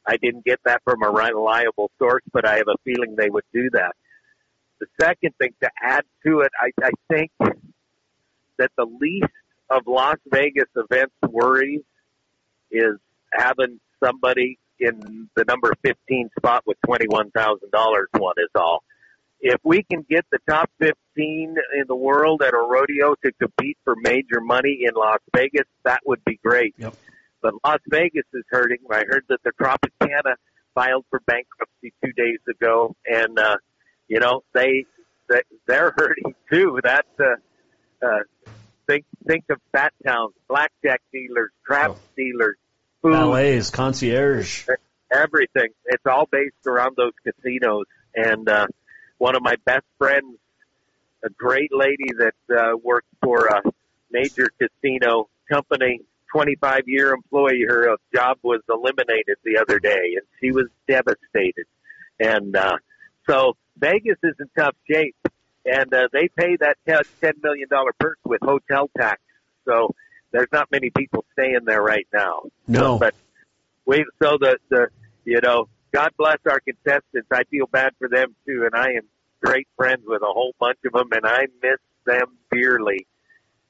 I 0.07 0.17
didn't 0.17 0.45
get 0.45 0.61
that 0.65 0.83
from 0.85 1.03
a 1.03 1.11
reliable 1.11 1.91
source, 1.99 2.23
but 2.33 2.47
I 2.47 2.57
have 2.57 2.69
a 2.69 2.77
feeling 2.85 3.17
they 3.17 3.31
would 3.31 3.45
do 3.53 3.71
that. 3.73 3.95
The 4.81 4.87
second 5.01 5.35
thing 5.39 5.51
to 5.63 5.71
add 5.83 6.05
to 6.27 6.41
it, 6.41 6.53
I, 6.61 6.71
I 6.85 6.91
think 7.09 7.31
that 8.59 8.71
the 8.77 8.87
least 9.01 9.33
of 9.71 9.83
Las 9.87 10.17
Vegas 10.31 10.69
events 10.77 11.15
worries 11.29 11.83
is 12.71 12.97
having 13.33 13.81
somebody 14.03 14.59
in 14.79 15.29
the 15.37 15.45
number 15.45 15.73
15 15.83 16.31
spot 16.37 16.63
with 16.67 16.77
$21,000 16.87 17.31
one 18.19 18.35
is 18.39 18.49
all 18.55 18.83
if 19.45 19.61
we 19.63 19.83
can 19.83 20.05
get 20.09 20.25
the 20.33 20.39
top 20.49 20.71
15 20.81 20.95
in 21.17 21.57
the 21.87 21.95
world 21.95 22.43
at 22.43 22.55
a 22.55 22.59
rodeo 22.59 23.15
to 23.23 23.31
compete 23.39 23.77
for 23.85 23.95
major 23.95 24.41
money 24.41 24.81
in 24.89 24.95
Las 24.95 25.19
Vegas, 25.37 25.67
that 25.85 26.01
would 26.07 26.25
be 26.25 26.41
great. 26.43 26.75
Yep. 26.79 26.95
But 27.43 27.55
Las 27.63 27.81
Vegas 27.91 28.25
is 28.33 28.43
hurting. 28.49 28.79
I 28.91 29.05
heard 29.07 29.25
that 29.29 29.41
the 29.45 29.53
Tropicana 29.61 30.37
filed 30.75 31.05
for 31.11 31.21
bankruptcy 31.27 31.93
two 32.03 32.13
days 32.13 32.39
ago, 32.49 32.97
and 33.07 33.39
uh, 33.39 33.57
you 34.09 34.21
know 34.21 34.43
they, 34.53 34.85
they 35.29 35.41
they're 35.67 35.93
hurting 35.97 36.35
too. 36.51 36.81
That 36.83 37.07
uh, 37.21 38.07
uh, 38.07 38.19
think 38.87 39.05
think 39.27 39.45
of 39.51 39.59
fat 39.73 39.93
towns, 40.07 40.35
blackjack 40.49 41.01
dealers, 41.13 41.51
trap 41.67 41.91
Oh. 41.93 41.99
dealers, 42.17 42.57
food, 43.03 43.13
Ballets, 43.13 43.71
concierge. 43.71 44.67
everything. 45.13 45.69
It's 45.87 46.05
all 46.07 46.27
based 46.31 46.67
around 46.67 46.97
those 46.97 47.13
casinos. 47.25 47.87
And 48.15 48.49
uh, 48.49 48.67
one 49.19 49.37
of 49.37 49.43
my 49.43 49.55
best 49.65 49.85
friends, 49.99 50.37
a 51.25 51.31
great 51.31 51.71
lady 51.73 52.11
that 52.19 52.57
uh, 52.57 52.77
worked 52.83 53.09
for 53.23 53.47
a 53.47 53.63
major 54.11 54.49
casino 54.61 55.29
company, 55.51 56.01
25 56.33 56.83
year 56.87 57.13
employee, 57.13 57.65
her 57.69 57.97
job 58.15 58.39
was 58.43 58.61
eliminated 58.69 59.37
the 59.45 59.59
other 59.59 59.79
day, 59.79 60.15
and 60.17 60.23
she 60.41 60.51
was 60.53 60.67
devastated. 60.89 61.67
And 62.21 62.57
uh, 62.57 62.77
so 63.29 63.57
Vegas 63.79 64.19
is 64.23 64.35
in 64.39 64.49
tough 64.57 64.77
shape, 64.91 65.17
and 65.65 65.93
uh, 65.93 66.09
they 66.13 66.29
pay 66.29 66.57
that 66.57 66.77
ten 66.87 67.35
million 67.43 67.69
dollar 67.69 67.93
purse 67.99 68.19
with 68.25 68.41
hotel 68.43 68.91
tax. 68.97 69.21
So 69.65 69.95
there's 70.33 70.49
not 70.53 70.71
many 70.71 70.91
people 70.91 71.25
staying 71.33 71.61
there 71.65 71.83
right 71.83 72.07
now. 72.13 72.43
No. 72.67 72.99
but 72.99 73.15
we 73.87 74.05
so 74.23 74.37
the 74.41 74.59
the 74.69 74.89
you 75.25 75.41
know 75.43 75.69
God 75.93 76.11
bless 76.19 76.39
our 76.51 76.61
contestants. 76.61 77.29
I 77.33 77.45
feel 77.45 77.67
bad 77.67 77.93
for 77.99 78.09
them 78.09 78.35
too, 78.47 78.67
and 78.67 78.75
I 78.75 78.95
am 78.95 79.09
great 79.43 79.69
friends 79.77 80.03
with 80.07 80.23
a 80.23 80.33
whole 80.33 80.55
bunch 80.59 80.79
of 80.85 80.93
them, 80.93 81.09
and 81.13 81.27
I 81.27 81.47
miss 81.63 81.79
them 82.07 82.37
dearly. 82.51 83.07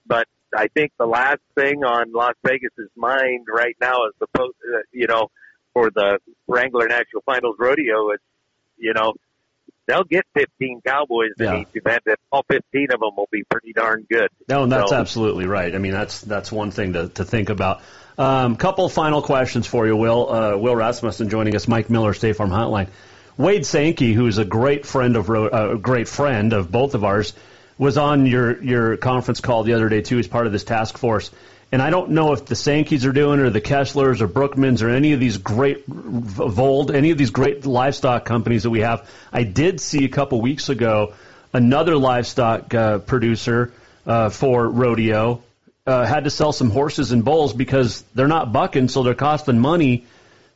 But 0.07 0.27
I 0.57 0.69
think 0.69 0.93
the 0.99 1.07
last 1.07 1.41
thing 1.55 1.85
on 1.85 2.13
Las 2.13 2.35
Vegas's 2.45 2.91
mind 2.97 3.47
right 3.53 3.77
now 3.81 4.07
is 4.07 4.15
the 4.21 4.27
post, 4.35 4.57
uh, 4.73 4.79
you 4.93 5.07
know, 5.07 5.31
for 5.73 5.91
the 5.91 6.19
Wrangler 6.47 6.87
National 6.87 7.23
Finals 7.27 7.57
Rodeo. 7.59 8.11
It's 8.11 8.23
you 8.79 8.95
know 8.95 9.15
they'll 9.87 10.05
get 10.05 10.25
15 10.35 10.81
Cowboys 10.87 11.31
in 11.39 11.45
Yeah. 11.47 11.61
each 11.61 11.69
event, 11.75 12.03
and 12.07 12.17
all 12.33 12.45
15 12.51 12.89
of 12.93 13.01
them 13.01 13.11
will 13.17 13.29
be 13.31 13.43
pretty 13.51 13.73
darn 13.73 14.07
good. 14.11 14.29
No, 14.49 14.63
and 14.65 14.73
that's 14.73 14.91
So- 14.91 14.97
absolutely 14.97 15.47
right. 15.47 15.75
I 15.75 15.79
mean, 15.79 15.93
that's 15.93 16.21
that's 16.21 16.51
one 16.53 16.71
thing 16.71 16.93
to, 16.95 17.09
to 17.09 17.25
think 17.25 17.51
about. 17.51 17.81
Um, 18.17 18.57
couple 18.57 18.89
final 18.89 19.23
questions 19.23 19.67
for 19.67 19.87
you, 19.87 19.97
Will. 19.97 20.31
Uh, 20.33 20.57
Will 20.57 20.77
Rasmussen 20.77 21.29
joining 21.29 21.57
us, 21.57 21.67
Mike 21.67 21.91
Miller, 21.91 22.15
State 22.15 22.37
Farm 22.37 22.51
Hotline. 22.51 22.87
Wade 23.37 23.67
Sankey, 23.67 24.13
who's 24.13 24.39
a 24.39 24.45
great 24.45 24.87
friend 24.87 25.17
of 25.17 25.29
uh, 25.29 25.75
great 25.75 26.07
friend 26.09 26.53
of 26.53 26.71
both 26.71 26.95
of 26.95 27.03
ours, 27.03 27.33
was 27.79 27.99
on 27.99 28.27
your 28.27 28.63
your 28.63 28.97
conference 28.97 29.41
call 29.41 29.65
the 29.65 29.73
other 29.73 29.89
day 29.89 30.01
too. 30.01 30.17
He's 30.19 30.29
part 30.29 30.47
of 30.47 30.53
this 30.53 30.63
task 30.63 30.97
force. 30.99 31.33
And 31.75 31.83
I 31.83 31.91
don't 31.91 32.11
know 32.11 32.33
if 32.33 32.45
the 32.45 32.55
Sankeys 32.55 33.05
are 33.05 33.11
doing 33.11 33.41
or 33.41 33.51
the 33.51 33.61
Kesslers 33.61 34.21
or 34.21 34.29
Brookmans 34.29 34.81
or 34.81 34.91
any 34.91 35.13
of 35.13 35.19
these 35.19 35.39
great 35.39 35.85
Vold, 35.89 36.95
any 36.95 37.11
of 37.11 37.19
these 37.19 37.31
great 37.31 37.67
livestock 37.67 38.25
companies 38.25 38.63
that 38.63 38.71
we 38.71 38.83
have. 38.83 39.11
I 39.33 39.43
did 39.43 39.81
see 39.81 40.05
a 40.05 40.09
couple 40.09 40.41
weeks 40.41 40.69
ago 40.69 41.15
another 41.53 41.97
livestock 41.97 42.73
uh, 42.73 42.99
producer 42.99 43.73
uh, 44.07 44.29
for 44.31 44.69
rodeo 44.69 45.43
uh, 45.85 46.07
had 46.07 46.23
to 46.23 46.31
sell 46.31 46.53
some 46.53 46.71
horses 46.71 47.11
and 47.11 47.25
bulls 47.25 47.53
because 47.53 48.03
they're 48.15 48.29
not 48.29 48.53
bucking, 48.53 48.87
so 48.87 49.03
they're 49.03 49.17
costing 49.17 49.59
money 49.59 50.07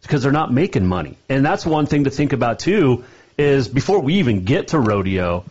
because 0.02 0.22
they're 0.22 0.30
not 0.30 0.52
making 0.52 0.86
money. 0.86 1.18
And 1.28 1.44
that's 1.44 1.66
one 1.66 1.86
thing 1.86 2.04
to 2.04 2.10
think 2.10 2.32
about 2.32 2.60
too. 2.60 3.04
Is 3.36 3.66
before 3.66 3.98
we 3.98 4.14
even 4.20 4.44
get 4.44 4.68
to 4.68 4.78
rodeo, 4.78 5.44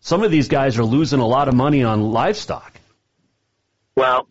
some 0.00 0.22
of 0.22 0.30
these 0.30 0.48
guys 0.48 0.78
are 0.78 0.84
losing 0.84 1.20
a 1.20 1.26
lot 1.26 1.48
of 1.48 1.54
money 1.54 1.84
on 1.84 2.10
livestock. 2.10 2.72
Well, 3.96 4.28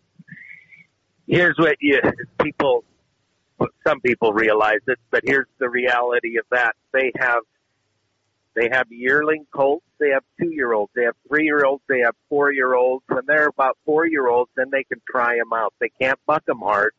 here's 1.26 1.56
what 1.58 1.76
you 1.80 2.00
people, 2.42 2.84
some 3.86 4.00
people 4.00 4.32
realize 4.32 4.80
it, 4.86 4.98
but 5.10 5.22
here's 5.24 5.46
the 5.58 5.68
reality 5.68 6.38
of 6.38 6.44
that. 6.50 6.74
They 6.92 7.12
have, 7.18 7.42
they 8.54 8.68
have 8.70 8.86
yearling 8.90 9.46
colts, 9.52 9.86
they 9.98 10.10
have 10.10 10.22
two 10.40 10.52
year 10.52 10.72
olds, 10.72 10.92
they 10.94 11.04
have 11.04 11.16
three 11.28 11.44
year 11.44 11.64
olds, 11.64 11.82
they 11.88 12.00
have 12.00 12.14
four 12.28 12.52
year 12.52 12.74
olds. 12.74 13.04
When 13.08 13.24
they're 13.26 13.48
about 13.48 13.78
four 13.84 14.06
year 14.06 14.28
olds, 14.28 14.50
then 14.56 14.66
they 14.70 14.84
can 14.84 15.00
try 15.08 15.36
them 15.36 15.52
out. 15.52 15.74
They 15.80 15.90
can't 16.00 16.18
buck 16.26 16.44
them 16.46 16.60
hard. 16.60 16.92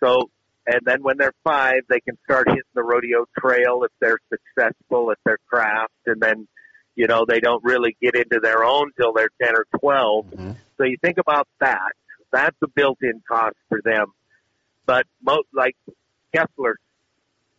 So, 0.00 0.30
and 0.66 0.80
then 0.84 1.02
when 1.02 1.16
they're 1.16 1.34
five, 1.44 1.82
they 1.88 2.00
can 2.00 2.18
start 2.24 2.48
hitting 2.48 2.62
the 2.74 2.82
rodeo 2.82 3.26
trail 3.38 3.84
if 3.84 3.92
they're 4.00 4.18
successful 4.28 5.10
at 5.10 5.18
their 5.24 5.38
craft, 5.48 5.92
and 6.06 6.20
then, 6.20 6.46
you 6.94 7.06
know, 7.06 7.24
they 7.26 7.40
don't 7.40 7.64
really 7.64 7.96
get 8.02 8.14
into 8.14 8.38
their 8.40 8.64
own 8.64 8.92
till 9.00 9.14
they're 9.14 9.30
10 9.42 9.54
or 9.54 9.66
12. 9.80 10.26
Mm-hmm. 10.26 10.50
So 10.76 10.84
you 10.84 10.98
think 11.02 11.16
about 11.16 11.48
that. 11.60 11.92
That's 12.32 12.56
a 12.62 12.68
built-in 12.68 13.22
cost 13.26 13.56
for 13.68 13.80
them. 13.84 14.12
But 14.86 15.06
most, 15.22 15.48
like 15.54 15.76
Kessler, 16.34 16.76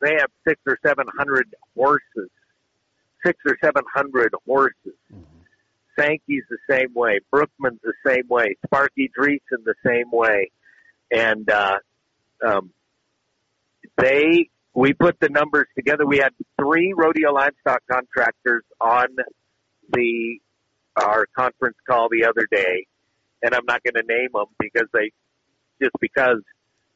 they 0.01 0.13
have 0.19 0.29
six 0.47 0.59
or 0.67 0.77
seven 0.85 1.05
hundred 1.17 1.55
horses. 1.75 2.29
Six 3.25 3.37
or 3.45 3.57
seven 3.63 3.83
hundred 3.93 4.33
horses. 4.45 4.95
Sankey's 5.99 6.43
the 6.49 6.57
same 6.69 6.93
way. 6.93 7.19
Brookman's 7.31 7.81
the 7.83 7.93
same 8.05 8.27
way. 8.29 8.55
Sparky 8.65 9.11
Dreesen 9.17 9.65
the 9.65 9.75
same 9.85 10.09
way. 10.11 10.51
And 11.11 11.49
uh, 11.49 11.79
um, 12.45 12.71
they 13.97 14.49
we 14.73 14.93
put 14.93 15.19
the 15.19 15.29
numbers 15.29 15.67
together. 15.75 16.05
We 16.05 16.17
had 16.19 16.31
three 16.59 16.93
rodeo 16.95 17.33
livestock 17.33 17.81
contractors 17.91 18.63
on 18.79 19.07
the 19.91 20.39
our 20.95 21.25
conference 21.37 21.77
call 21.87 22.07
the 22.09 22.25
other 22.25 22.47
day, 22.51 22.85
and 23.41 23.53
I'm 23.53 23.65
not 23.65 23.81
going 23.83 23.95
to 23.95 24.07
name 24.07 24.29
them 24.33 24.45
because 24.59 24.87
they 24.93 25.11
just 25.81 25.95
because, 25.99 26.41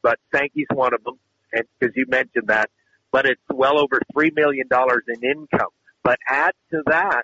but 0.02 0.18
Sankey's 0.34 0.66
one 0.72 0.94
of 0.94 1.02
them, 1.04 1.18
and 1.52 1.64
because 1.78 1.94
you 1.96 2.06
mentioned 2.08 2.48
that, 2.48 2.70
but 3.10 3.26
it's 3.26 3.40
well 3.48 3.78
over 3.78 4.00
three 4.12 4.30
million 4.34 4.68
dollars 4.68 5.04
in 5.08 5.22
income. 5.28 5.70
But 6.02 6.18
add 6.28 6.52
to 6.70 6.82
that, 6.86 7.22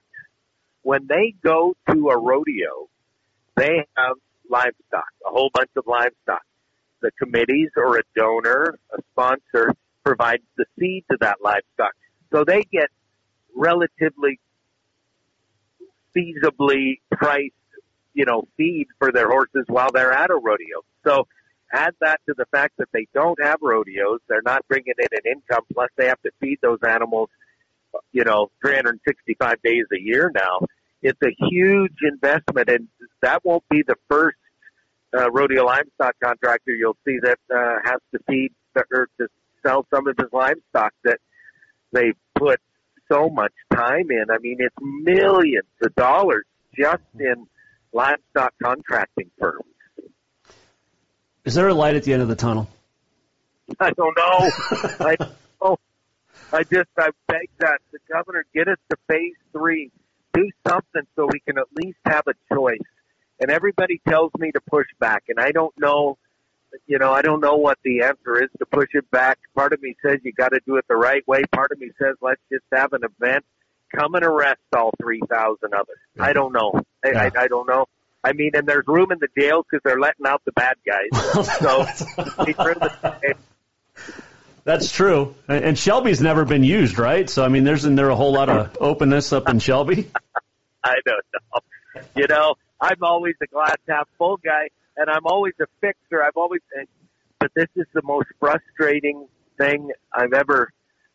when 0.83 1.07
they 1.07 1.35
go 1.45 1.75
to 1.91 2.09
a 2.09 2.19
rodeo, 2.19 2.89
they 3.57 3.87
have 3.97 4.17
livestock, 4.49 5.11
a 5.27 5.31
whole 5.31 5.51
bunch 5.53 5.71
of 5.77 5.85
livestock. 5.87 6.43
The 7.03 7.11
committees 7.19 7.71
or 7.77 7.99
a 7.99 8.03
donor, 8.15 8.79
a 8.93 9.03
sponsor 9.13 9.75
provides 10.05 10.43
the 10.57 10.65
feed 10.79 11.05
to 11.11 11.19
that 11.21 11.39
livestock. 11.43 11.95
So 12.33 12.45
they 12.45 12.63
get 12.71 12.89
relatively 13.55 14.39
feasibly 16.17 17.01
priced, 17.11 17.55
you 18.15 18.25
know, 18.25 18.47
feed 18.57 18.87
for 18.99 19.13
their 19.13 19.29
horses 19.29 19.65
while 19.69 19.91
they're 19.93 20.13
at 20.13 20.31
a 20.31 20.35
rodeo. 20.35 20.83
So 21.07 21.27
add 21.73 21.95
that 22.01 22.21
to 22.27 22.35
the 22.37 22.47
fact 22.47 22.77
that 22.79 22.89
they 22.93 23.07
don't 23.15 23.41
have 23.43 23.59
rodeos, 23.63 24.21
they're 24.29 24.43
not 24.43 24.67
bringing 24.69 24.95
in 24.99 25.09
an 25.13 25.33
income, 25.33 25.65
plus 25.73 25.91
they 25.97 26.07
have 26.07 26.21
to 26.23 26.31
feed 26.41 26.59
those 26.63 26.79
animals, 26.87 27.29
you 28.13 28.25
know, 28.25 28.51
365 28.63 29.63
days 29.63 29.85
a 29.93 30.01
year 30.01 30.31
now. 30.35 30.67
It's 31.03 31.21
a 31.23 31.35
huge 31.51 31.97
investment, 32.03 32.69
and 32.69 32.89
that 33.23 33.45
won't 33.45 33.65
be 33.71 33.83
the 33.87 33.97
first 34.09 34.37
uh, 35.17 35.31
rodeo 35.31 35.65
livestock 35.65 36.15
contractor 36.23 36.73
you'll 36.73 36.97
see 37.07 37.19
that 37.23 37.39
uh, 37.53 37.79
has 37.85 38.01
to 38.13 38.21
feed 38.29 38.53
or 38.93 39.09
to 39.19 39.27
sell 39.67 39.87
some 39.93 40.07
of 40.07 40.17
his 40.17 40.29
livestock 40.33 40.93
that 41.05 41.19
they 41.93 42.13
put 42.35 42.61
so 43.11 43.29
much 43.29 43.53
time 43.73 44.11
in. 44.11 44.27
I 44.31 44.39
mean, 44.39 44.59
it's 44.61 44.75
millions 44.81 45.67
of 45.83 45.95
dollars 45.95 46.45
just 46.77 47.03
in 47.19 47.47
livestock 47.93 48.55
contracting 48.63 49.31
firms. 49.39 49.65
Is 51.45 51.55
there 51.55 51.69
a 51.69 51.75
light 51.75 51.97
at 51.97 52.05
the 52.05 52.13
end 52.13 52.23
of 52.23 52.29
the 52.29 52.37
tunnel? 52.37 52.69
I 53.79 53.91
don't 53.91 54.17
know. 54.17 54.51
I 55.07 55.17
oh, 55.61 55.79
I 56.53 56.63
just 56.65 56.89
I 56.99 57.11
beg 57.29 57.49
that 57.59 57.81
the 57.93 57.99
governor 58.13 58.45
get 58.55 58.69
us 58.69 58.79
to 58.91 58.97
phase 59.09 59.37
three, 59.53 59.91
do 60.35 60.51
something 60.67 61.03
so 61.17 61.29
we 61.31 61.41
can 61.41 61.59
at 61.59 61.67
least 61.77 61.99
have 62.05 62.25
a 62.27 62.55
choice. 62.55 62.79
And 63.41 63.51
everybody 63.51 64.01
tells 64.07 64.33
me 64.39 64.53
to 64.53 64.61
push 64.61 64.87
back, 64.99 65.25
and 65.29 65.39
I 65.41 65.53
don't 65.53 65.75
know. 65.79 66.19
You 66.87 66.99
know, 66.99 67.13
I 67.13 67.23
don't 67.23 67.41
know 67.41 67.57
what 67.57 67.79
the 67.83 68.03
answer 68.03 68.41
is 68.41 68.49
to 68.61 68.67
push 68.67 68.91
it 68.93 69.11
back. 69.11 69.39
Part 69.57 69.73
of 69.73 69.83
me 69.83 69.97
says 70.05 70.21
you 70.23 70.33
got 70.33 70.51
to 70.51 70.61
do 70.67 70.77
it 70.77 70.85
the 70.89 70.95
right 70.95 71.27
way. 71.27 71.43
Part 71.53 71.73
of 71.73 71.81
me 71.81 71.91
says 71.99 72.15
let's 72.21 72.41
just 72.53 72.65
have 72.73 72.93
an 72.93 73.03
event, 73.03 73.45
come 73.95 74.15
and 74.15 74.25
arrest 74.25 74.61
all 74.77 74.93
three 75.01 75.21
thousand 75.29 75.75
others. 75.75 75.99
I 76.19 76.33
don't 76.33 76.53
know. 76.53 76.83
I, 77.05 77.09
I, 77.11 77.31
I 77.37 77.49
don't 77.49 77.69
know. 77.69 77.87
I 78.23 78.33
mean, 78.33 78.51
and 78.55 78.67
there's 78.67 78.87
room 78.87 79.13
in 79.13 79.19
the 79.19 79.29
jails 79.39 79.65
because 79.71 79.83
they're 79.85 79.99
letting 79.99 80.27
out 80.27 80.43
the 80.45 80.53
bad 80.53 80.77
guys. 80.87 81.09
so 81.59 83.35
That's 84.65 84.93
true. 84.93 85.35
And 85.49 85.65
and 85.65 85.79
Shelby's 85.79 86.21
never 86.21 86.45
been 86.45 86.65
used, 86.65 86.99
right? 86.99 87.29
So 87.29 87.45
I 87.45 87.49
mean, 87.49 87.65
there's 87.65 87.85
in 87.85 87.95
there 87.95 88.11
a 88.11 88.17
whole 88.17 88.33
lot 88.33 88.49
of 88.49 88.77
openness 88.81 89.33
up 89.33 89.49
in 89.49 89.59
Shelby. 89.59 90.11
I 90.85 90.97
don't 91.05 91.25
know. 91.33 92.03
You 92.15 92.27
know, 92.29 92.55
I'm 92.81 93.03
always 93.03 93.35
a 93.43 93.47
glass 93.47 93.77
half 93.89 94.09
full 94.19 94.37
guy, 94.37 94.69
and 94.97 95.11
I'm 95.11 95.27
always 95.27 95.55
a 95.61 95.67
fixer. 95.81 96.23
I've 96.23 96.37
always, 96.37 96.61
but 97.39 97.51
this 97.55 97.69
is 97.77 97.87
the 97.95 98.03
most 98.03 98.29
frustrating 98.39 99.27
thing 99.59 99.91
I've 100.15 100.33
ever 100.33 100.73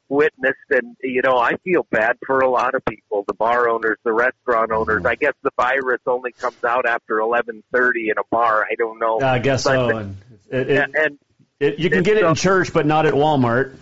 witnessed, 0.09 0.57
and 0.69 0.95
you 1.01 1.21
know, 1.21 1.37
I 1.37 1.55
feel 1.63 1.85
bad 1.89 2.17
for 2.25 2.39
a 2.39 2.49
lot 2.49 2.75
of 2.75 2.83
people, 2.85 3.23
the 3.27 3.33
bar 3.33 3.69
owners, 3.69 3.97
the 4.03 4.13
restaurant 4.13 4.71
owners. 4.71 5.05
I 5.05 5.15
guess 5.15 5.33
the 5.43 5.51
virus 5.57 6.01
only 6.05 6.31
comes 6.31 6.63
out 6.63 6.85
after 6.85 7.17
11:30 7.17 8.11
in 8.11 8.17
a 8.17 8.23
bar. 8.29 8.65
I 8.69 8.75
don't 8.75 8.99
know. 8.99 9.19
I 9.21 9.39
guess 9.39 9.63
But- 9.63 9.89
so. 9.89 9.97
And, 9.97 10.17
it, 10.51 10.69
it, 10.69 10.89
and 10.95 11.19
it, 11.59 11.79
you 11.79 11.89
can 11.89 12.03
get 12.03 12.17
it 12.17 12.23
in 12.23 12.35
church, 12.35 12.71
but 12.71 12.85
not 12.85 13.05
at 13.07 13.13
Walmart. 13.15 13.77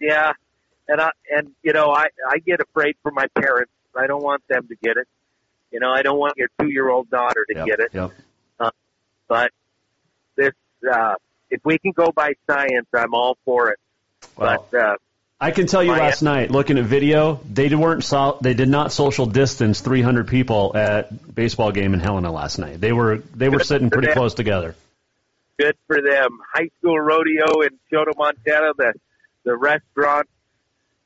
Yeah, 0.00 0.32
and 0.88 1.00
I 1.00 1.10
and 1.30 1.52
you 1.62 1.72
know 1.72 1.90
I 1.92 2.06
I 2.28 2.38
get 2.38 2.60
afraid 2.60 2.96
for 3.02 3.12
my 3.12 3.26
parents. 3.38 3.70
I 3.96 4.06
don't 4.06 4.22
want 4.22 4.42
them 4.48 4.66
to 4.68 4.74
get 4.82 4.96
it. 4.96 5.06
You 5.70 5.80
know, 5.80 5.90
I 5.90 6.02
don't 6.02 6.18
want 6.18 6.34
your 6.36 6.48
two 6.60 6.68
year 6.70 6.88
old 6.88 7.08
daughter 7.10 7.46
to 7.50 7.54
Yep, 7.56 7.66
get 7.66 7.80
it. 7.80 7.90
yep. 7.94 8.10
Uh, 8.58 8.70
but 9.28 9.50
this, 10.36 10.52
uh, 10.92 11.14
if 11.50 11.60
we 11.64 11.78
can 11.78 11.92
go 11.92 12.10
by 12.12 12.34
science, 12.48 12.86
I'm 12.94 13.14
all 13.14 13.36
for 13.44 13.70
it. 13.70 13.78
Well, 14.36 14.66
but 14.70 14.78
uh, 14.78 14.96
I 15.38 15.50
can 15.50 15.66
tell 15.66 15.82
you 15.82 15.92
My- 15.92 15.98
last 15.98 16.22
night, 16.22 16.50
looking 16.50 16.78
at 16.78 16.84
video, 16.84 17.40
they 17.50 17.74
weren't 17.74 18.04
so, 18.04 18.38
they 18.40 18.54
did 18.54 18.68
not 18.68 18.90
social 18.90 19.26
distance 19.26 19.80
300 19.80 20.28
people 20.28 20.74
at 20.74 21.34
baseball 21.34 21.72
game 21.72 21.92
in 21.92 22.00
Helena 22.00 22.32
last 22.32 22.58
night. 22.58 22.80
They 22.80 22.92
were 22.92 23.18
they 23.34 23.48
were 23.48 23.60
sitting 23.60 23.90
pretty 23.90 24.12
close 24.12 24.34
together. 24.34 24.74
good 25.58 25.76
for 25.86 26.00
them. 26.00 26.38
High 26.54 26.70
school 26.78 26.98
rodeo 26.98 27.60
in 27.62 27.78
Choteau, 27.90 28.12
Montana. 28.16 28.72
The 28.76 28.94
the 29.44 29.56
restaurant, 29.56 30.28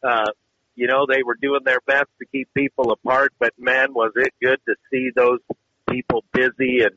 uh, 0.02 0.30
you 0.76 0.86
know, 0.86 1.06
they 1.06 1.22
were 1.24 1.36
doing 1.40 1.60
their 1.64 1.80
best 1.86 2.08
to 2.20 2.26
keep 2.26 2.52
people 2.54 2.92
apart. 2.92 3.32
But 3.38 3.52
man, 3.58 3.94
was 3.94 4.12
it 4.14 4.32
good 4.40 4.60
to 4.66 4.76
see 4.90 5.10
those 5.14 5.40
people 5.88 6.24
busy 6.32 6.82
and 6.82 6.94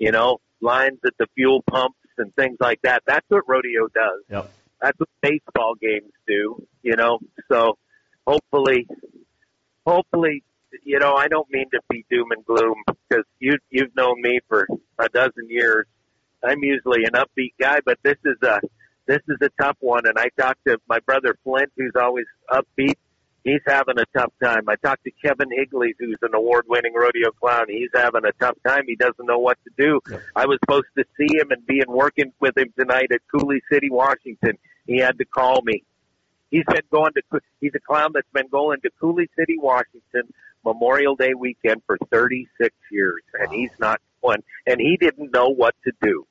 you 0.00 0.10
know 0.10 0.40
lines 0.60 0.98
at 1.04 1.16
the 1.18 1.26
fuel 1.36 1.62
pumps 1.62 1.98
and 2.18 2.34
things 2.34 2.56
like 2.58 2.82
that. 2.82 3.04
That's 3.06 3.26
what 3.28 3.48
rodeo 3.48 3.86
does. 3.86 4.22
Yep. 4.30 4.50
That's 4.80 4.98
what 4.98 5.08
baseball 5.22 5.74
games 5.80 6.12
do. 6.26 6.66
You 6.82 6.96
know, 6.96 7.18
so 7.50 7.78
hopefully, 8.26 8.86
hopefully. 9.86 10.42
You 10.84 10.98
know, 10.98 11.14
I 11.14 11.28
don't 11.28 11.50
mean 11.50 11.70
to 11.72 11.80
be 11.88 12.04
doom 12.10 12.32
and 12.32 12.44
gloom 12.44 12.74
because 13.08 13.24
you 13.38 13.56
you've 13.70 13.94
known 13.96 14.20
me 14.20 14.40
for 14.48 14.66
a 14.98 15.08
dozen 15.08 15.48
years. 15.48 15.86
I'm 16.44 16.62
usually 16.62 17.04
an 17.04 17.12
upbeat 17.12 17.54
guy, 17.58 17.78
but 17.84 17.98
this 18.02 18.16
is 18.24 18.36
a 18.42 18.60
this 19.06 19.20
is 19.28 19.38
a 19.40 19.48
tough 19.60 19.76
one. 19.80 20.06
And 20.06 20.18
I 20.18 20.28
talked 20.38 20.60
to 20.66 20.78
my 20.88 20.98
brother 21.00 21.36
Flint, 21.44 21.70
who's 21.76 21.92
always 21.98 22.26
upbeat. 22.50 22.96
He's 23.46 23.62
having 23.64 23.94
a 23.96 24.04
tough 24.18 24.32
time. 24.42 24.68
I 24.68 24.74
talked 24.74 25.04
to 25.04 25.12
Kevin 25.22 25.46
Higley, 25.56 25.94
who's 26.00 26.18
an 26.22 26.34
award-winning 26.34 26.92
rodeo 26.92 27.30
clown. 27.30 27.66
He's 27.68 27.90
having 27.94 28.24
a 28.24 28.32
tough 28.40 28.56
time. 28.66 28.82
He 28.88 28.96
doesn't 28.96 29.24
know 29.24 29.38
what 29.38 29.56
to 29.62 29.70
do. 29.78 30.00
I 30.34 30.46
was 30.46 30.58
supposed 30.64 30.88
to 30.98 31.04
see 31.16 31.38
him 31.38 31.52
and 31.52 31.64
be 31.64 31.78
in 31.78 31.86
working 31.86 32.32
with 32.40 32.58
him 32.58 32.74
tonight 32.76 33.12
at 33.12 33.20
Coulee 33.30 33.60
City, 33.70 33.88
Washington. 33.88 34.58
He 34.88 34.98
had 34.98 35.16
to 35.18 35.24
call 35.24 35.62
me. 35.62 35.84
He's 36.50 36.64
been 36.66 36.82
going 36.90 37.12
to. 37.12 37.40
He's 37.60 37.70
a 37.76 37.78
clown 37.78 38.10
that's 38.14 38.26
been 38.32 38.48
going 38.48 38.80
to 38.80 38.90
Coulee 39.00 39.28
City, 39.38 39.56
Washington, 39.56 40.32
Memorial 40.64 41.14
Day 41.14 41.34
weekend 41.34 41.82
for 41.86 41.98
36 42.10 42.74
years, 42.90 43.22
and 43.38 43.52
he's 43.52 43.70
not 43.78 44.00
one. 44.22 44.42
And 44.66 44.80
he 44.80 44.96
didn't 44.96 45.32
know 45.32 45.50
what 45.50 45.76
to 45.84 45.92
do, 46.02 46.26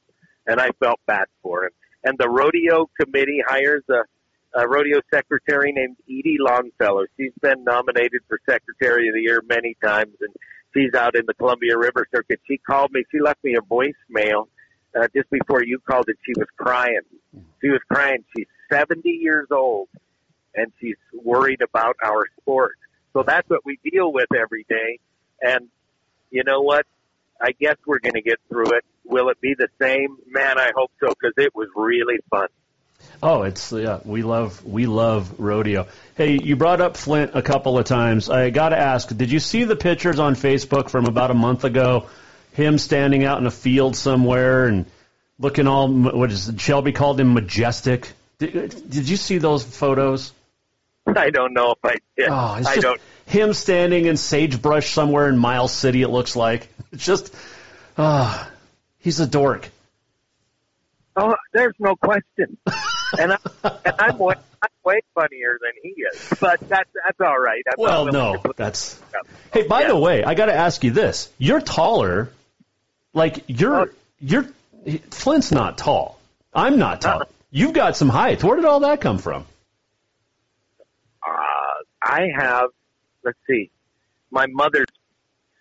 and 0.45 0.59
I 0.59 0.71
felt 0.81 0.99
bad 1.05 1.27
for 1.41 1.63
him. 1.63 1.71
And 2.03 2.17
the 2.17 2.29
rodeo 2.29 2.89
committee 2.99 3.41
hires 3.47 3.83
a, 3.89 4.03
a 4.55 4.67
rodeo 4.67 5.01
secretary 5.13 5.71
named 5.73 5.97
Edie 6.09 6.37
Longfellow. 6.39 7.05
She's 7.17 7.33
been 7.41 7.63
nominated 7.63 8.21
for 8.27 8.39
Secretary 8.49 9.09
of 9.09 9.15
the 9.15 9.21
Year 9.21 9.43
many 9.47 9.75
times, 9.83 10.15
and 10.21 10.33
she's 10.73 10.93
out 10.93 11.15
in 11.15 11.25
the 11.27 11.33
Columbia 11.33 11.77
River 11.77 12.07
Circuit. 12.13 12.39
She 12.47 12.57
called 12.57 12.91
me. 12.91 13.03
She 13.11 13.19
left 13.19 13.43
me 13.43 13.55
a 13.55 13.61
voicemail 13.61 14.47
uh, 14.97 15.07
just 15.13 15.29
before 15.29 15.63
you 15.63 15.79
called 15.79 16.05
it. 16.07 16.17
She 16.25 16.33
was 16.37 16.47
crying. 16.57 17.01
She 17.61 17.69
was 17.69 17.81
crying. 17.91 18.23
She's 18.35 18.47
70 18.71 19.09
years 19.09 19.47
old, 19.51 19.89
and 20.55 20.71
she's 20.79 20.97
worried 21.13 21.61
about 21.61 21.97
our 22.03 22.23
sport. 22.39 22.77
So 23.11 23.23
that's 23.23 23.49
what 23.49 23.65
we 23.65 23.77
deal 23.83 24.11
with 24.11 24.27
every 24.33 24.65
day. 24.69 24.99
And 25.41 25.67
you 26.31 26.43
know 26.45 26.61
what? 26.61 26.85
I 27.41 27.51
guess 27.51 27.75
we're 27.85 27.99
going 27.99 28.15
to 28.15 28.21
get 28.21 28.39
through 28.47 28.71
it. 28.71 28.85
Will 29.03 29.27
it 29.29 29.39
be 29.41 29.53
the 29.57 29.67
same? 29.81 30.17
Man, 30.27 30.57
I 30.57 30.71
hope 30.75 30.91
so 31.01 31.09
because 31.09 31.33
it 31.37 31.53
was 31.53 31.67
really 31.75 32.19
fun. 32.29 32.47
Oh, 33.21 33.43
it's 33.43 33.71
yeah, 33.71 33.99
we 34.03 34.23
love 34.23 34.63
we 34.65 34.85
love 34.85 35.39
rodeo. 35.39 35.87
Hey, 36.15 36.39
you 36.41 36.55
brought 36.55 36.81
up 36.81 36.97
Flint 36.97 37.31
a 37.33 37.41
couple 37.41 37.77
of 37.77 37.85
times. 37.85 38.29
I 38.29 38.49
got 38.49 38.69
to 38.69 38.77
ask, 38.77 39.15
did 39.15 39.31
you 39.31 39.39
see 39.39 39.63
the 39.63 39.75
pictures 39.75 40.19
on 40.19 40.35
Facebook 40.35 40.89
from 40.89 41.05
about 41.05 41.31
a 41.31 41.33
month 41.33 41.63
ago? 41.63 42.07
Him 42.53 42.77
standing 42.77 43.25
out 43.25 43.39
in 43.39 43.45
a 43.47 43.51
field 43.51 43.95
somewhere 43.95 44.67
and 44.67 44.85
looking 45.39 45.67
all 45.67 45.91
what 45.91 46.31
is 46.31 46.49
it, 46.49 46.59
Shelby 46.59 46.91
called 46.91 47.19
him 47.19 47.33
majestic. 47.33 48.11
Did, 48.37 48.89
did 48.89 49.09
you 49.09 49.17
see 49.17 49.37
those 49.37 49.63
photos? 49.63 50.33
I 51.07 51.29
don't 51.29 51.53
know 51.53 51.71
if 51.71 51.79
I 51.83 51.95
did. 52.17 52.29
Oh, 52.29 52.55
it's 52.55 52.67
I 52.67 52.75
just 52.75 52.81
don't. 52.81 53.01
him 53.25 53.53
standing 53.53 54.05
in 54.05 54.17
sagebrush 54.17 54.91
somewhere 54.91 55.29
in 55.29 55.37
Miles 55.37 55.71
City. 55.71 56.01
It 56.01 56.09
looks 56.09 56.35
like 56.35 56.67
it's 56.91 57.05
just, 57.05 57.33
ah, 57.97 58.49
he's 58.99 59.19
a 59.19 59.27
dork. 59.27 59.69
Oh, 61.15 61.35
there's 61.53 61.75
no 61.79 61.95
question. 61.95 62.57
and, 63.17 63.33
I, 63.33 63.37
and 63.63 63.95
I'm 63.99 64.17
way, 64.17 64.35
I'm 64.61 64.69
way 64.83 65.01
funnier 65.13 65.57
than 65.61 65.71
he 65.83 65.89
is, 66.01 66.33
but 66.39 66.59
that's 66.61 66.89
that's 66.93 67.19
all 67.21 67.39
right. 67.39 67.63
I'm 67.67 67.75
Well, 67.77 68.05
no, 68.11 68.41
that's. 68.55 68.99
Hey, 69.53 69.67
by 69.67 69.85
the 69.85 69.95
way, 69.95 70.23
I 70.23 70.33
got 70.33 70.47
to 70.47 70.53
ask 70.53 70.83
you 70.83 70.91
this: 70.91 71.31
You're 71.37 71.61
taller. 71.61 72.31
Like 73.13 73.45
you're 73.47 73.91
you're 74.19 74.47
Flint's 75.11 75.51
not 75.51 75.77
tall. 75.77 76.19
I'm 76.53 76.77
not 76.77 77.01
tall. 77.01 77.23
You've 77.51 77.73
got 77.73 77.95
some 77.95 78.09
height. 78.09 78.43
Where 78.43 78.55
did 78.55 78.65
all 78.65 78.81
that 78.81 79.01
come 79.01 79.17
from? 79.17 79.45
Uh, 81.25 81.31
I 82.03 82.27
have, 82.35 82.69
let's 83.23 83.37
see, 83.47 83.71
my 84.29 84.45
mother's 84.47 84.87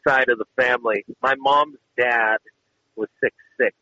side 0.06 0.28
of 0.28 0.38
the 0.38 0.44
family. 0.56 1.04
My 1.22 1.34
mom's 1.36 1.78
dad 1.96 2.38
was 2.96 3.08
six 3.22 3.34
six. 3.58 3.74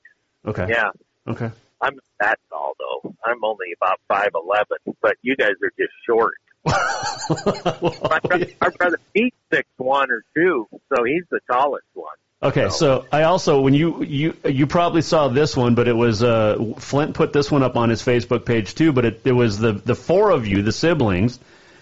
Okay. 0.46 0.66
Yeah. 0.68 0.90
Okay. 1.26 1.50
I'm 1.82 1.98
that 2.20 2.38
tall 2.48 2.74
though. 2.78 3.14
I'm 3.24 3.42
only 3.44 3.66
about 3.76 4.00
five 4.08 4.30
eleven, 4.34 4.96
but 5.02 5.16
you 5.22 5.36
guys 5.36 5.54
are 5.62 5.72
just 5.78 5.92
short. 6.06 6.34
my, 6.64 8.20
brother, 8.20 8.46
my 8.60 8.68
brother 8.70 8.98
he's 9.14 9.32
six 9.52 9.68
one 9.76 10.10
or 10.10 10.24
two, 10.34 10.68
so 10.94 11.02
he's 11.04 11.24
the 11.30 11.40
tallest 11.50 11.86
one. 11.94 12.14
Okay, 12.42 12.70
so 12.70 13.06
I 13.12 13.24
also 13.24 13.60
when 13.60 13.74
you 13.74 14.02
you 14.02 14.36
you 14.44 14.66
probably 14.66 15.02
saw 15.02 15.28
this 15.28 15.56
one, 15.56 15.74
but 15.74 15.88
it 15.88 15.92
was 15.92 16.22
uh, 16.22 16.74
Flint 16.78 17.14
put 17.14 17.32
this 17.32 17.50
one 17.50 17.62
up 17.62 17.76
on 17.76 17.88
his 17.88 18.02
Facebook 18.02 18.44
page 18.46 18.74
too. 18.74 18.92
But 18.92 19.04
it, 19.04 19.20
it 19.24 19.32
was 19.32 19.58
the 19.58 19.72
the 19.72 19.94
four 19.94 20.30
of 20.30 20.46
you, 20.46 20.62
the 20.62 20.72
siblings, 20.72 21.38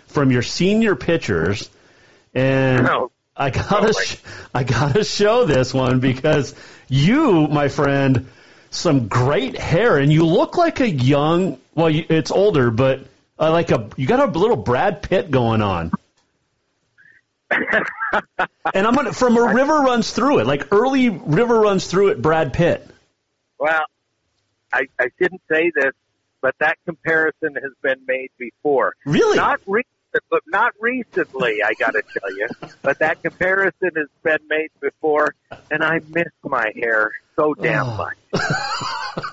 from 0.06 0.30
your 0.30 0.42
senior 0.42 0.96
pictures, 0.96 1.70
and 2.34 2.86
Oh. 2.88 3.10
I 3.36 3.48
gotta 3.50 3.94
sh- 3.94 4.18
I 4.54 4.64
gotta 4.64 5.04
show 5.04 5.46
this 5.46 5.72
one 5.72 6.00
because 6.00 6.54
you, 6.88 7.46
my 7.48 7.68
friend, 7.68 8.28
some 8.70 9.08
great 9.08 9.58
hair, 9.58 9.98
and 9.98 10.12
you 10.12 10.24
look 10.24 10.56
like 10.56 10.80
a 10.80 10.88
young. 10.88 11.58
Well, 11.74 11.90
you, 11.90 12.06
it's 12.08 12.30
older, 12.30 12.70
but 12.70 13.00
uh, 13.38 13.50
like 13.50 13.70
a 13.70 13.88
you 13.96 14.06
got 14.06 14.20
a 14.20 14.38
little 14.38 14.56
Brad 14.56 15.02
Pitt 15.02 15.30
going 15.30 15.62
on. 15.62 15.92
and 17.50 18.86
I'm 18.86 18.94
gonna 18.94 19.12
from 19.12 19.36
a 19.36 19.52
river 19.54 19.80
runs 19.80 20.12
through 20.12 20.38
it, 20.38 20.46
like 20.46 20.72
early 20.72 21.08
river 21.08 21.60
runs 21.60 21.86
through 21.86 22.08
it. 22.08 22.22
Brad 22.22 22.52
Pitt. 22.52 22.86
Well, 23.58 23.84
I, 24.72 24.86
I 24.98 25.08
shouldn't 25.18 25.42
say 25.50 25.70
this, 25.74 25.92
but 26.40 26.54
that 26.60 26.78
comparison 26.86 27.56
has 27.56 27.72
been 27.82 28.00
made 28.06 28.30
before. 28.38 28.94
Really? 29.04 29.36
Not 29.36 29.60
recent, 29.66 29.86
but 30.30 30.42
not 30.48 30.72
recently. 30.80 31.58
I 31.64 31.72
got 31.78 31.92
to 31.92 32.02
tell 32.18 32.32
you, 32.36 32.48
but 32.82 32.98
that 33.00 33.22
comparison 33.22 33.90
has 33.96 34.08
been 34.22 34.38
made 34.48 34.70
before, 34.80 35.34
and 35.70 35.82
I 35.82 36.00
miss 36.08 36.28
my 36.44 36.72
hair 36.74 37.12
so 37.36 37.54
damn 37.54 37.86
Oh. 37.88 37.96
much. 37.96 38.16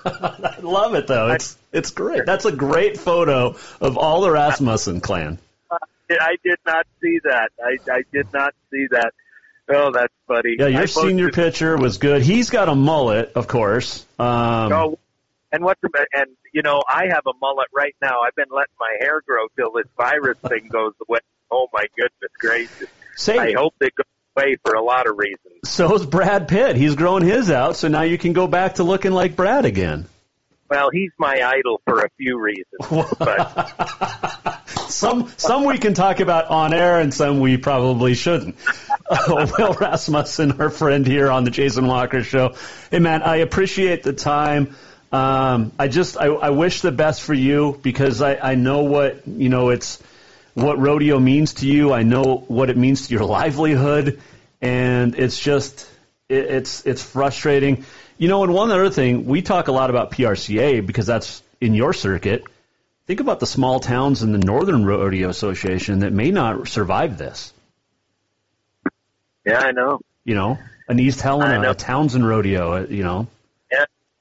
I 0.04 0.58
love 0.62 0.94
it 0.94 1.06
though. 1.06 1.30
It's 1.32 1.56
it's 1.72 1.90
great. 1.90 2.26
That's 2.26 2.44
a 2.44 2.52
great 2.52 2.98
photo 2.98 3.56
of 3.80 3.96
all 3.98 4.22
the 4.22 4.30
Rasmussen 4.30 5.00
clan. 5.00 5.38
I 6.10 6.36
did 6.42 6.56
not 6.66 6.86
see 7.02 7.18
that. 7.24 7.50
I, 7.62 7.76
I 7.92 8.02
did 8.12 8.32
not 8.32 8.54
see 8.70 8.86
that. 8.92 9.12
Oh, 9.68 9.90
that's 9.92 10.12
funny. 10.26 10.56
Yeah, 10.58 10.68
your 10.68 10.86
senior 10.86 11.30
picture 11.30 11.76
was 11.76 11.98
good. 11.98 12.22
He's 12.22 12.48
got 12.48 12.70
a 12.70 12.74
mullet, 12.74 13.32
of 13.34 13.46
course. 13.46 14.06
Um, 14.18 14.72
Oh, 14.72 14.98
and 15.52 15.64
what's 15.64 15.80
the, 15.80 15.90
and 16.12 16.30
you 16.52 16.62
know 16.62 16.82
I 16.88 17.06
have 17.08 17.22
a 17.26 17.32
mullet 17.40 17.68
right 17.74 17.94
now. 18.00 18.20
I've 18.26 18.34
been 18.34 18.50
letting 18.50 18.74
my 18.78 18.96
hair 19.00 19.20
grow 19.26 19.46
till 19.56 19.72
this 19.72 19.86
virus 19.96 20.38
thing 20.48 20.68
goes 20.70 20.92
away. 21.08 21.20
Oh 21.50 21.68
my 21.72 21.84
goodness 21.96 22.32
gracious! 22.38 22.88
Say- 23.16 23.38
I 23.38 23.52
hope 23.52 23.74
it 23.80 23.94
goes 23.94 24.06
away 24.36 24.56
for 24.64 24.74
a 24.74 24.82
lot 24.82 25.08
of 25.08 25.18
reasons. 25.18 25.54
So's 25.64 26.06
Brad 26.06 26.48
Pitt. 26.48 26.76
He's 26.76 26.94
growing 26.94 27.24
his 27.24 27.50
out, 27.50 27.76
so 27.76 27.88
now 27.88 28.02
you 28.02 28.18
can 28.18 28.32
go 28.32 28.46
back 28.46 28.76
to 28.76 28.84
looking 28.84 29.12
like 29.12 29.36
Brad 29.36 29.64
again. 29.64 30.06
Well, 30.68 30.90
he's 30.92 31.12
my 31.18 31.40
idol 31.42 31.80
for 31.86 32.00
a 32.00 32.10
few 32.18 32.38
reasons, 32.38 33.08
but 33.18 34.64
Some 34.88 35.30
some 35.36 35.64
we 35.64 35.78
can 35.78 35.94
talk 35.94 36.20
about 36.20 36.46
on 36.46 36.72
air, 36.72 36.98
and 37.00 37.12
some 37.12 37.40
we 37.40 37.56
probably 37.56 38.14
shouldn't. 38.14 38.56
Uh, 39.10 39.46
Will 39.56 39.72
Rasmussen, 39.72 40.60
our 40.60 40.68
friend 40.68 41.06
here 41.06 41.30
on 41.30 41.44
the 41.44 41.50
Jason 41.50 41.86
Walker 41.86 42.22
Show. 42.22 42.54
Hey 42.90 42.98
man, 42.98 43.22
I 43.22 43.36
appreciate 43.36 44.02
the 44.02 44.12
time. 44.12 44.76
Um, 45.10 45.72
I 45.78 45.88
just 45.88 46.16
I, 46.18 46.26
I 46.26 46.50
wish 46.50 46.82
the 46.82 46.92
best 46.92 47.22
for 47.22 47.34
you 47.34 47.78
because 47.82 48.20
I, 48.20 48.36
I 48.36 48.54
know 48.56 48.82
what 48.82 49.26
you 49.26 49.48
know 49.48 49.70
it's 49.70 50.02
what 50.54 50.78
rodeo 50.78 51.18
means 51.18 51.54
to 51.54 51.66
you. 51.66 51.92
I 51.92 52.02
know 52.02 52.44
what 52.48 52.68
it 52.68 52.76
means 52.76 53.08
to 53.08 53.14
your 53.14 53.24
livelihood, 53.24 54.20
and 54.60 55.14
it's 55.14 55.38
just 55.38 55.88
it, 56.28 56.44
it's 56.44 56.86
it's 56.86 57.02
frustrating. 57.02 57.84
You 58.18 58.28
know, 58.28 58.42
and 58.42 58.52
one 58.52 58.70
other 58.70 58.90
thing, 58.90 59.26
we 59.26 59.42
talk 59.42 59.68
a 59.68 59.72
lot 59.72 59.90
about 59.90 60.10
PRCA 60.10 60.84
because 60.84 61.06
that's 61.06 61.42
in 61.60 61.74
your 61.74 61.92
circuit. 61.92 62.44
Think 63.06 63.20
about 63.20 63.40
the 63.40 63.46
small 63.46 63.80
towns 63.80 64.22
in 64.22 64.32
the 64.32 64.38
Northern 64.38 64.84
Rodeo 64.84 65.28
Association 65.30 66.00
that 66.00 66.12
may 66.12 66.30
not 66.30 66.68
survive 66.68 67.16
this. 67.16 67.52
yeah, 69.46 69.60
I 69.60 69.72
know. 69.72 70.00
You 70.24 70.34
know, 70.34 70.58
an 70.88 70.98
East 70.98 71.22
Helena, 71.22 71.70
a 71.70 71.74
Townsend 71.74 72.28
Rodeo. 72.28 72.72
uh, 72.72 72.86
You 72.88 73.02
know, 73.02 73.28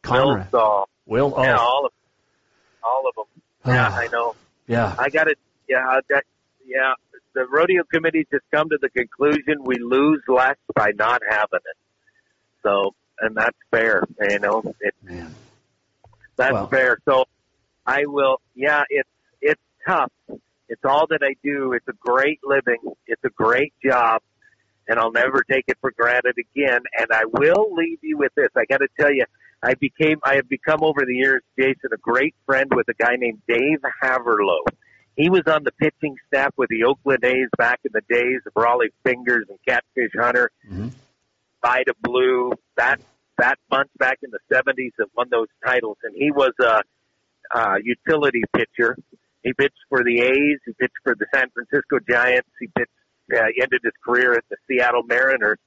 Conrad. 0.07 0.51
Will 0.51 0.59
Saw. 0.59 0.81
Uh, 0.81 0.85
will. 1.05 1.33
Oh, 1.37 1.43
Yeah, 1.43 1.57
all 1.57 1.85
of 1.85 1.91
all 2.83 3.03
of 3.07 3.15
them. 3.15 3.43
Ah. 3.65 3.69
Yeah, 3.73 3.89
I 3.95 4.07
know. 4.07 4.35
yeah. 4.67 4.95
I 4.97 5.09
got 5.09 5.27
it. 5.27 5.37
Yeah, 5.67 5.99
got, 6.09 6.23
yeah. 6.65 6.93
The 7.33 7.45
rodeo 7.51 7.83
committee 7.93 8.25
just 8.31 8.45
come 8.51 8.69
to 8.69 8.77
the 8.81 8.89
conclusion 8.89 9.63
we 9.63 9.75
lose 9.79 10.21
less 10.27 10.55
by 10.73 10.91
not 10.97 11.21
having 11.29 11.59
it. 11.59 11.77
So, 12.63 12.95
and 13.19 13.35
that's 13.35 13.57
fair. 13.69 14.03
You 14.29 14.39
know, 14.39 14.73
it, 14.79 14.95
that's 16.35 16.53
Well- 16.53 16.67
fair. 16.67 16.97
So, 17.05 17.25
I 17.85 18.05
will. 18.05 18.41
Yeah, 18.55 18.83
it's 18.89 19.09
it's 19.41 19.61
tough. 19.87 20.11
It's 20.69 20.83
all 20.83 21.07
that 21.07 21.21
I 21.23 21.35
do. 21.43 21.73
It's 21.73 21.87
a 21.87 21.93
great 21.93 22.39
living. 22.43 22.79
It's 23.05 23.23
a 23.23 23.29
great 23.29 23.73
job, 23.83 24.21
and 24.87 24.99
I'll 24.99 25.11
never 25.13 25.43
take 25.49 25.65
it 25.67 25.77
for 25.79 25.91
granted 25.91 26.35
again. 26.37 26.81
And 26.97 27.07
I 27.11 27.23
will 27.25 27.73
leave 27.73 27.99
you 28.01 28.17
with 28.17 28.33
this. 28.35 28.49
I 28.55 28.65
got 28.65 28.79
to 28.79 28.87
tell 28.99 29.11
you, 29.13 29.25
I 29.63 29.73
became, 29.73 30.19
I 30.23 30.35
have 30.35 30.47
become 30.47 30.83
over 30.83 31.05
the 31.05 31.15
years, 31.15 31.41
Jason, 31.57 31.89
a 31.93 31.97
great 31.97 32.35
friend 32.45 32.71
with 32.73 32.87
a 32.89 32.93
guy 32.93 33.15
named 33.17 33.41
Dave 33.47 33.79
Heaverlo. 34.03 34.59
He 35.15 35.29
was 35.29 35.41
on 35.47 35.63
the 35.63 35.71
pitching 35.71 36.15
staff 36.27 36.53
with 36.57 36.69
the 36.69 36.83
Oakland 36.83 37.23
A's 37.25 37.49
back 37.57 37.79
in 37.83 37.91
the 37.91 38.01
days 38.07 38.41
of 38.45 38.53
Rollie 38.53 38.91
Fingers 39.03 39.45
and 39.49 39.57
Catfish 39.67 40.11
Hunter, 40.15 40.51
Vida 41.63 41.93
Blue, 42.01 42.51
that 42.75 43.01
that 43.39 43.57
bunch 43.69 43.89
back 43.97 44.19
in 44.23 44.29
the 44.31 44.39
seventies 44.51 44.93
that 44.97 45.07
won 45.15 45.27
those 45.31 45.47
titles, 45.65 45.97
and 46.03 46.15
he 46.15 46.31
was 46.31 46.53
a, 46.61 46.81
a 47.57 47.77
utility 47.83 48.43
pitcher. 48.55 48.95
He 49.43 49.53
pitched 49.53 49.77
for 49.89 50.03
the 50.03 50.21
A's. 50.21 50.59
He 50.65 50.73
pitched 50.73 50.97
for 51.03 51.15
the 51.15 51.25
San 51.33 51.49
Francisco 51.49 51.97
Giants. 52.07 52.49
He 52.59 52.67
pitched. 52.67 52.91
Uh, 53.33 53.45
he 53.53 53.61
ended 53.61 53.81
his 53.83 53.93
career 54.05 54.33
at 54.33 54.43
the 54.49 54.55
Seattle 54.67 55.03
Mariners, 55.03 55.57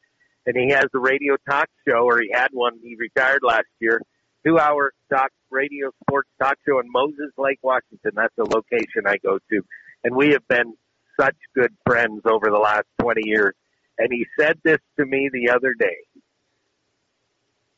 and 0.47 0.57
he 0.57 0.71
has 0.71 0.87
a 0.95 0.99
radio 0.99 1.37
talk 1.49 1.69
show, 1.87 2.05
or 2.05 2.21
he 2.21 2.31
had 2.33 2.49
one. 2.53 2.79
He 2.83 2.97
retired 2.97 3.41
last 3.43 3.69
year. 3.81 4.01
Two-hour 4.45 4.93
talk 5.13 5.31
radio 5.51 5.91
sports 6.03 6.31
talk 6.41 6.57
show 6.67 6.81
in 6.81 6.91
Moses 6.91 7.31
Lake, 7.37 7.59
Washington. 7.63 8.13
That's 8.15 8.35
the 8.37 8.45
location 8.45 9.07
I 9.07 9.17
go 9.19 9.39
to, 9.39 9.63
and 10.03 10.17
we 10.17 10.31
have 10.31 10.47
been 10.49 10.75
such 11.21 11.37
good 11.55 11.75
friends 11.87 12.23
over 12.25 12.47
the 12.51 12.59
last 12.59 12.87
twenty 12.99 13.23
years. 13.25 13.55
And 13.99 14.09
he 14.11 14.27
said 14.39 14.59
this 14.65 14.79
to 14.99 15.05
me 15.05 15.29
the 15.31 15.51
other 15.51 15.75
day. 15.75 15.99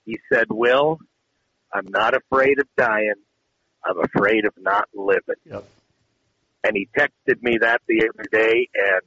He 0.05 0.21
said, 0.33 0.47
"Will, 0.51 0.99
I'm 1.73 1.87
not 1.89 2.15
afraid 2.15 2.61
of 2.61 2.69
dying. 2.77 3.15
I'm 3.85 3.99
afraid 3.99 4.45
of 4.45 4.53
not 4.57 4.89
living." 4.95 5.43
Yep. 5.45 5.65
And 6.63 6.77
he 6.77 6.89
texted 6.97 7.43
me 7.43 7.59
that 7.61 7.83
the 7.89 8.09
other 8.09 8.25
day, 8.31 8.69
and 8.73 9.03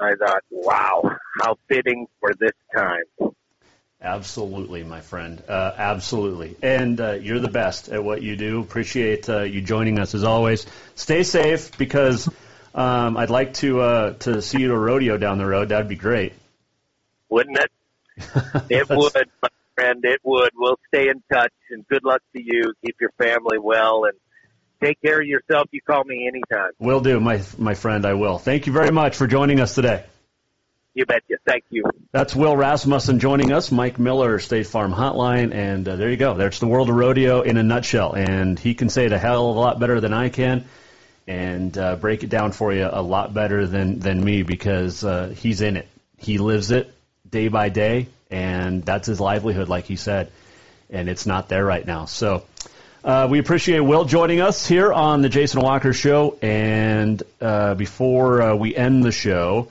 I 0.00 0.14
thought, 0.14 0.42
"Wow, 0.50 1.16
how 1.40 1.56
fitting 1.68 2.06
for 2.20 2.32
this 2.34 2.52
time." 2.74 3.04
Absolutely, 4.02 4.82
my 4.82 5.00
friend. 5.00 5.42
Uh, 5.46 5.72
absolutely. 5.76 6.56
And 6.62 6.98
uh, 7.00 7.12
you're 7.12 7.38
the 7.38 7.50
best 7.50 7.90
at 7.90 8.02
what 8.02 8.22
you 8.22 8.34
do. 8.34 8.60
Appreciate 8.60 9.28
uh, 9.28 9.42
you 9.42 9.60
joining 9.60 9.98
us 9.98 10.14
as 10.14 10.24
always. 10.24 10.64
Stay 10.94 11.22
safe 11.22 11.76
because 11.76 12.26
um, 12.74 13.18
I'd 13.18 13.28
like 13.28 13.54
to 13.54 13.80
uh, 13.80 14.12
to 14.20 14.40
see 14.40 14.60
you 14.60 14.70
at 14.70 14.74
a 14.74 14.78
rodeo 14.78 15.18
down 15.18 15.36
the 15.36 15.46
road. 15.46 15.68
That'd 15.68 15.88
be 15.88 15.96
great. 15.96 16.32
Wouldn't 17.28 17.58
it? 17.58 17.70
It 18.70 18.88
would, 18.88 19.30
my 19.42 19.48
friend. 19.74 20.04
It 20.04 20.20
would. 20.24 20.50
We'll 20.54 20.78
stay 20.88 21.08
in 21.08 21.22
touch, 21.32 21.52
and 21.70 21.86
good 21.88 22.04
luck 22.04 22.22
to 22.34 22.42
you. 22.42 22.72
Keep 22.84 22.96
your 23.00 23.12
family 23.18 23.58
well, 23.58 24.04
and 24.04 24.14
take 24.80 25.00
care 25.02 25.20
of 25.20 25.26
yourself. 25.26 25.68
You 25.70 25.80
call 25.82 26.04
me 26.04 26.26
anytime. 26.26 26.72
Will 26.78 27.00
do, 27.00 27.20
my 27.20 27.42
my 27.58 27.74
friend. 27.74 28.06
I 28.06 28.14
will. 28.14 28.38
Thank 28.38 28.66
you 28.66 28.72
very 28.72 28.90
much 28.90 29.16
for 29.16 29.26
joining 29.26 29.60
us 29.60 29.74
today. 29.74 30.04
You 30.94 31.06
betcha. 31.06 31.36
Thank 31.46 31.64
you. 31.70 31.84
That's 32.10 32.34
Will 32.34 32.56
Rasmussen 32.56 33.20
joining 33.20 33.52
us, 33.52 33.70
Mike 33.70 33.98
Miller, 34.00 34.40
State 34.40 34.66
Farm 34.66 34.92
Hotline, 34.92 35.54
and 35.54 35.88
uh, 35.88 35.94
there 35.94 36.10
you 36.10 36.16
go. 36.16 36.34
There's 36.34 36.58
the 36.58 36.66
world 36.66 36.88
of 36.88 36.96
rodeo 36.96 37.42
in 37.42 37.56
a 37.56 37.62
nutshell, 37.62 38.12
and 38.12 38.58
he 38.58 38.74
can 38.74 38.88
say 38.88 39.06
it 39.06 39.12
a 39.12 39.18
hell 39.18 39.50
of 39.50 39.56
a 39.56 39.60
lot 39.60 39.78
better 39.78 40.00
than 40.00 40.12
I 40.12 40.30
can, 40.30 40.64
and 41.28 41.76
uh, 41.78 41.94
break 41.94 42.24
it 42.24 42.30
down 42.30 42.50
for 42.50 42.72
you 42.72 42.88
a 42.90 43.02
lot 43.02 43.32
better 43.32 43.66
than 43.66 44.00
than 44.00 44.22
me 44.22 44.42
because 44.42 45.04
uh, 45.04 45.28
he's 45.28 45.60
in 45.60 45.76
it. 45.76 45.86
He 46.16 46.38
lives 46.38 46.72
it 46.72 46.92
day 47.28 47.46
by 47.48 47.68
day, 47.68 48.08
and 48.30 48.84
that's 48.84 49.06
his 49.06 49.20
livelihood, 49.20 49.68
like 49.68 49.84
he 49.84 49.94
said, 49.94 50.32
and 50.90 51.08
it's 51.08 51.26
not 51.26 51.48
there 51.48 51.64
right 51.64 51.86
now. 51.86 52.06
So. 52.06 52.44
Uh, 53.02 53.28
we 53.30 53.38
appreciate 53.38 53.80
Will 53.80 54.04
joining 54.04 54.40
us 54.40 54.66
here 54.66 54.92
on 54.92 55.22
the 55.22 55.28
Jason 55.28 55.60
Walker 55.62 55.92
Show. 55.92 56.36
And 56.42 57.22
uh, 57.40 57.74
before 57.74 58.42
uh, 58.42 58.54
we 58.54 58.76
end 58.76 59.04
the 59.04 59.12
show, 59.12 59.68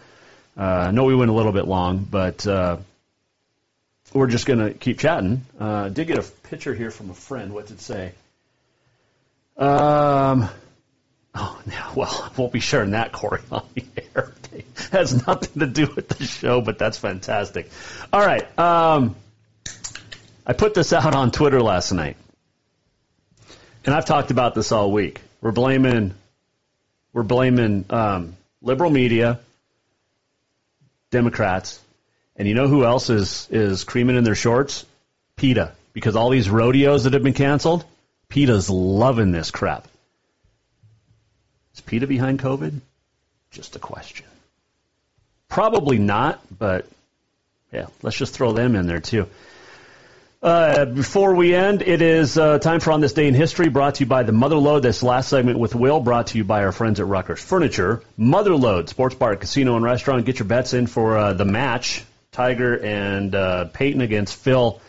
uh, 0.58 0.62
I 0.62 0.92
know 0.92 1.04
we 1.04 1.16
went 1.16 1.30
a 1.30 1.34
little 1.34 1.52
bit 1.52 1.68
long, 1.68 2.08
but 2.10 2.46
uh, 2.48 2.78
we're 4.14 4.28
just 4.28 4.46
going 4.46 4.60
to 4.60 4.74
keep 4.74 5.00
chatting. 5.00 5.46
Uh, 5.60 5.90
did 5.90 6.08
get 6.08 6.18
a 6.18 6.24
picture 6.24 6.74
here 6.74 6.92
from 6.92 7.10
a 7.10 7.14
friend. 7.14 7.54
What 7.54 7.68
did 7.68 7.78
it 7.78 7.82
say? 7.82 8.14
Um, 9.58 10.50
Oh, 11.36 11.62
well, 11.96 12.10
I 12.24 12.40
won't 12.40 12.52
be 12.52 12.60
sharing 12.60 12.92
that, 12.92 13.12
Corey, 13.12 13.42
on 13.52 13.64
the 13.76 13.86
air. 14.16 14.34
It 14.52 14.66
has 14.92 15.26
nothing 15.28 15.60
to 15.60 15.68
do 15.68 15.88
with 15.96 16.10
the 16.10 16.26
show, 16.26 16.62
but 16.62 16.78
that's 16.80 16.98
fantastic. 16.98 17.70
All 18.12 18.20
right. 18.20 18.60
Um, 18.60 19.16
I 20.46 20.54
put 20.54 20.74
this 20.74 20.92
out 20.92 21.14
on 21.14 21.32
Twitter 21.32 21.62
last 21.62 21.92
night, 21.92 22.18
and 23.90 23.96
I've 23.96 24.06
talked 24.06 24.30
about 24.30 24.54
this 24.54 24.72
all 24.72 24.92
week. 24.92 25.20
We're 25.42 25.52
blaming, 25.52 26.14
we're 27.12 27.24
blaming 27.24 27.86
um, 27.90 28.38
liberal 28.62 28.92
media, 28.92 29.40
Democrats, 31.10 31.82
and 32.36 32.48
you 32.48 32.54
know 32.54 32.68
who 32.68 32.86
else 32.86 33.10
is 33.10 33.48
is 33.50 33.86
creaming 33.86 34.16
in 34.16 34.24
their 34.24 34.36
shorts? 34.36 34.86
PETA, 35.38 35.74
because 35.92 36.16
all 36.16 36.30
these 36.30 36.52
rodeos 36.52 37.06
that 37.06 37.14
have 37.14 37.24
been 37.24 37.34
canceled, 37.34 37.84
PETA's 38.28 38.70
loving 38.70 39.32
this 39.32 39.50
crap. 39.50 39.88
Is 41.74 41.82
PETA 41.82 42.06
behind 42.06 42.38
COVID? 42.38 42.82
Just 43.50 43.76
a 43.76 43.80
question. 43.80 44.28
Probably 45.48 45.98
not, 45.98 46.40
but 46.56 46.86
yeah, 47.72 47.88
let's 48.04 48.18
just 48.18 48.36
throw 48.36 48.52
them 48.52 48.76
in 48.76 48.86
there 48.86 49.00
too. 49.00 49.28
Uh, 50.42 50.86
before 50.86 51.36
we 51.36 51.54
end, 51.54 51.82
it 51.82 52.02
is 52.02 52.38
uh, 52.38 52.60
time 52.60 52.80
for 52.80 52.94
On 52.94 53.02
This 53.02 53.12
Day 53.12 53.28
in 53.28 53.34
History, 53.34 53.68
brought 53.68 53.96
to 53.96 54.06
you 54.06 54.06
by 54.06 54.24
the 54.24 54.32
Motherlode. 54.32 54.82
This 54.82 55.04
last 55.04 55.28
segment 55.28 55.60
with 55.60 55.76
Will, 55.76 56.00
brought 56.00 56.28
to 56.28 56.38
you 56.38 56.46
by 56.46 56.64
our 56.64 56.72
friends 56.72 57.02
at 57.02 57.08
Ruckers 57.08 57.40
Furniture. 57.40 58.02
Motherlode, 58.18 58.88
sports 58.88 59.16
bar, 59.16 59.36
casino, 59.36 59.76
and 59.76 59.84
restaurant. 59.84 60.26
Get 60.26 60.40
your 60.40 60.48
bets 60.48 60.74
in 60.74 60.88
for 60.88 61.18
uh, 61.18 61.34
the 61.34 61.44
match, 61.44 62.06
Tiger 62.32 62.78
and 62.78 63.36
uh, 63.36 63.66
Peyton 63.66 64.00
against 64.00 64.38
Phil 64.38 64.80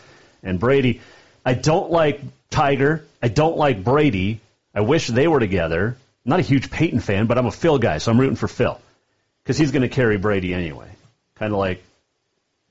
and 0.41 0.57
Brady. 0.57 1.01
I 1.45 1.53
don't 1.53 1.91
like 1.91 2.21
Tiger. 2.49 3.05
I 3.21 3.27
don't 3.27 3.57
like 3.57 3.83
Brady. 3.83 4.39
I 4.73 4.79
wish 4.79 5.07
they 5.07 5.27
were 5.27 5.41
together. 5.41 5.97
I'm 6.25 6.29
not 6.29 6.39
a 6.39 6.43
huge 6.43 6.71
Peyton 6.71 7.01
fan, 7.01 7.25
but 7.25 7.37
I'm 7.37 7.45
a 7.45 7.51
Phil 7.51 7.77
guy, 7.77 7.97
so 7.97 8.09
I'm 8.09 8.17
rooting 8.21 8.37
for 8.37 8.47
Phil 8.47 8.79
because 9.43 9.57
he's 9.57 9.71
going 9.71 9.81
to 9.81 9.89
carry 9.89 10.17
Brady 10.17 10.53
anyway. 10.53 10.87
Kind 11.35 11.51
of 11.51 11.59
like 11.59 11.83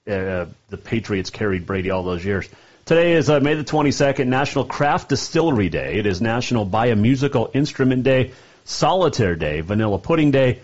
uh, 0.06 0.46
the 0.70 0.78
Patriots 0.82 1.28
carried 1.28 1.66
Brady 1.66 1.90
all 1.90 2.04
those 2.04 2.24
years. 2.24 2.48
Today 2.90 3.12
is 3.12 3.30
uh, 3.30 3.38
May 3.38 3.54
the 3.54 3.62
22nd, 3.62 4.26
National 4.26 4.64
Craft 4.64 5.10
Distillery 5.10 5.68
Day. 5.68 6.00
It 6.00 6.06
is 6.06 6.20
National 6.20 6.64
Buy 6.64 6.86
a 6.86 6.96
Musical 6.96 7.48
Instrument 7.54 8.02
Day, 8.02 8.32
Solitaire 8.64 9.36
Day, 9.36 9.60
Vanilla 9.60 9.96
Pudding 9.96 10.32
Day, 10.32 10.58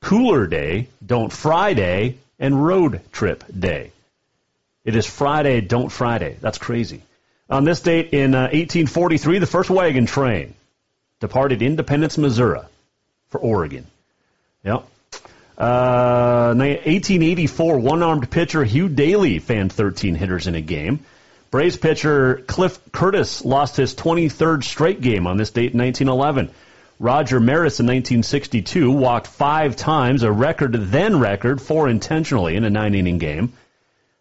Cooler 0.00 0.48
Day, 0.48 0.88
Don't 1.06 1.32
Fry 1.32 1.74
Day, 1.74 2.16
and 2.40 2.66
Road 2.66 3.00
Trip 3.12 3.44
Day. 3.56 3.92
It 4.84 4.96
is 4.96 5.06
Friday, 5.06 5.60
Don't 5.60 5.90
Friday. 5.90 6.36
That's 6.40 6.58
crazy. 6.58 7.00
On 7.48 7.62
this 7.62 7.78
date 7.78 8.08
in 8.12 8.34
uh, 8.34 8.50
1843, 8.50 9.38
the 9.38 9.46
first 9.46 9.70
wagon 9.70 10.06
train 10.06 10.54
departed 11.20 11.62
Independence, 11.62 12.18
Missouri 12.18 12.62
for 13.28 13.38
Oregon. 13.38 13.86
Yep. 14.64 14.84
Uh, 15.56 16.54
1884, 16.56 17.78
one-armed 17.78 18.28
pitcher 18.32 18.64
Hugh 18.64 18.88
Daily 18.88 19.38
fanned 19.38 19.72
13 19.72 20.16
hitters 20.16 20.48
in 20.48 20.56
a 20.56 20.60
game. 20.60 21.04
Braves 21.52 21.76
pitcher 21.76 22.36
Cliff 22.46 22.80
Curtis 22.92 23.44
lost 23.44 23.76
his 23.76 23.94
23rd 23.94 24.64
straight 24.64 25.02
game 25.02 25.26
on 25.26 25.36
this 25.36 25.50
date 25.50 25.74
in 25.74 25.80
1911. 25.80 26.48
Roger 26.98 27.40
Maris 27.40 27.78
in 27.78 27.84
1962 27.84 28.90
walked 28.90 29.26
five 29.26 29.76
times, 29.76 30.22
a 30.22 30.32
record 30.32 30.72
then 30.72 31.20
record, 31.20 31.60
four 31.60 31.90
intentionally 31.90 32.56
in 32.56 32.64
a 32.64 32.70
nine-inning 32.70 33.18
game. 33.18 33.52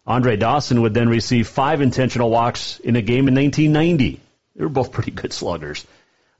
Andre 0.05 0.35
Dawson 0.35 0.81
would 0.81 0.93
then 0.93 1.07
receive 1.07 1.47
five 1.47 1.79
intentional 1.79 2.29
walks 2.29 2.81
in 2.81 2.97
a 2.97 3.01
game 3.01 3.29
in 3.29 3.35
1990. 3.35 4.19
They 4.57 4.63
were 4.65 4.69
both 4.69 4.91
pretty 4.91 5.11
good 5.11 5.31
sluggers. 5.31 5.87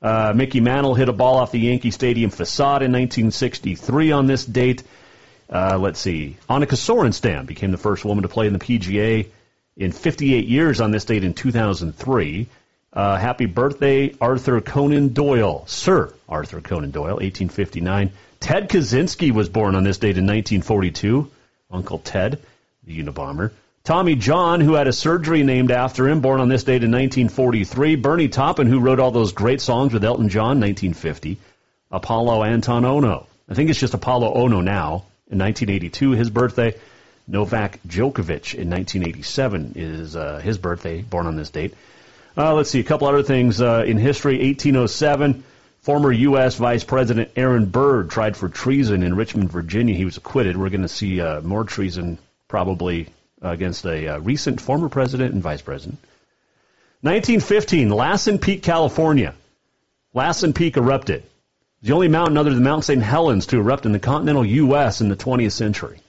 Uh, 0.02 0.34
Mickey 0.36 0.60
Mantle 0.60 0.96
hit 0.96 1.08
a 1.08 1.14
ball 1.14 1.38
off 1.38 1.54
the 1.54 1.60
Yankee 1.60 1.92
Stadium 1.92 2.32
facade 2.32 2.82
in 2.82 2.92
1963 2.92 4.12
on 4.12 4.28
this 4.28 4.44
date. 4.44 4.84
Uh, 5.50 5.78
let's 5.80 6.02
see. 6.02 6.36
Annika 6.50 6.76
Sorenstam 6.76 7.46
became 7.46 7.72
the 7.72 7.78
first 7.78 8.04
woman 8.04 8.24
to 8.24 8.28
play 8.28 8.48
in 8.48 8.52
the 8.52 8.60
PGA 8.60 9.30
in 9.78 9.92
58 9.92 10.48
years 10.48 10.82
on 10.82 10.92
this 10.92 11.06
date 11.06 11.24
in 11.24 11.34
2003. 11.34 12.48
Uh, 12.94 13.18
happy 13.18 13.46
birthday, 13.46 14.14
Arthur 14.20 14.60
Conan 14.60 15.10
Doyle. 15.10 15.64
Sir 15.68 16.14
Arthur 16.28 16.62
Conan 16.62 16.92
Doyle, 16.92 17.16
1859. 17.16 18.12
Ted 18.40 18.70
Kaczynski 18.70 19.32
was 19.32 19.50
born 19.50 19.76
on 19.76 19.84
this 19.84 19.98
date 19.98 20.18
in 20.18 20.26
1942. 20.26 21.30
Uncle 21.70 22.00
Ted, 22.00 22.40
the 22.84 23.02
Unabomber. 23.02 23.52
Tommy 23.84 24.16
John, 24.16 24.62
who 24.62 24.74
had 24.74 24.88
a 24.88 24.94
surgery 24.94 25.44
named 25.44 25.72
after 25.72 26.08
him, 26.08 26.22
born 26.22 26.40
on 26.40 26.50
this 26.50 26.64
date 26.64 26.84
in 26.84 26.92
1943. 26.92 27.96
Bernie 27.96 28.28
Taupin, 28.28 28.68
who 28.68 28.80
wrote 28.80 29.00
all 29.00 29.12
those 29.12 29.32
great 29.32 29.62
songs 29.62 29.94
with 29.94 30.04
Elton 30.04 30.30
John, 30.30 30.60
1950. 30.60 31.38
Apolo 31.92 32.46
Anton 32.46 32.84
Ohno. 32.84 33.26
I 33.50 33.54
think 33.54 33.70
it's 33.70 33.80
just 33.80 33.94
Apolo 33.94 34.36
Ohno 34.36 34.64
now. 34.64 35.06
In 35.30 35.40
1982, 35.40 36.12
his 36.12 36.30
birthday. 36.30 36.76
Novak 37.32 37.80
Djokovic 37.88 38.56
in 38.56 38.70
1987 38.70 39.74
is 39.76 40.18
uh, 40.18 40.40
his 40.40 40.58
birthday, 40.58 41.02
born 41.02 41.28
on 41.28 41.38
this 41.38 41.50
date. 41.50 41.74
Uh, 42.38 42.54
let's 42.54 42.70
see, 42.70 42.82
a 42.82 42.84
couple 42.84 43.08
other 43.08 43.24
things 43.24 43.62
uh, 43.62 43.86
in 43.88 43.98
history. 43.98 44.34
1807, 44.34 45.44
former 45.82 46.12
U.S. 46.12 46.56
Vice 46.56 46.84
President 46.84 47.32
Aaron 47.38 47.68
Burr 47.68 48.04
tried 48.04 48.36
for 48.36 48.50
treason 48.50 49.02
in 49.02 49.16
Richmond, 49.16 49.50
Virginia. 49.50 49.96
He 49.96 50.04
was 50.04 50.18
acquitted. 50.18 50.58
We're 50.58 50.70
going 50.70 50.82
to 50.82 50.90
see 50.90 51.22
uh, 51.22 51.40
more 51.40 51.64
treason 51.64 52.18
probably 52.50 53.08
against 53.42 53.86
a 53.86 54.08
uh, 54.08 54.20
recent 54.20 54.60
former 54.60 54.90
president 54.90 55.34
and 55.34 55.42
vice 55.42 55.62
president. 55.62 56.00
1915, 57.00 57.90
Lassen 57.90 58.40
Peak, 58.40 58.62
California. 58.62 59.34
Lassen 60.14 60.52
Peak 60.52 60.76
erupted. 60.76 61.24
The 61.82 61.94
only 61.94 62.10
mountain 62.10 62.38
other 62.38 62.54
than 62.54 62.64
Mount 62.64 62.84
St. 62.84 63.02
Helens 63.02 63.48
to 63.48 63.58
erupt 63.58 63.86
in 63.86 63.94
the 63.94 64.00
continental 64.00 64.46
U.S. 64.46 65.00
in 65.00 65.08
the 65.08 65.16
20th 65.16 65.54
century. 65.54 66.00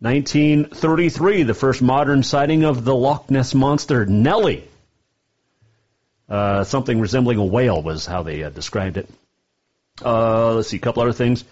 1933, 0.00 1.42
the 1.42 1.54
first 1.54 1.82
modern 1.82 2.22
sighting 2.22 2.62
of 2.62 2.84
the 2.84 2.94
Loch 2.94 3.30
Ness 3.32 3.52
monster, 3.52 4.06
Nellie. 4.06 4.62
Uh, 6.28 6.62
something 6.62 7.00
resembling 7.00 7.38
a 7.38 7.44
whale 7.44 7.82
was 7.82 8.06
how 8.06 8.22
they 8.22 8.44
uh, 8.44 8.50
described 8.50 8.96
it. 8.96 9.08
Uh, 10.04 10.54
let's 10.54 10.68
see, 10.68 10.76
a 10.76 10.80
couple 10.80 11.02
other 11.02 11.12
things. 11.12 11.42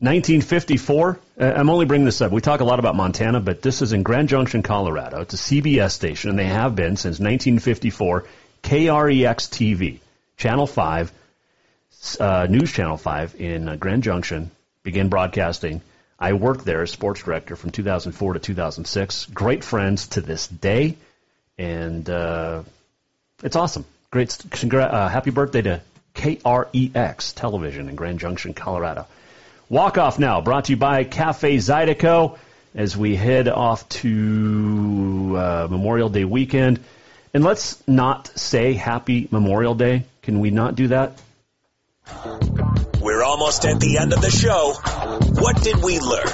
1954, 0.00 1.18
uh, 1.40 1.44
I'm 1.44 1.70
only 1.70 1.86
bringing 1.86 2.04
this 2.04 2.20
up. 2.20 2.30
We 2.30 2.40
talk 2.40 2.60
a 2.60 2.64
lot 2.64 2.78
about 2.78 2.94
Montana, 2.94 3.40
but 3.40 3.62
this 3.62 3.82
is 3.82 3.92
in 3.92 4.04
Grand 4.04 4.28
Junction, 4.28 4.62
Colorado. 4.62 5.22
It's 5.22 5.34
a 5.34 5.36
CBS 5.36 5.90
station, 5.90 6.30
and 6.30 6.38
they 6.38 6.44
have 6.44 6.76
been 6.76 6.96
since 6.96 7.18
1954. 7.18 8.26
KREX 8.62 9.48
TV, 9.48 9.98
Channel 10.36 10.68
5, 10.68 11.12
uh, 12.20 12.46
News 12.48 12.70
Channel 12.70 12.96
5 12.96 13.40
in 13.40 13.68
uh, 13.68 13.74
Grand 13.74 14.04
Junction, 14.04 14.52
began 14.84 15.08
broadcasting 15.08 15.80
I 16.18 16.32
worked 16.32 16.64
there 16.64 16.82
as 16.82 16.90
sports 16.90 17.22
director 17.22 17.54
from 17.54 17.70
2004 17.70 18.34
to 18.34 18.38
2006. 18.40 19.26
Great 19.26 19.62
friends 19.62 20.08
to 20.08 20.20
this 20.20 20.48
day, 20.48 20.96
and 21.56 22.08
uh, 22.10 22.62
it's 23.42 23.54
awesome. 23.54 23.84
Great, 24.10 24.30
congr- 24.30 24.92
uh, 24.92 25.08
happy 25.08 25.30
birthday 25.30 25.62
to 25.62 25.80
KREX 26.14 27.34
Television 27.34 27.88
in 27.88 27.94
Grand 27.94 28.18
Junction, 28.18 28.52
Colorado. 28.52 29.06
Walk 29.68 29.98
off 29.98 30.18
now, 30.18 30.40
brought 30.40 30.64
to 30.64 30.72
you 30.72 30.76
by 30.76 31.04
Cafe 31.04 31.58
Zydeco 31.58 32.38
as 32.74 32.96
we 32.96 33.14
head 33.14 33.48
off 33.48 33.88
to 33.88 35.34
uh, 35.36 35.68
Memorial 35.70 36.08
Day 36.08 36.24
weekend. 36.24 36.80
And 37.32 37.44
let's 37.44 37.86
not 37.86 38.26
say 38.38 38.72
Happy 38.72 39.28
Memorial 39.30 39.74
Day. 39.74 40.04
Can 40.22 40.40
we 40.40 40.50
not 40.50 40.74
do 40.74 40.88
that? 40.88 41.20
We're 43.00 43.22
almost 43.22 43.64
at 43.64 43.80
the 43.80 43.98
end 43.98 44.12
of 44.12 44.20
the 44.20 44.30
show. 44.30 44.74
What 45.40 45.62
did 45.62 45.82
we 45.82 46.00
learn? 46.00 46.26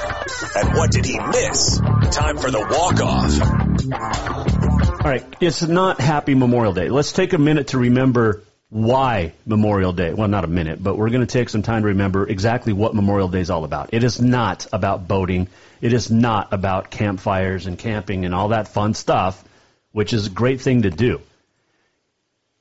And 0.56 0.76
what 0.76 0.90
did 0.90 1.04
he 1.04 1.18
miss? 1.18 1.78
Time 1.78 2.38
for 2.38 2.50
the 2.50 2.60
walk 2.60 3.00
off. 3.00 5.04
All 5.04 5.10
right, 5.10 5.24
it's 5.40 5.62
not 5.62 6.00
Happy 6.00 6.34
Memorial 6.34 6.72
Day. 6.72 6.88
Let's 6.88 7.12
take 7.12 7.34
a 7.34 7.38
minute 7.38 7.68
to 7.68 7.78
remember 7.78 8.42
why 8.70 9.32
Memorial 9.46 9.92
Day. 9.92 10.14
Well, 10.14 10.28
not 10.28 10.44
a 10.44 10.48
minute, 10.48 10.82
but 10.82 10.96
we're 10.96 11.10
going 11.10 11.20
to 11.20 11.26
take 11.26 11.48
some 11.48 11.62
time 11.62 11.82
to 11.82 11.88
remember 11.88 12.26
exactly 12.26 12.72
what 12.72 12.94
Memorial 12.94 13.28
Day 13.28 13.40
is 13.40 13.50
all 13.50 13.64
about. 13.64 13.90
It 13.92 14.02
is 14.02 14.20
not 14.20 14.66
about 14.72 15.06
boating. 15.06 15.48
It 15.80 15.92
is 15.92 16.10
not 16.10 16.52
about 16.52 16.90
campfires 16.90 17.66
and 17.66 17.78
camping 17.78 18.24
and 18.24 18.34
all 18.34 18.48
that 18.48 18.68
fun 18.68 18.94
stuff, 18.94 19.44
which 19.92 20.14
is 20.14 20.26
a 20.26 20.30
great 20.30 20.62
thing 20.62 20.82
to 20.82 20.90
do. 20.90 21.20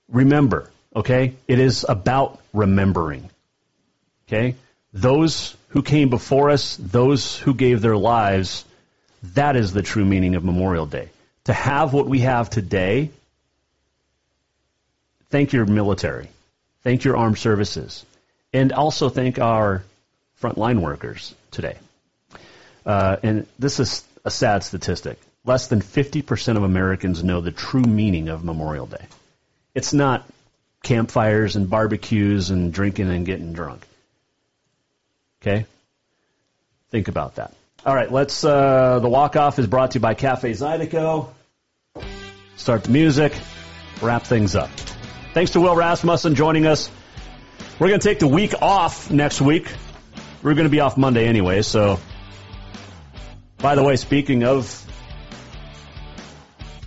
Remember, 0.09 0.69
okay? 0.95 1.35
It 1.47 1.59
is 1.59 1.85
about 1.87 2.39
remembering. 2.53 3.29
Okay? 4.27 4.55
Those 4.93 5.55
who 5.69 5.81
came 5.81 6.09
before 6.09 6.49
us, 6.49 6.77
those 6.77 7.37
who 7.37 7.53
gave 7.53 7.81
their 7.81 7.97
lives, 7.97 8.65
that 9.33 9.55
is 9.55 9.73
the 9.73 9.81
true 9.81 10.05
meaning 10.05 10.35
of 10.35 10.43
Memorial 10.43 10.85
Day. 10.85 11.09
To 11.45 11.53
have 11.53 11.93
what 11.93 12.07
we 12.07 12.19
have 12.19 12.49
today, 12.49 13.09
thank 15.29 15.51
your 15.51 15.65
military, 15.65 16.29
thank 16.83 17.03
your 17.03 17.17
armed 17.17 17.37
services, 17.37 18.05
and 18.53 18.71
also 18.71 19.09
thank 19.09 19.39
our 19.39 19.83
frontline 20.41 20.79
workers 20.79 21.33
today. 21.51 21.75
Uh, 22.85 23.17
and 23.23 23.47
this 23.57 23.79
is 23.79 24.05
a 24.25 24.31
sad 24.31 24.63
statistic. 24.63 25.19
Less 25.45 25.67
than 25.67 25.81
50% 25.81 26.55
of 26.55 26.63
Americans 26.63 27.23
know 27.23 27.41
the 27.41 27.51
true 27.51 27.81
meaning 27.81 28.29
of 28.29 28.43
Memorial 28.43 28.85
Day. 28.85 29.05
It's 29.73 29.93
not 29.93 30.25
campfires 30.83 31.55
and 31.55 31.69
barbecues 31.69 32.51
and 32.51 32.71
drinking 32.71 33.09
and 33.09 33.25
getting 33.25 33.53
drunk. 33.53 33.87
Okay? 35.41 35.65
Think 36.91 37.07
about 37.07 37.35
that. 37.35 37.53
All 37.85 37.95
right, 37.95 38.11
let's. 38.11 38.43
Uh, 38.43 38.99
the 38.99 39.09
walk 39.09 39.35
off 39.35 39.59
is 39.59 39.67
brought 39.67 39.91
to 39.91 39.95
you 39.97 40.01
by 40.01 40.13
Cafe 40.13 40.51
Zydeco. 40.51 41.29
Start 42.55 42.83
the 42.83 42.91
music, 42.91 43.33
wrap 44.01 44.23
things 44.23 44.55
up. 44.55 44.69
Thanks 45.33 45.51
to 45.51 45.61
Will 45.61 45.75
Rasmussen 45.75 46.35
joining 46.35 46.67
us. 46.67 46.89
We're 47.79 47.87
going 47.87 47.99
to 47.99 48.07
take 48.07 48.19
the 48.19 48.27
week 48.27 48.53
off 48.61 49.09
next 49.09 49.41
week. 49.41 49.67
We're 50.43 50.53
going 50.53 50.65
to 50.65 50.69
be 50.69 50.79
off 50.79 50.95
Monday 50.95 51.25
anyway, 51.25 51.61
so. 51.63 51.99
By 53.57 53.75
the 53.75 53.83
way, 53.83 53.95
speaking 53.95 54.43
of 54.43 54.79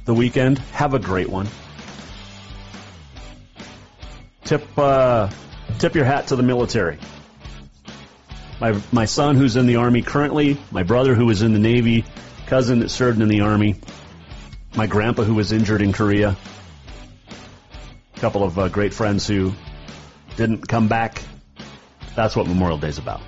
the 0.05 0.14
weekend, 0.14 0.59
have 0.72 0.94
a 0.94 0.99
great 0.99 1.28
one. 1.28 1.49
Tip, 4.47 4.78
uh, 4.78 5.28
tip 5.80 5.97
your 5.97 6.05
hat 6.05 6.28
to 6.28 6.36
the 6.36 6.42
military. 6.44 6.99
My, 8.61 8.80
my 8.92 9.05
son 9.05 9.34
who's 9.34 9.57
in 9.57 9.66
the 9.66 9.76
Army 9.76 10.03
currently, 10.03 10.57
my 10.70 10.84
brother 10.84 11.16
who 11.16 11.26
was 11.26 11.42
in 11.42 11.53
the 11.53 11.59
Navy, 11.59 12.05
cousin 12.47 12.78
that 12.78 12.90
served 12.90 13.20
in 13.20 13.26
the 13.26 13.40
Army, 13.40 13.80
my 14.76 14.86
grandpa 14.86 15.24
who 15.24 15.34
was 15.34 15.51
injured 15.51 15.82
in 15.82 15.92
Korea, 15.92 16.36
a 18.14 18.20
couple 18.20 18.44
of 18.44 18.57
uh, 18.57 18.68
great 18.68 18.94
friends 18.94 19.26
who 19.26 19.53
didn't 20.36 20.68
come 20.68 20.86
back. 20.86 21.20
That's 22.14 22.36
what 22.36 22.47
Memorial 22.47 22.78
Day 22.78 22.88
is 22.88 22.99
about. 22.99 23.22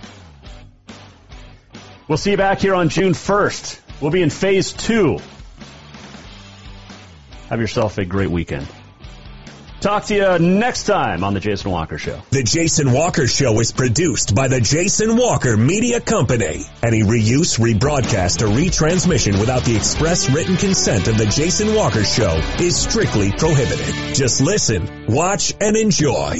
We'll 2.06 2.16
see 2.16 2.30
you 2.30 2.36
back 2.36 2.60
here 2.60 2.76
on 2.76 2.90
June 2.90 3.12
1st. 3.12 3.80
We'll 4.00 4.12
be 4.12 4.22
in 4.22 4.30
phase 4.30 4.72
two. 4.72 5.18
Have 7.48 7.60
yourself 7.60 7.98
a 7.98 8.04
great 8.04 8.30
weekend. 8.30 8.68
Talk 9.80 10.06
to 10.06 10.14
you 10.14 10.38
next 10.40 10.84
time 10.84 11.22
on 11.22 11.34
The 11.34 11.40
Jason 11.40 11.70
Walker 11.70 11.98
Show. 11.98 12.20
The 12.30 12.42
Jason 12.42 12.90
Walker 12.90 13.28
Show 13.28 13.60
is 13.60 13.70
produced 13.70 14.34
by 14.34 14.48
the 14.48 14.60
Jason 14.60 15.16
Walker 15.16 15.56
Media 15.56 16.00
Company. 16.00 16.64
Any 16.82 17.02
reuse, 17.02 17.60
rebroadcast, 17.60 18.42
or 18.42 18.48
retransmission 18.48 19.38
without 19.38 19.62
the 19.62 19.76
express 19.76 20.28
written 20.30 20.56
consent 20.56 21.06
of 21.06 21.16
the 21.16 21.26
Jason 21.26 21.76
Walker 21.76 22.02
Show 22.02 22.40
is 22.58 22.76
strictly 22.76 23.30
prohibited. 23.30 24.16
Just 24.16 24.40
listen, 24.40 25.06
watch, 25.06 25.54
and 25.60 25.76
enjoy. 25.76 26.38